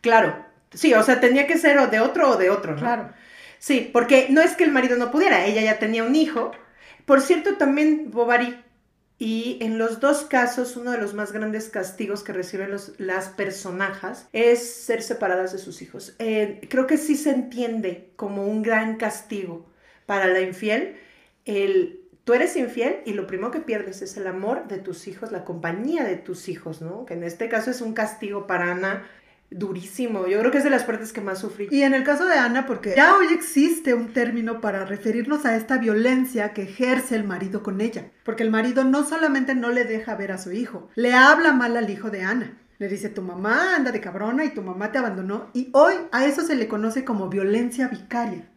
Claro. 0.00 0.44
Sí, 0.74 0.94
o 0.94 1.02
sea, 1.02 1.20
tenía 1.20 1.46
que 1.46 1.58
ser 1.58 1.78
o 1.78 1.88
de 1.88 2.00
otro 2.00 2.30
o 2.30 2.36
de 2.36 2.50
otro, 2.50 2.72
¿no? 2.72 2.80
Claro. 2.80 3.10
Sí, 3.58 3.90
porque 3.92 4.26
no 4.30 4.40
es 4.40 4.56
que 4.56 4.64
el 4.64 4.72
marido 4.72 4.96
no 4.96 5.10
pudiera, 5.10 5.44
ella 5.44 5.62
ya 5.62 5.78
tenía 5.78 6.04
un 6.04 6.16
hijo. 6.16 6.50
Por 7.06 7.20
cierto, 7.20 7.56
también 7.56 8.10
Bovary. 8.10 8.58
Y 9.18 9.58
en 9.60 9.78
los 9.78 10.00
dos 10.00 10.22
casos, 10.22 10.76
uno 10.76 10.90
de 10.90 10.98
los 10.98 11.14
más 11.14 11.30
grandes 11.30 11.68
castigos 11.68 12.24
que 12.24 12.32
reciben 12.32 12.72
los, 12.72 12.94
las 12.98 13.28
personajes 13.28 14.26
es 14.32 14.68
ser 14.74 15.00
separadas 15.00 15.52
de 15.52 15.58
sus 15.58 15.80
hijos. 15.80 16.16
Eh, 16.18 16.66
creo 16.68 16.88
que 16.88 16.96
sí 16.96 17.14
se 17.14 17.30
entiende 17.30 18.10
como 18.16 18.46
un 18.46 18.62
gran 18.62 18.96
castigo 18.96 19.70
para 20.06 20.26
la 20.26 20.40
infiel. 20.40 20.96
El, 21.44 22.00
tú 22.24 22.34
eres 22.34 22.56
infiel 22.56 23.00
y 23.04 23.14
lo 23.14 23.26
primero 23.26 23.50
que 23.50 23.60
pierdes 23.60 24.02
es 24.02 24.16
el 24.16 24.26
amor 24.26 24.68
de 24.68 24.78
tus 24.78 25.08
hijos, 25.08 25.32
la 25.32 25.44
compañía 25.44 26.04
de 26.04 26.16
tus 26.16 26.48
hijos, 26.48 26.82
¿no? 26.82 27.04
Que 27.04 27.14
en 27.14 27.24
este 27.24 27.48
caso 27.48 27.70
es 27.70 27.80
un 27.80 27.94
castigo 27.94 28.46
para 28.46 28.70
Ana 28.70 29.04
durísimo. 29.54 30.26
Yo 30.26 30.38
creo 30.40 30.50
que 30.50 30.58
es 30.58 30.64
de 30.64 30.70
las 30.70 30.84
partes 30.84 31.12
que 31.12 31.20
más 31.20 31.38
sufrí. 31.38 31.68
Y 31.70 31.82
en 31.82 31.94
el 31.94 32.04
caso 32.04 32.26
de 32.26 32.34
Ana, 32.34 32.66
porque 32.66 32.94
ya 32.96 33.16
hoy 33.16 33.26
existe 33.32 33.94
un 33.94 34.12
término 34.12 34.60
para 34.60 34.84
referirnos 34.84 35.44
a 35.44 35.56
esta 35.56 35.78
violencia 35.78 36.52
que 36.52 36.62
ejerce 36.62 37.16
el 37.16 37.24
marido 37.24 37.62
con 37.62 37.80
ella. 37.80 38.10
Porque 38.24 38.42
el 38.42 38.50
marido 38.50 38.84
no 38.84 39.04
solamente 39.04 39.54
no 39.54 39.70
le 39.70 39.84
deja 39.84 40.16
ver 40.16 40.32
a 40.32 40.38
su 40.38 40.52
hijo, 40.52 40.88
le 40.94 41.14
habla 41.14 41.52
mal 41.52 41.76
al 41.76 41.90
hijo 41.90 42.10
de 42.10 42.22
Ana. 42.22 42.58
Le 42.78 42.88
dice, 42.88 43.08
tu 43.08 43.22
mamá 43.22 43.76
anda 43.76 43.92
de 43.92 44.00
cabrona 44.00 44.44
y 44.44 44.54
tu 44.54 44.62
mamá 44.62 44.90
te 44.90 44.98
abandonó. 44.98 45.50
Y 45.52 45.70
hoy 45.72 45.94
a 46.10 46.24
eso 46.26 46.42
se 46.42 46.56
le 46.56 46.66
conoce 46.66 47.04
como 47.04 47.28
violencia 47.28 47.86
vicaria. 47.86 48.48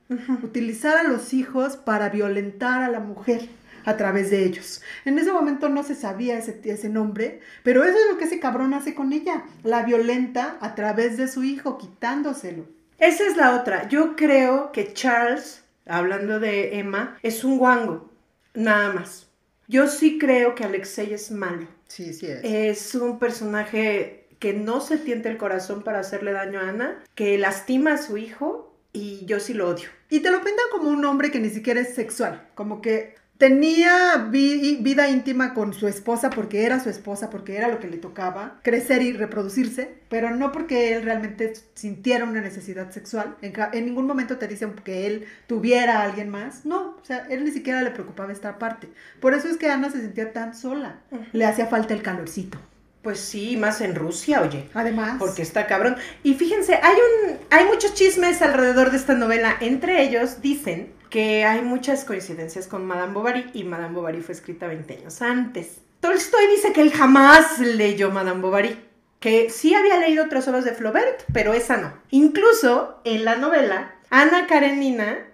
Utilizar 0.43 0.97
a 0.97 1.03
los 1.03 1.33
hijos 1.33 1.77
para 1.77 2.09
violentar 2.09 2.83
a 2.83 2.89
la 2.89 2.99
mujer 2.99 3.49
a 3.85 3.97
través 3.97 4.29
de 4.31 4.43
ellos. 4.43 4.81
En 5.05 5.17
ese 5.19 5.31
momento 5.31 5.69
no 5.69 5.83
se 5.83 5.95
sabía 5.95 6.37
ese, 6.37 6.59
ese 6.63 6.89
nombre, 6.89 7.39
pero 7.63 7.83
eso 7.83 7.97
es 7.97 8.11
lo 8.11 8.17
que 8.17 8.25
ese 8.25 8.39
cabrón 8.39 8.73
hace 8.73 8.93
con 8.93 9.13
ella. 9.13 9.43
La 9.63 9.83
violenta 9.83 10.57
a 10.59 10.75
través 10.75 11.17
de 11.17 11.27
su 11.27 11.43
hijo, 11.43 11.77
quitándoselo. 11.77 12.65
Esa 12.99 13.25
es 13.27 13.37
la 13.37 13.55
otra. 13.55 13.87
Yo 13.87 14.15
creo 14.15 14.71
que 14.71 14.93
Charles, 14.93 15.63
hablando 15.85 16.39
de 16.39 16.79
Emma, 16.79 17.17
es 17.21 17.43
un 17.43 17.57
guango, 17.57 18.09
nada 18.53 18.93
más. 18.93 19.27
Yo 19.67 19.87
sí 19.87 20.17
creo 20.19 20.55
que 20.55 20.63
Alexei 20.63 21.13
es 21.13 21.31
malo. 21.31 21.67
Sí, 21.87 22.13
sí 22.13 22.27
es. 22.27 22.41
Es 22.43 22.95
un 22.95 23.19
personaje 23.19 24.27
que 24.39 24.53
no 24.53 24.81
se 24.81 24.97
tiente 24.97 25.29
el 25.29 25.37
corazón 25.37 25.83
para 25.83 25.99
hacerle 25.99 26.31
daño 26.31 26.59
a 26.59 26.69
Ana, 26.69 27.03
que 27.15 27.37
lastima 27.37 27.93
a 27.93 27.97
su 27.97 28.17
hijo 28.17 28.74
y 28.95 29.25
yo 29.25 29.39
sí 29.39 29.53
lo 29.53 29.69
odio. 29.69 29.89
Y 30.09 30.21
te 30.21 30.31
lo 30.31 30.37
pintan 30.37 30.65
como 30.71 30.89
un 30.89 31.03
hombre 31.05 31.29
que 31.31 31.39
ni 31.39 31.49
siquiera 31.49 31.79
es 31.81 31.93
sexual, 31.93 32.47
como 32.55 32.81
que 32.81 33.15
tenía 33.37 34.27
vi- 34.31 34.77
vida 34.81 35.09
íntima 35.09 35.53
con 35.53 35.73
su 35.73 35.87
esposa 35.89 36.29
porque 36.29 36.65
era 36.65 36.79
su 36.79 36.89
esposa, 36.89 37.29
porque 37.29 37.57
era 37.57 37.67
lo 37.67 37.79
que 37.79 37.89
le 37.89 37.97
tocaba, 37.97 38.59
crecer 38.63 39.01
y 39.01 39.11
reproducirse, 39.11 39.89
pero 40.09 40.31
no 40.31 40.51
porque 40.53 40.93
él 40.95 41.03
realmente 41.03 41.51
sintiera 41.73 42.23
una 42.23 42.39
necesidad 42.39 42.91
sexual. 42.91 43.35
En 43.41 43.85
ningún 43.85 44.07
momento 44.07 44.37
te 44.37 44.47
dicen 44.47 44.73
que 44.85 45.05
él 45.05 45.25
tuviera 45.47 45.99
a 45.99 46.03
alguien 46.03 46.29
más. 46.29 46.65
No, 46.65 46.95
o 47.01 47.03
sea, 47.05 47.27
él 47.29 47.43
ni 47.43 47.51
siquiera 47.51 47.81
le 47.81 47.91
preocupaba 47.91 48.31
esta 48.31 48.57
parte. 48.57 48.87
Por 49.19 49.33
eso 49.33 49.49
es 49.49 49.57
que 49.57 49.69
Ana 49.69 49.89
se 49.89 49.99
sentía 49.99 50.31
tan 50.31 50.55
sola. 50.55 51.01
Le 51.33 51.45
hacía 51.45 51.65
falta 51.67 51.93
el 51.93 52.01
calorcito. 52.03 52.57
Pues 53.05 53.19
sí, 53.19 53.55
más 53.55 53.81
en 53.81 53.93
Rusia, 53.93 54.41
oye. 54.41 54.67
Además, 54.73 55.17
Porque 55.19 55.43
está 55.43 55.67
cabrón. 55.67 55.95
Y 56.23 56.33
fíjense, 56.33 56.79
hay 56.81 56.95
un, 56.95 57.37
hay 57.51 57.65
muchos 57.65 57.93
chismes 57.93 58.41
alrededor 58.41 58.89
de 58.89 58.97
esta 58.97 59.13
novela. 59.13 59.57
Entre 59.59 60.01
ellos 60.01 60.41
dicen 60.41 60.91
que 61.11 61.45
hay 61.45 61.61
muchas 61.61 62.03
coincidencias 62.03 62.65
con 62.65 62.83
Madame 62.83 63.13
Bovary 63.13 63.45
y 63.53 63.63
Madame 63.63 63.93
Bovary 63.93 64.21
fue 64.21 64.33
escrita 64.33 64.65
20 64.65 64.91
años 64.95 65.21
antes. 65.21 65.81
Tolstoy 65.99 66.47
dice 66.47 66.73
que 66.73 66.81
él 66.81 66.91
jamás 66.91 67.59
leyó 67.59 68.09
Madame 68.09 68.41
Bovary, 68.41 68.75
que 69.19 69.51
sí 69.51 69.75
había 69.75 69.99
leído 69.99 70.25
otras 70.25 70.47
obras 70.47 70.65
de 70.65 70.73
Flaubert, 70.73 71.25
pero 71.31 71.53
esa 71.53 71.77
no. 71.77 71.93
Incluso 72.09 73.01
en 73.03 73.23
la 73.23 73.35
novela, 73.35 73.93
Ana 74.09 74.47
Karenina 74.47 75.27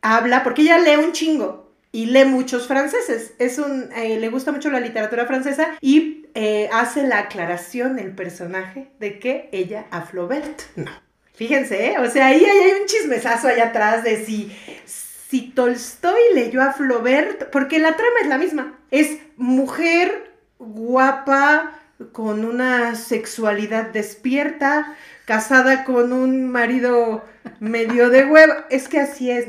habla, 0.00 0.44
porque 0.44 0.62
ella 0.62 0.78
lee 0.78 1.04
un 1.04 1.10
chingo 1.10 1.65
y 1.92 2.06
lee 2.06 2.24
muchos 2.24 2.66
franceses. 2.66 3.32
Es 3.38 3.58
un, 3.58 3.90
eh, 3.96 4.18
le 4.18 4.28
gusta 4.28 4.52
mucho 4.52 4.70
la 4.70 4.80
literatura 4.80 5.26
francesa 5.26 5.76
y 5.80 6.26
eh, 6.34 6.68
hace 6.72 7.06
la 7.06 7.18
aclaración 7.18 7.98
el 7.98 8.12
personaje 8.12 8.90
de 9.00 9.18
que 9.18 9.48
ella 9.52 9.86
a 9.90 10.02
Flaubert 10.02 10.62
no. 10.76 10.90
Fíjense, 11.34 11.90
¿eh? 11.90 11.98
o 11.98 12.08
sea, 12.10 12.28
ahí 12.28 12.42
hay, 12.42 12.80
un 12.80 12.86
chismesazo 12.86 13.48
allá 13.48 13.66
atrás 13.66 14.02
de 14.02 14.24
si, 14.24 14.50
si 14.86 15.50
Tolstoy 15.50 16.18
leyó 16.34 16.62
a 16.62 16.72
Flaubert, 16.72 17.50
porque 17.50 17.78
la 17.78 17.94
trama 17.94 18.20
es 18.22 18.28
la 18.28 18.38
misma. 18.38 18.78
Es 18.90 19.18
mujer 19.36 20.32
guapa, 20.58 21.78
con 22.12 22.44
una 22.44 22.94
sexualidad 22.94 23.86
despierta, 23.86 24.96
casada 25.24 25.84
con 25.84 26.12
un 26.12 26.50
marido 26.50 27.24
medio 27.60 28.10
de 28.10 28.24
hueva. 28.26 28.66
Es 28.70 28.88
que 28.88 29.00
así 29.00 29.30
es, 29.30 29.46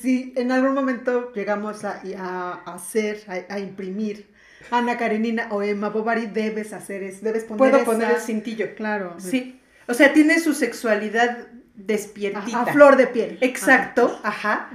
sí, 0.00 0.32
en 0.36 0.52
algún 0.52 0.74
momento 0.74 1.32
llegamos 1.32 1.84
a, 1.84 2.00
a- 2.18 2.62
hacer, 2.74 3.22
a, 3.28 3.54
a 3.54 3.58
imprimir 3.58 4.30
Ana 4.70 4.96
Karenina 4.98 5.48
o 5.50 5.62
Emma 5.62 5.88
Bovary, 5.90 6.26
debes 6.26 6.72
hacer 6.72 7.02
eso, 7.02 7.18
debes 7.22 7.44
poner 7.44 7.58
Puedo 7.58 7.76
esa- 7.76 7.84
poner 7.84 8.10
el 8.12 8.20
cintillo. 8.20 8.74
Claro. 8.74 9.14
Sí. 9.18 9.60
O 9.86 9.94
sea, 9.94 10.12
tiene 10.12 10.40
su 10.40 10.54
sexualidad 10.54 11.46
despiertita. 11.74 12.62
a 12.62 12.66
flor 12.66 12.96
de 12.96 13.06
piel. 13.06 13.38
Exacto, 13.40 14.18
ajá. 14.24 14.70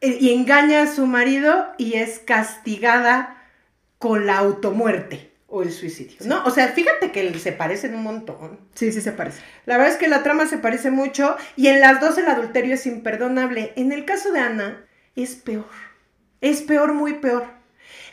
E- 0.00 0.16
Y 0.20 0.32
engaña 0.32 0.82
a 0.82 0.86
su 0.86 1.06
marido 1.06 1.66
y 1.78 1.94
es 1.94 2.20
castigada 2.20 3.42
con 3.98 4.26
la 4.26 4.38
automuerte 4.38 5.32
o 5.54 5.62
el 5.62 5.70
suicidio, 5.70 6.16
¿no? 6.24 6.42
O 6.44 6.50
sea, 6.50 6.66
fíjate 6.68 7.12
que 7.12 7.38
se 7.38 7.52
parecen 7.52 7.94
un 7.94 8.02
montón. 8.02 8.58
Sí, 8.74 8.90
sí 8.90 9.00
se 9.00 9.12
parece. 9.12 9.40
La 9.66 9.76
verdad 9.76 9.92
es 9.92 9.98
que 9.98 10.08
la 10.08 10.24
trama 10.24 10.46
se 10.46 10.58
parece 10.58 10.90
mucho 10.90 11.36
y 11.54 11.68
en 11.68 11.80
las 11.80 12.00
dos 12.00 12.18
el 12.18 12.26
adulterio 12.26 12.74
es 12.74 12.86
imperdonable. 12.86 13.72
En 13.76 13.92
el 13.92 14.04
caso 14.04 14.32
de 14.32 14.40
Ana 14.40 14.84
es 15.14 15.36
peor. 15.36 15.70
Es 16.40 16.60
peor, 16.62 16.92
muy 16.92 17.14
peor. 17.14 17.44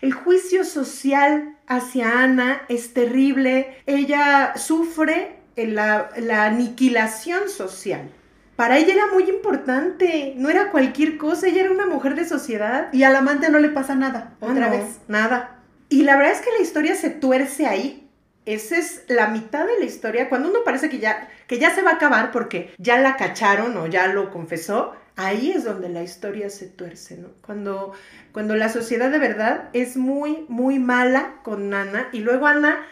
El 0.02 0.14
juicio 0.14 0.64
social 0.64 1.58
hacia 1.66 2.20
Ana 2.22 2.62
es 2.70 2.94
terrible. 2.94 3.76
Ella 3.88 4.54
sufre 4.56 5.38
la, 5.56 6.12
la 6.18 6.46
aniquilación 6.46 7.50
social. 7.50 8.08
Para 8.56 8.78
ella 8.78 8.94
era 8.94 9.08
muy 9.08 9.24
importante, 9.28 10.36
no 10.38 10.52
era 10.52 10.70
cualquier 10.70 11.18
cosa, 11.18 11.48
ella 11.48 11.62
era 11.62 11.72
una 11.72 11.88
mujer 11.88 12.14
de 12.14 12.26
sociedad. 12.28 12.89
Y 12.94 13.02
al 13.02 13.16
amante 13.16 13.50
no 13.50 13.58
le 13.58 13.70
pasa 13.70 13.96
nada, 13.96 14.36
Ah, 14.42 14.46
otra 14.52 14.68
no, 14.68 14.72
vez. 14.78 15.00
Nada. 15.08 15.61
Y 15.92 16.04
la 16.04 16.16
verdad 16.16 16.32
es 16.32 16.39
que 16.39 16.52
la 16.52 16.62
historia 16.62 16.96
se 16.96 17.10
tuerce 17.10 17.66
ahí. 17.66 18.10
Esa 18.46 18.78
es 18.78 19.04
la 19.10 19.28
mitad 19.28 19.68
de 19.68 19.78
la 19.78 19.84
historia. 19.84 20.30
Cuando 20.30 20.50
uno 20.50 20.60
parece 20.64 20.89
que 20.89 21.00
ya, 21.00 21.30
que 21.48 21.60
ya 21.60 21.76
se 21.76 21.82
va 21.82 21.92
a 21.92 21.96
acabar 21.96 22.32
porque 22.32 22.74
ya 22.78 22.98
la 22.98 23.18
cacharon 23.18 23.76
o 23.76 23.88
ya 23.88 24.08
lo 24.08 24.32
confesó, 24.32 24.96
ahí 25.18 25.52
es 25.52 25.66
donde 25.66 25.89
la 25.89 26.02
historia 26.02 26.50
se 26.50 26.68
tuerce, 26.68 27.18
¿no? 27.18 27.28
Cuando, 27.46 27.92
cuando 28.32 28.56
la 28.56 28.70
sociedad 28.70 29.12
de 29.12 29.20
verdad 29.20 29.70
es 29.74 29.98
muy, 29.98 30.46
muy 30.48 30.80
mala 30.80 31.42
con 31.44 31.74
Ana 31.74 32.08
y 32.14 32.20
luego 32.20 32.48
Ana 32.48 32.86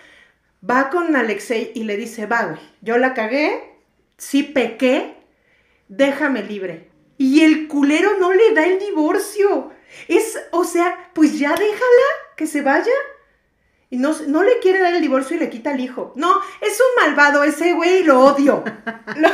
va 0.70 0.90
con 0.90 1.16
Alexei 1.16 1.72
y 1.74 1.86
le 1.86 1.96
dice, 1.96 2.26
va, 2.26 2.48
güey, 2.48 2.60
yo 2.82 2.98
la 2.98 3.14
cagué, 3.14 3.78
sí 4.18 4.44
pequé, 4.44 5.16
déjame 5.88 6.44
libre. 6.44 6.90
Y 7.18 7.44
el 7.46 7.70
culero 7.70 8.20
no 8.20 8.34
le 8.34 8.54
da 8.54 8.66
el 8.66 8.78
divorcio. 8.78 9.72
Es, 10.10 10.38
o 10.52 10.66
sea, 10.66 11.10
pues 11.14 11.40
ya 11.40 11.52
déjala 11.52 12.29
que 12.40 12.48
se 12.48 12.62
vaya. 12.62 13.19
Y 13.90 13.98
no, 13.98 14.16
no 14.28 14.44
le 14.44 14.60
quiere 14.60 14.80
dar 14.80 14.94
el 14.94 15.02
divorcio 15.02 15.36
y 15.36 15.40
le 15.40 15.50
quita 15.50 15.72
al 15.72 15.80
hijo. 15.80 16.14
No, 16.16 16.40
es 16.62 16.80
un 16.80 17.04
malvado 17.06 17.44
ese 17.44 17.74
güey, 17.74 18.04
lo 18.04 18.20
odio. 18.24 18.64
Lo- 19.18 19.30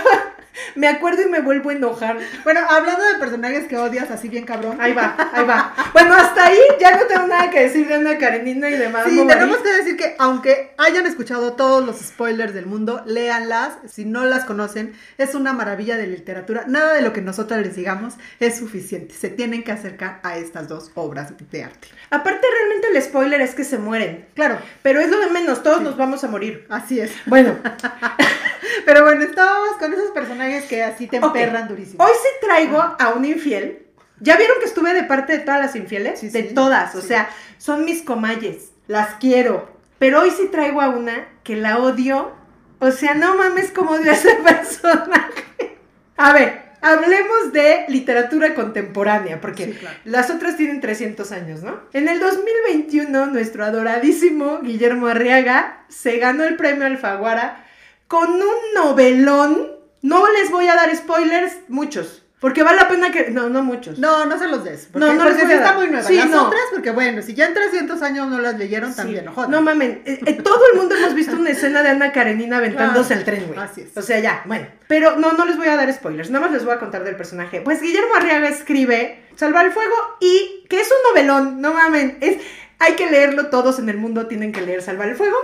me 0.76 0.88
acuerdo 0.88 1.22
y 1.22 1.26
me 1.30 1.42
vuelvo 1.42 1.70
a 1.70 1.74
enojar. 1.74 2.18
Bueno, 2.46 2.62
hablando 2.70 3.04
de 3.04 3.16
personajes 3.20 3.68
que 3.68 3.76
odias 3.78 4.10
así 4.10 4.30
bien 4.30 4.46
cabrón. 4.46 4.78
Ahí 4.80 4.94
va, 4.94 5.14
ahí 5.34 5.44
va. 5.46 5.74
Bueno, 5.92 6.14
hasta 6.16 6.46
ahí 6.48 6.58
ya 6.80 6.96
no 6.96 7.04
tengo 7.08 7.28
nada 7.28 7.50
que 7.50 7.60
decir 7.64 7.86
de 7.90 7.96
Ana 7.96 8.18
Karenina 8.18 8.70
y 8.70 8.78
de 8.78 8.88
Madame 8.88 9.12
Sí, 9.12 9.18
Bovary. 9.18 9.38
tenemos 9.40 9.58
que 9.62 9.70
decir 9.74 9.98
que 9.98 10.16
aunque 10.18 10.74
hayan 10.78 11.06
escuchado 11.08 11.54
todos 11.54 11.86
los 11.86 11.98
spoilers 12.00 12.54
del 12.54 12.68
mundo, 12.68 13.04
léanlas. 13.06 13.74
Si 13.86 14.06
no 14.06 14.24
las 14.26 14.46
conocen, 14.46 14.94
es 15.18 15.36
una 15.36 15.52
maravilla 15.52 15.98
de 15.98 16.08
literatura. 16.08 16.64
Nada 16.68 16.94
de 16.94 17.02
lo 17.02 17.12
que 17.12 17.22
nosotros 17.22 17.60
les 17.60 17.76
digamos 17.76 18.14
es 18.40 18.56
suficiente. 18.58 19.14
Se 19.14 19.28
tienen 19.30 19.62
que 19.64 19.74
acercar 19.74 20.22
a 20.24 20.38
estas 20.38 20.70
dos 20.70 20.90
obras 20.96 21.34
de 21.52 21.64
arte. 21.66 21.90
Aparte, 22.12 22.48
realmente 22.50 22.88
el 22.98 23.02
spoiler 23.04 23.42
es 23.42 23.56
que 23.56 23.66
se 23.66 23.78
mueren. 23.78 24.26
Claro, 24.36 24.45
Pero 24.82 25.00
es 25.00 25.10
lo 25.10 25.20
de 25.20 25.28
menos, 25.32 25.64
todos 25.64 25.82
nos 25.82 25.98
vamos 25.98 26.24
a 26.24 26.28
morir. 26.28 26.66
así 26.70 27.00
es. 27.00 27.12
Bueno, 27.26 27.58
Pero 28.86 29.04
bueno, 29.04 29.24
estábamos 29.24 29.78
con 29.80 29.94
esos 29.94 30.12
personajes 30.12 30.66
que 30.66 30.84
así 30.84 31.08
te 31.08 31.18
emperran 31.18 31.68
durísimo. 31.68 32.04
hoy 32.04 32.12
sí 32.22 32.30
traigo 32.42 32.80
a 32.82 33.10
un 33.16 33.26
infiel. 33.26 33.86
¿Ya 34.20 34.38
vieron 34.38 34.58
que 34.60 34.66
estuve 34.66 34.94
de 34.94 35.04
parte 35.04 35.34
de 35.34 35.40
todas 35.40 35.60
las 35.60 35.76
infieles? 35.76 36.20
Sí, 36.20 36.30
de 36.30 36.50
sí. 36.50 36.56
todas, 36.56 36.96
o 36.96 37.02
sea, 37.02 37.30
son 37.58 37.84
mis 37.86 38.02
comalles. 38.02 38.72
Las 38.88 39.16
quiero. 39.16 39.70
Pero 40.00 40.22
hoy 40.22 40.32
sí 40.32 40.48
traigo 40.52 40.82
a 40.82 40.90
una 40.90 41.28
que 41.44 41.56
la 41.56 41.80
odio. 41.80 42.34
O 42.80 42.92
sea, 42.92 43.14
no 43.14 43.36
mames 43.36 43.72
cómo 43.72 43.92
odio 43.92 44.12
a 44.12 44.14
ese 44.16 44.36
personaje. 44.46 45.78
A 46.18 46.34
ver, 46.34 46.65
hablemos 46.86 47.52
de 47.52 47.86
literatura 47.88 48.54
contemporánea, 48.54 49.42
porque 49.42 49.66
Sí, 49.66 49.72
claro. 49.74 49.98
las 50.06 50.30
otras 50.30 50.56
tienen 50.58 50.82
300 50.82 51.32
años, 51.32 51.64
¿no? 51.64 51.80
En 51.94 52.08
el 52.08 52.20
2021, 52.20 53.28
nuestro 53.28 53.66
adoradísimo 53.66 54.60
Guillermo 54.62 55.08
Arriaga 55.08 55.86
se 55.90 56.18
ganó 56.18 56.44
el 56.44 56.56
premio 56.56 56.86
Alfaguara 56.86 57.66
con 58.08 58.30
un 58.34 58.74
novelón. 58.76 59.72
No 60.02 60.32
les 60.32 60.52
voy 60.52 60.68
a 60.68 60.76
dar 60.76 60.96
spoilers, 60.96 61.58
muchos. 61.68 62.25
Porque 62.40 62.64
vale 62.64 62.78
la 62.78 62.88
pena 62.90 63.12
que. 63.12 63.32
No, 63.32 63.50
no 63.50 63.64
muchos. 63.64 63.98
No, 63.98 64.26
no 64.26 64.38
se 64.38 64.48
los 64.48 64.64
des. 64.64 64.88
Porque, 64.92 65.08
No, 65.08 65.14
no 65.14 65.24
porque 65.24 65.38
les 65.40 65.48
sí 65.48 65.54
a 65.54 65.56
está 65.56 65.74
muy 65.74 65.88
nueva. 65.88 66.04
Sí, 66.04 66.16
Las 66.18 66.30
no. 66.30 66.48
otras, 66.48 66.62
porque 66.72 66.92
bueno, 66.92 67.22
si 67.22 67.34
ya 67.34 67.46
en 67.48 67.54
300 67.54 68.02
años 68.02 68.28
no 68.28 68.40
las 68.40 68.58
leyeron, 68.58 68.92
Sí. 68.92 68.98
también, 68.98 69.26
no 69.26 69.32
jodan. 69.34 69.52
No 69.52 69.62
mamen, 69.62 70.02
eh, 70.06 70.20
eh, 70.26 70.34
todo 70.44 70.60
el 70.72 70.78
mundo 70.78 70.96
hemos 70.96 71.14
visto 71.16 71.36
una 71.36 71.50
escena 71.52 71.82
de 71.82 71.90
Ana 71.90 72.12
Karenina 72.12 72.58
aventándose 72.58 73.14
el 73.14 73.24
tren, 73.24 73.48
güey. 73.48 73.58
así 73.60 73.82
es. 73.82 73.98
O 73.98 74.02
sea, 74.02 74.20
ya, 74.20 74.44
bueno. 74.46 74.68
Pero 74.88 75.16
no, 75.18 75.32
no 75.34 75.46
les 75.46 75.58
voy 75.58 75.68
a 75.70 75.76
dar 75.78 75.92
spoilers, 75.92 76.30
nada 76.30 76.46
más 76.46 76.54
les 76.54 76.66
voy 76.66 76.74
a 76.76 76.80
contar 76.80 77.04
del 77.04 77.16
personaje. 77.16 77.62
Pues 77.62 77.82
Guillermo 77.82 78.14
Arriaga 78.16 78.50
escribe 78.50 79.24
Salvar 79.38 79.66
el 79.66 79.72
Fuego 79.72 79.96
y 80.20 80.66
que 80.70 80.82
es 80.82 80.88
un 80.88 81.10
novelón, 81.16 81.62
no 81.62 81.74
mamen. 81.74 82.18
Es, 82.22 82.38
hay 82.80 82.94
que 82.94 83.10
leerlo, 83.10 83.48
todos 83.48 83.80
en 83.80 83.88
el 83.90 83.98
mundo 83.98 84.28
tienen 84.28 84.52
que 84.52 84.62
leer 84.62 84.82
Salvar 84.82 85.08
el 85.08 85.16
Fuego. 85.16 85.38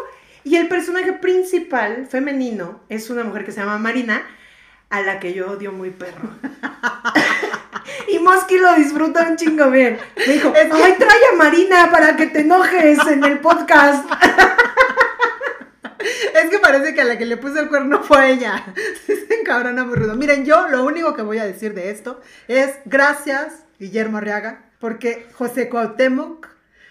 Y 0.43 0.57
el 0.57 0.67
personaje 0.67 1.13
principal, 1.13 2.07
femenino, 2.09 2.81
es 2.89 3.09
una 3.09 3.23
mujer 3.23 3.45
que 3.45 3.51
se 3.51 3.59
llama 3.61 3.77
Marina, 3.77 4.23
a 4.91 5.01
la 5.01 5.19
que 5.19 5.33
yo 5.33 5.49
odio 5.51 5.71
muy 5.71 5.89
perro. 5.89 6.29
y 8.09 8.19
Mosky 8.19 8.57
lo 8.59 8.75
disfruta 8.75 9.27
un 9.27 9.37
chingo 9.37 9.71
bien. 9.71 9.97
Me 10.15 10.33
dijo, 10.33 10.53
Es 10.55 10.67
que- 10.67 10.83
ay, 10.83 10.95
trae 10.99 11.25
a 11.33 11.37
Marina 11.37 11.89
para 11.91 12.15
que 12.15 12.27
te 12.27 12.41
enojes 12.41 12.99
en 13.07 13.23
el 13.23 13.39
podcast. 13.39 14.07
Es 16.33 16.49
que 16.49 16.57
parece 16.59 16.93
que 16.95 17.01
a 17.01 17.05
la 17.05 17.17
que 17.17 17.25
le 17.25 17.37
puso 17.37 17.59
el 17.59 17.69
cuerno 17.69 18.01
fue 18.03 18.17
a 18.17 18.29
ella. 18.29 18.65
Se 19.05 19.39
encabrona 19.39 19.83
muy 19.85 19.95
rudo. 19.95 20.15
Miren, 20.15 20.45
yo 20.45 20.67
lo 20.67 20.83
único 20.83 21.15
que 21.15 21.21
voy 21.21 21.37
a 21.37 21.45
decir 21.45 21.73
de 21.75 21.91
esto 21.91 22.19
es 22.47 22.71
gracias, 22.85 23.63
Guillermo 23.79 24.17
Arriaga, 24.17 24.65
porque 24.79 25.27
José 25.33 25.69
Cuauhtémoc 25.69 26.47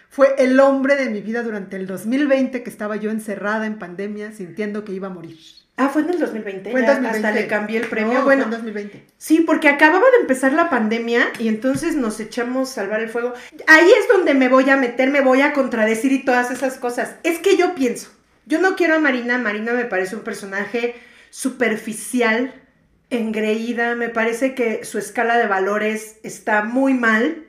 fue 0.09 0.35
el 0.39 0.61
hombre 0.61 0.95
de 0.97 1.11
mi 1.11 1.21
vida 1.21 1.43
durante 1.43 1.77
el 1.77 1.87
2020 1.87 2.63
que 2.63 2.71
estaba 2.71 2.97
yo 2.97 3.11
encerrada 3.11 3.67
en 3.67 3.79
pandemia 3.79 4.33
sintiendo 4.33 4.85
que 4.85 4.93
iba 4.93 5.09
a 5.09 5.11
morir. 5.11 5.39
Ah, 5.77 5.89
fue 5.89 6.03
en 6.03 6.11
el 6.11 6.19
2020. 6.19 6.71
Fue 6.73 6.81
en 6.81 6.87
ya 6.87 6.93
2020. 6.95 7.29
Hasta 7.29 7.41
le 7.41 7.47
cambié 7.47 7.79
el 7.79 7.89
premio. 7.89 8.19
No, 8.19 8.25
bueno, 8.25 8.45
fue 8.45 8.55
en 8.57 8.65
2020. 8.65 9.07
sí, 9.17 9.41
porque 9.41 9.69
acababa 9.69 10.05
de 10.11 10.21
empezar 10.21 10.53
la 10.53 10.69
pandemia 10.69 11.29
y 11.39 11.49
entonces 11.49 11.97
nos 11.97 12.21
echamos 12.21 12.69
salvar 12.69 13.01
el 13.01 13.09
fuego. 13.09 13.33
Ahí 13.67 13.91
es 13.91 14.09
donde 14.09 14.35
me 14.35 14.49
voy 14.49 14.69
a 14.69 14.77
meter, 14.77 15.11
me 15.11 15.23
voy 15.23 15.41
a 15.41 15.53
contradecir 15.55 16.13
y 16.13 16.23
todas 16.23 16.51
esas 16.51 16.77
cosas. 16.77 17.17
Es 17.23 17.39
que 17.39 17.57
yo 17.57 17.75
pienso, 17.75 18.11
yo 18.45 18.61
no 18.61 18.77
quiero 18.77 18.97
a 18.97 18.99
Marina. 18.99 19.39
Marina 19.39 19.73
me 19.73 19.87
parece 19.87 20.17
un 20.17 20.23
personaje 20.23 20.97
superficial, 21.31 22.53
engreída. 23.09 23.95
Me 23.95 24.11
parece 24.11 24.55
que 24.55 24.85
su 24.85 24.99
escala 24.99 25.39
de 25.39 25.47
valores 25.47 26.19
está 26.23 26.63
muy 26.63 26.93
mal. 26.93 27.47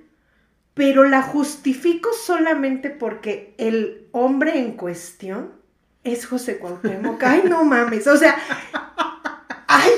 Pero 0.73 1.03
la 1.03 1.21
justifico 1.21 2.13
solamente 2.13 2.89
porque 2.89 3.55
el 3.57 4.07
hombre 4.13 4.57
en 4.57 4.71
cuestión 4.77 5.60
es 6.03 6.25
José 6.25 6.57
Cuauhtémoc. 6.57 7.21
Ay, 7.23 7.43
no 7.47 7.63
mames. 7.63 8.07
O 8.07 8.17
sea, 8.17 8.37
ay, 9.67 9.91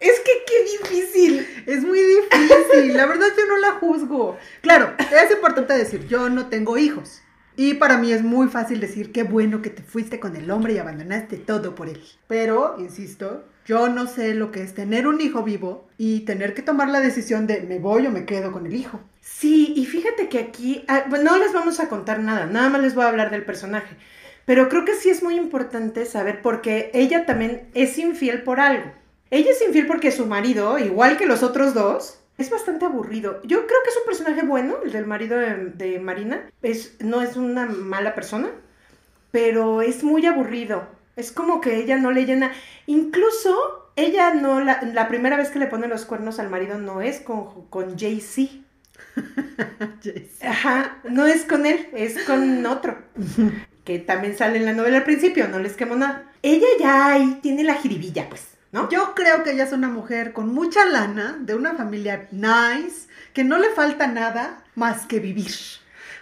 es 0.00 0.20
que 0.20 0.32
qué 0.46 0.78
difícil. 0.78 1.46
Es 1.66 1.82
muy 1.82 2.00
difícil, 2.00 2.96
la 2.96 3.06
verdad 3.06 3.28
yo 3.36 3.46
no 3.46 3.56
la 3.58 3.72
juzgo. 3.72 4.36
Claro, 4.60 4.94
es 4.98 5.30
importante 5.30 5.74
decir, 5.74 6.06
yo 6.06 6.28
no 6.28 6.48
tengo 6.48 6.76
hijos. 6.76 7.22
Y 7.56 7.74
para 7.74 7.98
mí 7.98 8.12
es 8.12 8.22
muy 8.22 8.48
fácil 8.48 8.80
decir, 8.80 9.12
qué 9.12 9.24
bueno 9.24 9.60
que 9.60 9.70
te 9.70 9.82
fuiste 9.82 10.18
con 10.18 10.36
el 10.36 10.50
hombre 10.50 10.72
y 10.72 10.78
abandonaste 10.78 11.36
todo 11.36 11.74
por 11.74 11.88
él. 11.88 12.02
Pero, 12.26 12.76
insisto, 12.78 13.44
yo 13.66 13.88
no 13.88 14.06
sé 14.06 14.34
lo 14.34 14.50
que 14.50 14.62
es 14.62 14.74
tener 14.74 15.06
un 15.06 15.20
hijo 15.20 15.42
vivo 15.42 15.86
y 15.98 16.20
tener 16.20 16.54
que 16.54 16.62
tomar 16.62 16.88
la 16.88 17.00
decisión 17.00 17.46
de 17.46 17.60
me 17.60 17.78
voy 17.78 18.06
o 18.06 18.10
me 18.10 18.24
quedo 18.24 18.52
con 18.52 18.66
el 18.66 18.74
hijo. 18.74 19.00
Sí, 19.20 19.74
y 19.76 19.84
fíjate 19.84 20.28
que 20.28 20.38
aquí, 20.38 20.84
ah, 20.88 21.04
bueno, 21.08 21.32
no 21.32 21.38
les 21.38 21.52
vamos 21.52 21.78
a 21.78 21.88
contar 21.88 22.20
nada, 22.20 22.46
nada 22.46 22.70
más 22.70 22.80
les 22.80 22.94
voy 22.94 23.04
a 23.04 23.08
hablar 23.08 23.30
del 23.30 23.44
personaje. 23.44 23.96
Pero 24.44 24.68
creo 24.68 24.84
que 24.84 24.94
sí 24.94 25.10
es 25.10 25.22
muy 25.22 25.36
importante 25.36 26.04
saber 26.04 26.42
porque 26.42 26.90
ella 26.94 27.26
también 27.26 27.68
es 27.74 27.98
infiel 27.98 28.42
por 28.42 28.60
algo. 28.60 28.90
Ella 29.30 29.50
es 29.52 29.62
infiel 29.62 29.86
porque 29.86 30.12
su 30.12 30.26
marido, 30.26 30.78
igual 30.78 31.16
que 31.16 31.26
los 31.26 31.42
otros 31.42 31.74
dos, 31.74 32.18
es 32.38 32.50
bastante 32.50 32.84
aburrido. 32.84 33.40
Yo 33.44 33.66
creo 33.66 33.78
que 33.84 33.90
es 33.90 33.96
un 33.96 34.06
personaje 34.06 34.42
bueno, 34.44 34.76
el 34.84 34.92
del 34.92 35.06
marido 35.06 35.38
de, 35.38 35.70
de 35.74 35.98
Marina. 36.00 36.50
Es, 36.62 36.96
no 37.00 37.22
es 37.22 37.36
una 37.36 37.66
mala 37.66 38.14
persona, 38.14 38.50
pero 39.30 39.80
es 39.80 40.02
muy 40.02 40.26
aburrido. 40.26 40.86
Es 41.16 41.32
como 41.32 41.60
que 41.60 41.76
ella 41.76 41.96
no 41.96 42.10
le 42.10 42.26
llena. 42.26 42.52
Incluso 42.86 43.90
ella 43.96 44.34
no, 44.34 44.60
la, 44.60 44.82
la 44.82 45.08
primera 45.08 45.36
vez 45.36 45.50
que 45.50 45.58
le 45.58 45.66
pone 45.66 45.88
los 45.88 46.04
cuernos 46.04 46.38
al 46.38 46.50
marido 46.50 46.78
no 46.78 47.00
es 47.00 47.20
con, 47.20 47.68
con 47.68 47.98
Jay-Z. 47.98 48.52
Ajá, 50.42 50.98
no 51.08 51.26
es 51.26 51.44
con 51.44 51.66
él, 51.66 51.88
es 51.94 52.22
con 52.24 52.64
otro. 52.66 52.98
Que 53.84 53.98
también 53.98 54.36
sale 54.36 54.58
en 54.58 54.64
la 54.64 54.72
novela 54.72 54.98
al 54.98 55.04
principio, 55.04 55.48
no 55.48 55.58
les 55.58 55.74
quemo 55.74 55.96
nada. 55.96 56.30
Ella 56.42 56.66
ya 56.78 57.12
ahí 57.12 57.38
tiene 57.42 57.64
la 57.64 57.74
jiribilla, 57.74 58.28
pues, 58.28 58.42
¿no? 58.70 58.88
Yo 58.90 59.14
creo 59.14 59.42
que 59.42 59.52
ella 59.52 59.64
es 59.64 59.72
una 59.72 59.88
mujer 59.88 60.32
con 60.32 60.52
mucha 60.54 60.84
lana, 60.86 61.36
de 61.40 61.54
una 61.54 61.74
familia 61.74 62.28
nice, 62.30 63.08
que 63.32 63.44
no 63.44 63.58
le 63.58 63.70
falta 63.70 64.06
nada 64.06 64.62
más 64.74 65.06
que 65.06 65.18
vivir. 65.18 65.52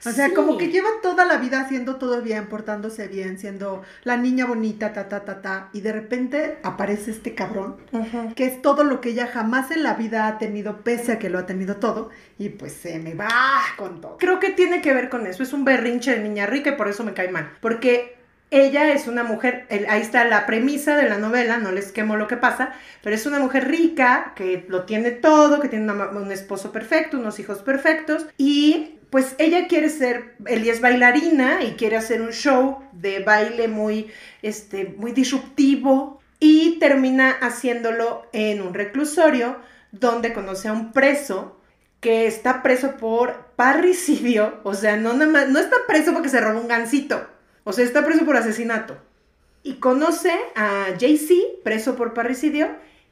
O 0.07 0.11
sea, 0.11 0.29
Sí. 0.29 0.35
como 0.35 0.57
que 0.57 0.69
lleva 0.69 0.89
toda 1.03 1.25
la 1.25 1.37
vida 1.37 1.61
haciendo 1.61 1.97
todo 1.97 2.23
bien, 2.23 2.47
portándose 2.47 3.07
bien, 3.09 3.39
siendo 3.39 3.83
la 4.05 4.17
niña 4.17 4.47
bonita, 4.47 4.93
ta, 4.93 5.09
ta, 5.09 5.25
ta, 5.25 5.43
ta, 5.43 5.69
y 5.73 5.81
de 5.83 5.93
repente 5.93 6.59
aparece 6.63 7.11
este 7.11 7.35
cabrón, 7.35 7.77
Ajá. 7.93 8.29
que 8.35 8.47
es 8.47 8.63
todo 8.63 8.85
lo 8.85 9.01
que 9.01 9.11
ella 9.11 9.27
jamás 9.27 9.71
en 9.71 9.83
la 9.83 9.95
vida 9.95 10.27
ha 10.27 10.39
tenido, 10.39 10.79
pese 10.83 11.13
a 11.13 11.19
que 11.19 11.29
lo 11.31 11.39
ha 11.39 11.47
tenido 11.47 11.77
todo, 11.77 12.11
y 12.39 12.49
pues 12.51 12.73
se 12.73 12.99
me 12.99 13.15
va 13.15 13.29
con 13.77 14.01
todo. 14.01 14.17
Creo 14.19 14.41
que 14.41 14.51
tiene 14.51 14.81
que 14.81 14.95
ver 14.95 15.09
con 15.11 15.27
eso, 15.27 15.43
es 15.43 15.53
un 15.53 15.65
berrinche 15.65 16.13
de 16.17 16.21
niña 16.21 16.47
rica 16.47 16.71
y 16.71 16.77
por 16.77 16.89
eso 16.89 17.05
me 17.05 17.13
cae 17.15 17.29
mal. 17.31 17.51
Porque 17.61 18.17
ella 18.53 18.93
es 18.93 19.07
una 19.07 19.23
mujer, 19.23 19.67
el- 19.69 19.87
ahí 19.89 20.01
está 20.01 20.25
la 20.25 20.45
premisa 20.47 20.97
de 20.97 21.09
la 21.09 21.19
novela, 21.19 21.59
no 21.59 21.71
les 21.73 21.93
quemo 21.93 22.17
lo 22.17 22.27
que 22.27 22.37
pasa, 22.37 22.73
pero 23.03 23.15
es 23.15 23.25
una 23.27 23.39
mujer 23.39 23.69
rica 23.69 24.33
que 24.35 24.65
lo 24.69 24.85
tiene 24.85 25.11
todo, 25.13 25.61
que 25.61 25.69
tiene 25.69 25.93
una 25.93 26.07
un 26.09 26.33
esposo 26.33 26.73
perfecto, 26.73 27.19
unos 27.19 27.39
hijos 27.39 27.59
perfectos 27.63 28.27
y 28.39 28.97
pues 29.11 29.35
ella 29.39 29.67
quiere 29.67 29.89
ser, 29.89 30.37
ella 30.47 30.73
es 30.73 30.81
bailarina 30.81 31.63
y 31.65 31.73
quiere 31.73 31.97
hacer 31.97 32.23
un 32.23 32.31
show 32.33 32.79
de 32.93 33.21
baile 33.21 33.69
muy, 33.69 34.09
este, 34.43 34.85
muy 34.97 35.13
disruptivo 35.13 36.21
y 36.39 36.79
termina 36.79 37.31
haciéndolo 37.31 38.27
en 38.33 38.63
un 38.63 38.73
reclusorio 38.73 39.57
donde 39.93 40.33
conoce 40.33 40.69
a 40.69 40.73
un 40.73 40.93
preso 40.93 41.57
que 42.01 42.27
está 42.27 42.63
preso 42.63 42.97
por 42.97 43.47
parricidio, 43.57 44.61
o 44.63 44.73
sea, 44.75 44.97
no, 44.97 45.13
nada 45.13 45.31
más- 45.31 45.49
no 45.49 45.59
está 45.59 45.77
preso 45.87 46.13
porque 46.15 46.29
se 46.31 46.41
robó 46.41 46.61
un 46.61 46.69
gancito, 46.69 47.27
o 47.65 47.73
sea, 47.73 47.85
está 47.85 48.05
preso 48.05 48.25
por 48.25 48.37
asesinato. 48.37 48.97
Y 49.63 49.75
conoce 49.75 50.33
a 50.57 50.87
Jay-Z, 50.99 51.35
preso 51.63 51.97
por 51.97 52.15
parricidio, 52.15 52.69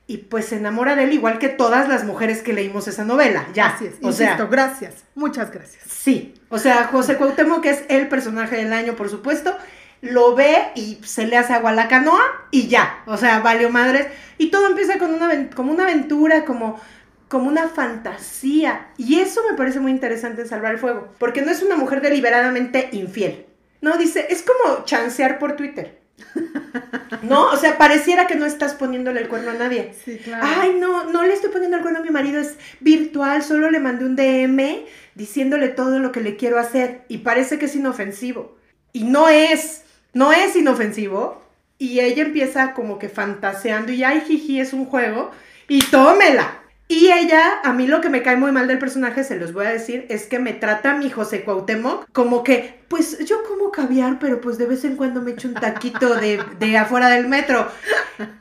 y 0.08 0.16
pues 0.16 0.46
se 0.46 0.56
enamora 0.56 0.96
de 0.96 1.04
él 1.04 1.12
igual 1.12 1.38
que 1.38 1.50
todas 1.50 1.86
las 1.86 2.02
mujeres 2.02 2.42
que 2.42 2.54
leímos 2.54 2.88
esa 2.88 3.04
novela, 3.04 3.46
ya. 3.52 3.66
Así 3.68 3.84
es, 3.84 3.92
o 4.02 4.08
insisto, 4.08 4.36
sea, 4.36 4.46
gracias, 4.46 4.94
muchas 5.14 5.52
gracias. 5.52 5.84
sí. 5.86 6.34
O 6.48 6.58
sea, 6.58 6.88
José 6.90 7.16
Cuauhtémoc 7.16 7.62
que 7.62 7.70
es 7.70 7.84
el 7.90 8.08
personaje 8.08 8.56
del 8.56 8.72
año, 8.72 8.96
por 8.96 9.10
supuesto. 9.10 9.54
lo 10.00 10.34
ve 10.34 10.70
y 10.74 10.98
se 11.04 11.26
le 11.26 11.36
hace 11.36 11.52
agua 11.52 11.70
a 11.70 11.74
la 11.74 11.88
canoa 11.88 12.22
y 12.50 12.68
ya, 12.68 13.02
o 13.06 13.16
sea, 13.18 13.40
valió 13.40 13.68
madres. 13.68 14.06
Y 14.38 14.50
todo 14.50 14.66
empieza 14.66 14.98
con 14.98 15.12
una, 15.12 15.50
como 15.50 15.72
una 15.72 15.82
aventura, 15.82 16.46
como, 16.46 16.80
como 17.28 17.48
una 17.48 17.68
fantasía. 17.68 18.88
Y 18.96 19.20
eso 19.20 19.42
me 19.50 19.56
parece 19.56 19.80
muy 19.80 19.90
interesante 19.90 20.42
en 20.42 20.48
Salvar 20.48 20.72
el 20.72 20.78
Fuego, 20.78 21.08
porque 21.18 21.42
no 21.42 21.50
es 21.50 21.62
una 21.62 21.76
mujer 21.76 22.00
deliberadamente 22.00 22.88
infiel. 22.92 23.44
No, 23.82 23.98
dice, 23.98 24.26
es 24.30 24.42
como 24.42 24.84
chancear 24.84 25.38
por 25.38 25.54
Twitter. 25.54 25.97
No, 27.22 27.50
o 27.50 27.56
sea, 27.56 27.78
pareciera 27.78 28.26
que 28.26 28.36
no 28.36 28.46
estás 28.46 28.74
poniéndole 28.74 29.20
el 29.20 29.28
cuerno 29.28 29.50
a 29.50 29.54
nadie. 29.54 29.92
Sí, 30.04 30.18
claro. 30.18 30.46
Ay, 30.46 30.76
no, 30.78 31.04
no 31.10 31.24
le 31.24 31.34
estoy 31.34 31.50
poniendo 31.50 31.76
el 31.76 31.82
cuerno 31.82 32.00
a 32.00 32.02
mi 32.02 32.10
marido, 32.10 32.40
es 32.40 32.56
virtual, 32.80 33.42
solo 33.42 33.70
le 33.70 33.80
mandé 33.80 34.04
un 34.04 34.14
DM 34.14 34.84
diciéndole 35.14 35.68
todo 35.68 35.98
lo 35.98 36.12
que 36.12 36.20
le 36.20 36.36
quiero 36.36 36.58
hacer 36.58 37.02
y 37.08 37.18
parece 37.18 37.58
que 37.58 37.66
es 37.66 37.74
inofensivo. 37.74 38.56
Y 38.92 39.04
no 39.04 39.28
es, 39.28 39.82
no 40.12 40.32
es 40.32 40.54
inofensivo. 40.56 41.42
Y 41.78 42.00
ella 42.00 42.24
empieza 42.24 42.74
como 42.74 42.98
que 42.98 43.08
fantaseando 43.08 43.92
y 43.92 44.02
ay, 44.04 44.22
jiji, 44.26 44.60
es 44.60 44.72
un 44.72 44.84
juego 44.84 45.30
y 45.68 45.80
tómela. 45.80 46.62
Y 46.90 47.12
ella, 47.12 47.60
a 47.62 47.74
mí 47.74 47.86
lo 47.86 48.00
que 48.00 48.08
me 48.08 48.22
cae 48.22 48.36
muy 48.36 48.50
mal 48.50 48.66
del 48.66 48.78
personaje, 48.78 49.22
se 49.22 49.36
los 49.36 49.52
voy 49.52 49.66
a 49.66 49.70
decir, 49.70 50.06
es 50.08 50.26
que 50.26 50.38
me 50.38 50.54
trata 50.54 50.92
a 50.92 50.96
mi 50.96 51.10
José 51.10 51.44
Cuauhtémoc 51.44 52.10
como 52.12 52.42
que, 52.42 52.80
pues 52.88 53.18
yo 53.26 53.42
como 53.46 53.70
caviar, 53.70 54.18
pero 54.18 54.40
pues 54.40 54.56
de 54.56 54.64
vez 54.64 54.84
en 54.84 54.96
cuando 54.96 55.20
me 55.20 55.32
echo 55.32 55.48
un 55.48 55.54
taquito 55.54 56.14
de, 56.14 56.42
de 56.58 56.78
afuera 56.78 57.10
del 57.10 57.28
metro. 57.28 57.68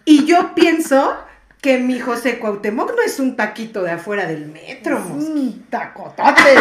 Y 0.06 0.26
yo 0.26 0.56
pienso 0.56 1.18
que 1.62 1.80
mi 1.80 2.00
José 2.00 2.40
Cuauhtémoc 2.40 2.96
no 2.96 3.02
es 3.02 3.20
un 3.20 3.36
taquito 3.36 3.84
de 3.84 3.92
afuera 3.92 4.26
del 4.26 4.46
metro, 4.46 4.98
Es 4.98 5.06
un 5.06 5.66
tacotote. 5.70 6.56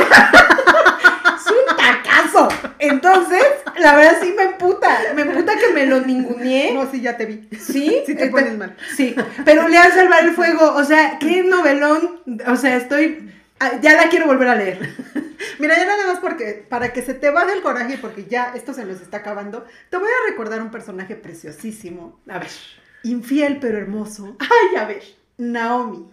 Es 1.47 1.53
un 1.53 1.77
tacazo. 1.77 2.49
Entonces, 2.79 3.43
la 3.79 3.95
verdad 3.97 4.19
sí 4.21 4.33
me 4.37 4.43
emputa. 4.45 4.99
Me 5.15 5.23
emputa 5.23 5.53
que 5.57 5.73
me 5.73 5.87
lo 5.87 6.01
ninguneé. 6.01 6.73
No, 6.75 6.91
sí, 6.91 7.01
ya 7.01 7.17
te 7.17 7.27
vi. 7.27 7.49
Sí, 7.59 8.03
Sí 8.07 8.15
te 8.15 8.25
eh, 8.25 8.31
pones 8.31 8.57
mal. 8.57 8.77
Sí, 8.97 9.15
pero 9.45 9.69
le 9.69 9.77
han 9.79 9.93
salvar 9.93 10.25
el 10.25 10.33
fuego. 10.35 10.75
O 10.75 10.85
sea, 10.85 11.19
qué 11.19 11.43
novelón. 11.45 12.21
O 12.47 12.57
sea, 12.57 12.77
estoy. 12.77 13.31
ah, 13.61 13.73
Ya 13.81 13.95
la 13.95 14.09
quiero 14.09 14.27
volver 14.27 14.49
a 14.49 14.55
leer. 14.57 14.95
Mira, 15.59 15.77
ya 15.77 15.87
nada 15.87 16.07
más 16.07 16.19
porque, 16.19 16.67
para 16.69 16.93
que 16.93 17.03
se 17.03 17.15
te 17.15 17.31
baje 17.31 17.53
el 17.53 17.63
coraje, 17.63 17.99
porque 17.99 18.25
ya 18.25 18.53
esto 18.55 18.75
se 18.75 18.85
nos 18.85 19.01
está 19.01 19.19
acabando, 19.19 19.65
te 19.91 19.97
voy 19.97 20.09
a 20.09 20.31
recordar 20.31 20.61
un 20.61 20.71
personaje 20.71 21.15
preciosísimo, 21.17 22.19
A 22.29 22.39
ver. 22.39 22.49
infiel 23.05 23.59
pero 23.61 23.79
hermoso, 23.79 24.37
Ay, 24.41 24.77
a 24.79 24.85
ver. 24.87 25.03
Naomi. 25.39 26.07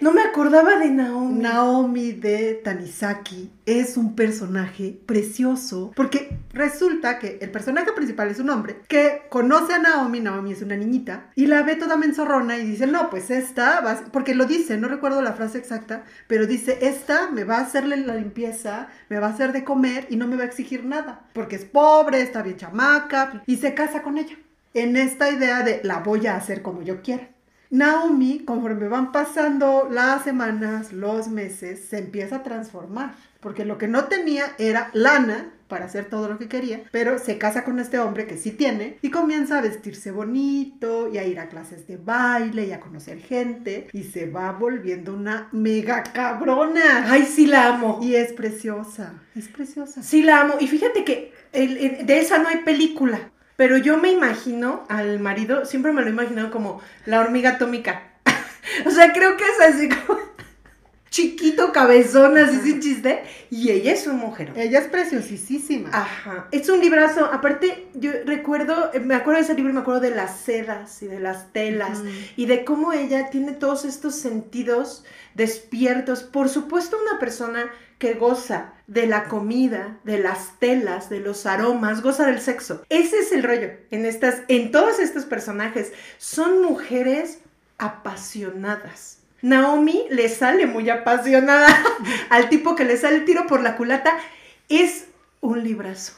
No 0.00 0.12
me 0.12 0.20
acordaba 0.22 0.78
de 0.78 0.90
Naomi. 0.90 1.40
Naomi 1.42 2.12
de 2.12 2.60
Tanizaki 2.62 3.50
es 3.64 3.96
un 3.96 4.14
personaje 4.14 4.98
precioso 5.06 5.92
porque 5.96 6.38
resulta 6.52 7.18
que 7.18 7.38
el 7.40 7.50
personaje 7.50 7.92
principal 7.92 8.28
es 8.28 8.38
un 8.38 8.50
hombre 8.50 8.76
que 8.88 9.22
conoce 9.30 9.72
a 9.72 9.78
Naomi, 9.78 10.20
Naomi 10.20 10.52
es 10.52 10.60
una 10.62 10.76
niñita, 10.76 11.30
y 11.34 11.46
la 11.46 11.62
ve 11.62 11.76
toda 11.76 11.96
menzorrona 11.96 12.58
y 12.58 12.66
dice, 12.66 12.86
no, 12.86 13.08
pues 13.08 13.30
esta, 13.30 13.80
va 13.80 13.92
a- 13.92 14.04
porque 14.12 14.34
lo 14.34 14.44
dice, 14.44 14.76
no 14.76 14.88
recuerdo 14.88 15.22
la 15.22 15.32
frase 15.32 15.58
exacta, 15.58 16.04
pero 16.28 16.46
dice, 16.46 16.78
esta 16.82 17.30
me 17.30 17.44
va 17.44 17.56
a 17.58 17.62
hacerle 17.62 17.96
la 17.96 18.14
limpieza, 18.16 18.88
me 19.08 19.18
va 19.18 19.28
a 19.28 19.30
hacer 19.30 19.52
de 19.52 19.64
comer 19.64 20.06
y 20.10 20.16
no 20.16 20.26
me 20.26 20.36
va 20.36 20.42
a 20.42 20.46
exigir 20.46 20.84
nada, 20.84 21.24
porque 21.32 21.56
es 21.56 21.64
pobre, 21.64 22.20
está 22.20 22.42
bien 22.42 22.56
chamaca, 22.58 23.42
y 23.46 23.56
se 23.56 23.72
casa 23.74 24.02
con 24.02 24.18
ella, 24.18 24.36
en 24.74 24.96
esta 24.96 25.30
idea 25.30 25.62
de 25.62 25.80
la 25.84 26.00
voy 26.00 26.26
a 26.26 26.36
hacer 26.36 26.60
como 26.62 26.82
yo 26.82 27.00
quiera. 27.00 27.28
Naomi, 27.70 28.40
conforme 28.44 28.88
van 28.88 29.12
pasando 29.12 29.88
las 29.90 30.24
semanas, 30.24 30.92
los 30.92 31.28
meses, 31.28 31.84
se 31.88 31.98
empieza 31.98 32.36
a 32.36 32.42
transformar. 32.42 33.14
Porque 33.40 33.64
lo 33.64 33.78
que 33.78 33.86
no 33.88 34.04
tenía 34.04 34.44
era 34.58 34.90
lana 34.92 35.52
para 35.68 35.86
hacer 35.86 36.04
todo 36.08 36.28
lo 36.28 36.38
que 36.38 36.48
quería, 36.48 36.82
pero 36.92 37.18
se 37.18 37.38
casa 37.38 37.64
con 37.64 37.80
este 37.80 37.98
hombre 37.98 38.26
que 38.26 38.36
sí 38.38 38.52
tiene 38.52 38.98
y 39.02 39.10
comienza 39.10 39.58
a 39.58 39.62
vestirse 39.62 40.12
bonito 40.12 41.08
y 41.12 41.18
a 41.18 41.24
ir 41.24 41.40
a 41.40 41.48
clases 41.48 41.86
de 41.88 41.96
baile 41.96 42.66
y 42.66 42.72
a 42.72 42.78
conocer 42.80 43.18
gente 43.18 43.88
y 43.92 44.04
se 44.04 44.30
va 44.30 44.52
volviendo 44.52 45.12
una 45.12 45.48
mega 45.52 46.04
cabrona. 46.04 47.10
Ay, 47.10 47.24
sí 47.24 47.46
la 47.46 47.74
amo. 47.74 47.98
Y 48.00 48.14
es 48.14 48.32
preciosa, 48.32 49.14
es 49.34 49.48
preciosa. 49.48 50.02
Sí 50.04 50.22
la 50.22 50.42
amo. 50.42 50.54
Y 50.60 50.68
fíjate 50.68 51.04
que 51.04 51.32
el- 51.52 51.76
el- 51.78 52.06
de 52.06 52.20
esa 52.20 52.38
no 52.38 52.48
hay 52.48 52.58
película. 52.58 53.30
Pero 53.56 53.78
yo 53.78 53.96
me 53.96 54.10
imagino 54.10 54.84
al 54.88 55.18
marido, 55.18 55.64
siempre 55.64 55.92
me 55.92 56.02
lo 56.02 56.08
he 56.08 56.10
imaginado 56.10 56.50
como 56.50 56.80
la 57.06 57.20
hormiga 57.20 57.52
atómica. 57.52 58.02
o 58.86 58.90
sea, 58.90 59.12
creo 59.12 59.36
que 59.36 59.44
es 59.44 59.74
así 59.74 59.88
como 59.88 60.20
chiquito, 61.10 61.72
cabezón, 61.72 62.36
así 62.36 62.60
sin 62.60 62.80
chiste. 62.80 63.22
Y 63.50 63.70
ella 63.70 63.92
es 63.92 64.06
una 64.06 64.18
mujer. 64.18 64.52
Ella 64.56 64.80
es 64.80 64.88
preciosísima. 64.88 65.88
Ajá. 65.90 66.48
Es 66.50 66.68
un 66.68 66.80
librazo. 66.80 67.24
Aparte, 67.24 67.88
yo 67.94 68.12
recuerdo, 68.26 68.90
eh, 68.92 69.00
me 69.00 69.14
acuerdo 69.14 69.38
de 69.38 69.44
ese 69.44 69.54
libro 69.54 69.70
y 69.70 69.74
me 69.74 69.80
acuerdo 69.80 70.00
de 70.00 70.10
las 70.10 70.38
sedas 70.40 71.02
y 71.02 71.06
de 71.06 71.20
las 71.20 71.52
telas 71.52 72.02
y 72.36 72.44
de 72.44 72.64
cómo 72.64 72.92
ella 72.92 73.30
tiene 73.30 73.52
todos 73.52 73.86
estos 73.86 74.16
sentidos 74.16 75.04
despiertos. 75.34 76.22
Por 76.22 76.50
supuesto, 76.50 76.98
una 77.08 77.18
persona 77.18 77.70
que 77.98 78.12
goza 78.14 78.74
de 78.86 79.06
la 79.06 79.24
comida, 79.24 79.98
de 80.04 80.18
las 80.18 80.58
telas, 80.58 81.08
de 81.10 81.20
los 81.20 81.46
aromas, 81.46 82.02
goza 82.02 82.26
del 82.26 82.40
sexo. 82.40 82.84
Ese 82.88 83.18
es 83.18 83.32
el 83.32 83.42
rollo 83.42 83.70
en 83.90 84.06
estas, 84.06 84.42
en 84.48 84.70
todos 84.70 84.98
estos 84.98 85.24
personajes. 85.24 85.92
Son 86.18 86.62
mujeres 86.62 87.38
apasionadas. 87.78 89.18
Naomi 89.42 90.04
le 90.10 90.28
sale 90.28 90.66
muy 90.66 90.88
apasionada 90.88 91.68
al 92.30 92.48
tipo 92.48 92.74
que 92.74 92.84
le 92.84 92.96
sale 92.96 93.16
el 93.16 93.24
tiro 93.24 93.46
por 93.46 93.62
la 93.62 93.76
culata. 93.76 94.16
Es 94.68 95.06
un 95.40 95.62
librazo. 95.62 96.12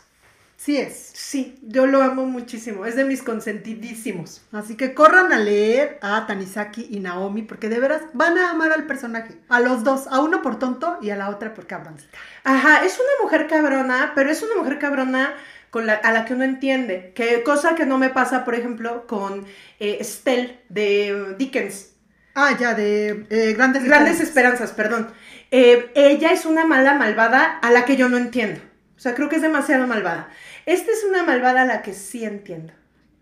Sí 0.59 0.77
es. 0.77 1.13
Sí, 1.15 1.57
yo 1.63 1.87
lo 1.87 2.03
amo 2.03 2.27
muchísimo. 2.27 2.85
Es 2.85 2.97
de 2.97 3.05
mis 3.05 3.23
consentidísimos. 3.23 4.43
Así 4.51 4.77
que 4.77 4.93
corran 4.93 5.33
a 5.33 5.39
leer 5.39 6.01
a 6.03 6.27
Tanizaki 6.27 6.89
y 6.91 6.99
Naomi 6.99 7.43
porque 7.43 7.69
de 7.69 7.79
veras 7.79 8.03
van 8.13 8.37
a 8.37 8.51
amar 8.51 8.73
al 8.73 8.85
personaje. 8.85 9.37
A 9.49 9.61
los 9.61 9.85
dos, 9.85 10.09
a 10.09 10.21
uno 10.21 10.43
por 10.43 10.59
tonto 10.59 10.99
y 11.01 11.11
a 11.11 11.17
la 11.17 11.31
otra 11.31 11.55
por 11.55 11.69
cabroncita. 11.69 12.19
Ajá, 12.43 12.85
es 12.85 12.99
una 12.99 13.23
mujer 13.23 13.47
cabrona, 13.47 14.13
pero 14.17 14.31
es 14.31 14.43
una 14.43 14.57
mujer 14.57 14.81
cabrona 14.81 15.33
con 15.71 15.87
la, 15.87 15.95
a 15.95 16.11
la 16.11 16.25
que 16.25 16.35
uno 16.35 16.43
entiende. 16.43 17.13
Que, 17.15 17.45
cosa 17.45 17.77
que 17.77 17.87
no 17.87 17.97
me 17.97 18.11
pasa, 18.11 18.45
por 18.45 18.57
ejemplo, 18.57 19.07
con 19.07 19.47
eh, 19.79 20.03
Stell 20.03 20.59
de 20.69 21.37
Dickens. 21.39 21.93
Ah, 22.35 22.57
ya, 22.59 22.75
de 22.75 23.27
eh, 23.31 23.55
Grandes 23.57 23.85
Grandes 23.85 24.21
Esperanzas. 24.21 24.71
Esperanzas, 24.71 24.73
perdón. 24.73 25.13
Eh, 25.53 25.93
ella 25.95 26.33
es 26.33 26.47
una 26.47 26.67
mala 26.67 26.95
malvada 26.95 27.59
a 27.63 27.71
la 27.71 27.85
que 27.85 27.97
yo 27.97 28.09
no 28.09 28.17
entiendo. 28.17 28.61
O 28.99 29.01
sea, 29.01 29.15
creo 29.15 29.29
que 29.29 29.37
es 29.37 29.43
demasiado 29.43 29.87
malvada. 29.87 30.29
Esta 30.69 30.93
es 30.93 31.03
una 31.03 31.23
malvada 31.23 31.63
a 31.63 31.65
la 31.65 31.81
que 31.81 31.95
sí 31.95 32.27
entiendo. 32.27 32.75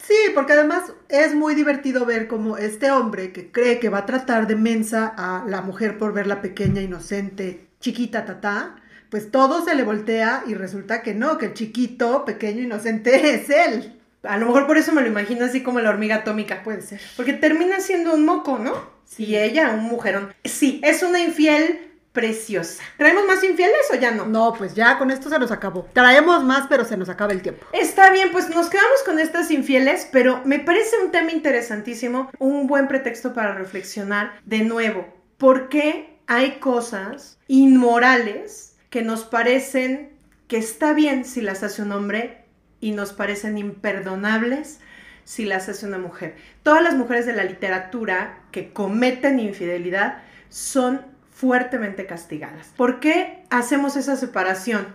Sí, 0.05 0.17
porque 0.35 0.55
además 0.55 0.93
es 1.09 1.33
muy 1.37 1.55
divertido 1.55 2.05
ver 2.05 2.27
como 2.27 2.57
este 2.57 2.91
hombre 2.91 3.33
que 3.33 3.53
cree 3.53 3.79
que 3.79 3.89
va 3.89 3.99
a 3.99 4.07
tratar 4.07 4.49
de 4.49 4.57
mensa 4.57 5.15
a 5.17 5.45
la 5.47 5.63
mujer 5.63 5.97
por 5.97 6.13
verla 6.13 6.43
pequeña, 6.43 6.83
inocente, 6.83 7.69
chiquita, 7.79 8.25
tatá, 8.25 8.75
pues 9.11 9.31
todo 9.31 9.65
se 9.65 9.77
le 9.77 9.85
voltea 9.85 10.43
y 10.49 10.55
resulta 10.55 11.03
que 11.03 11.15
no, 11.15 11.39
que 11.39 11.47
el 11.47 11.55
chiquito, 11.55 12.25
pequeño, 12.25 12.63
inocente 12.63 13.35
es 13.35 13.49
él. 13.49 13.97
A 14.25 14.39
lo 14.39 14.47
mejor 14.47 14.67
por 14.67 14.77
eso 14.77 14.91
me 14.91 15.03
lo 15.03 15.07
imagino 15.07 15.45
así 15.45 15.63
como 15.63 15.79
la 15.79 15.91
hormiga 15.91 16.17
atómica. 16.17 16.65
Puede 16.65 16.83
ser. 16.83 17.01
Porque 17.17 17.33
termina 17.33 17.79
siendo 17.79 18.13
un 18.13 18.25
moco, 18.25 18.59
¿no? 18.59 18.75
Sí. 19.05 19.25
Y 19.25 19.37
ella, 19.37 19.71
un 19.71 19.85
mujerón. 19.85 20.35
Sí, 20.43 20.81
es 20.83 21.05
una 21.05 21.21
infiel 21.21 21.93
preciosa. 22.17 22.83
¿Traemos 22.97 23.27
más 23.27 23.45
infieles 23.45 23.87
o 23.93 23.95
ya 23.95 24.11
no? 24.11 24.25
No, 24.25 24.55
pues 24.55 24.75
ya 24.75 24.97
con 24.97 25.11
esto 25.11 25.29
se 25.29 25.39
nos 25.39 25.51
acabó. 25.51 25.87
Traemos 25.93 26.43
más, 26.45 26.67
pero 26.67 26.87
se 26.87 26.97
nos 26.97 27.11
acaba 27.11 27.35
el 27.35 27.43
tiempo. 27.43 27.67
Está 27.75 28.11
bien, 28.11 28.33
pues 28.33 28.49
nos 28.49 28.71
quedamos 28.71 29.03
con 29.05 29.19
estas 29.19 29.51
infieles, 29.51 30.09
pero 30.11 30.41
me 30.47 30.59
parece 30.59 30.97
un 31.05 31.13
tema 31.13 31.31
interesantísimo, 31.31 32.31
un 32.39 32.67
buen 32.67 32.89
pretexto 32.89 33.35
para 33.35 33.55
reflexionar 33.55 34.41
de 34.47 34.61
nuevo. 34.61 35.07
¿Por 35.37 35.69
qué 35.69 36.19
hay 36.27 36.53
cosas 36.53 37.39
inmorales 37.49 38.79
que 38.89 39.03
nos 39.03 39.25
parecen 39.25 40.17
que 40.49 40.57
está 40.57 40.95
bien 40.95 41.27
si 41.27 41.43
las 41.43 41.63
hace 41.63 41.83
un 41.83 41.93
hombre 41.93 42.47
y 42.81 42.93
nos 42.93 43.13
parecen 43.13 43.59
imperdonables 43.59 44.81
si 45.25 45.45
las 45.45 45.69
hace 45.69 45.85
una 45.85 45.99
mujer? 45.99 46.37
Todas 46.63 46.83
las 46.83 46.95
mujeres 46.95 47.27
de 47.27 47.35
la 47.35 47.45
literatura 47.45 48.39
que 48.53 48.73
cometen 48.73 49.39
infidelidad 49.39 50.23
son 50.49 51.15
fuertemente 51.37 52.07
castigadas. 52.07 52.73
¿Por 52.77 52.99
qué 52.99 53.45
hacemos 53.51 53.97
esa 53.97 54.17
separación? 54.17 54.87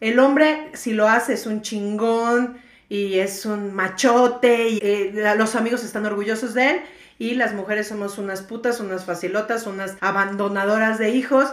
El 0.00 0.18
hombre, 0.18 0.70
si 0.72 0.94
lo 0.94 1.08
hace, 1.08 1.34
es 1.34 1.46
un 1.46 1.60
chingón 1.60 2.58
y 2.88 3.18
es 3.18 3.44
un 3.44 3.74
machote 3.74 4.70
y 4.70 4.78
eh, 4.82 5.34
los 5.36 5.54
amigos 5.56 5.84
están 5.84 6.06
orgullosos 6.06 6.54
de 6.54 6.70
él 6.70 6.80
y 7.18 7.34
las 7.34 7.52
mujeres 7.52 7.88
somos 7.88 8.16
unas 8.16 8.40
putas, 8.40 8.80
unas 8.80 9.04
facilotas, 9.04 9.66
unas 9.66 9.98
abandonadoras 10.00 10.98
de 10.98 11.10
hijos. 11.10 11.52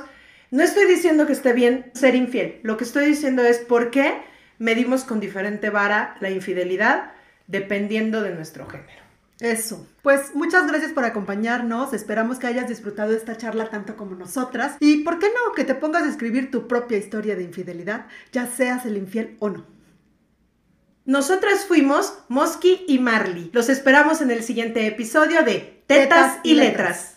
No 0.50 0.64
estoy 0.64 0.86
diciendo 0.86 1.28
que 1.28 1.34
esté 1.34 1.52
bien 1.52 1.92
ser 1.94 2.16
infiel, 2.16 2.62
lo 2.64 2.78
que 2.78 2.86
estoy 2.86 3.06
diciendo 3.06 3.44
es 3.44 3.58
por 3.58 3.92
qué 3.92 4.14
medimos 4.60 5.04
con 5.04 5.20
diferente 5.20 5.70
vara 5.70 6.16
la 6.22 6.30
infidelidad 6.30 7.12
dependiendo 7.48 8.22
de 8.22 8.34
nuestro 8.34 8.66
género. 8.66 9.07
Eso. 9.40 9.88
Pues 10.02 10.34
muchas 10.34 10.68
gracias 10.68 10.94
por 10.94 11.06
acompañarnos. 11.06 11.94
Esperamos 11.94 12.40
que 12.40 12.48
hayas 12.48 12.68
disfrutado 12.68 13.14
esta 13.16 13.38
charla 13.38 13.70
tanto 13.70 13.96
como 13.96 14.16
nosotras. 14.16 14.78
Y 14.80 15.04
por 15.04 15.20
qué 15.20 15.28
no 15.28 15.54
que 15.54 15.64
te 15.64 15.76
pongas 15.76 16.04
a 16.04 16.10
escribir 16.10 16.50
tu 16.50 16.68
propia 16.68 16.98
historia 16.98 17.36
de 17.36 17.44
infidelidad, 17.44 18.08
ya 18.32 18.48
seas 18.48 18.86
el 18.86 18.98
infiel 18.98 19.38
o 19.40 19.50
no. 19.50 19.66
Nosotras 21.06 21.66
fuimos 21.66 22.18
Mosky 22.28 22.84
y 22.88 23.00
Marley. 23.00 23.50
Los 23.54 23.70
esperamos 23.70 24.22
en 24.22 24.32
el 24.32 24.44
siguiente 24.44 24.86
episodio 24.88 25.44
de 25.44 25.84
Tetas, 25.88 26.40
y 26.44 26.56
Letras. 26.56 27.17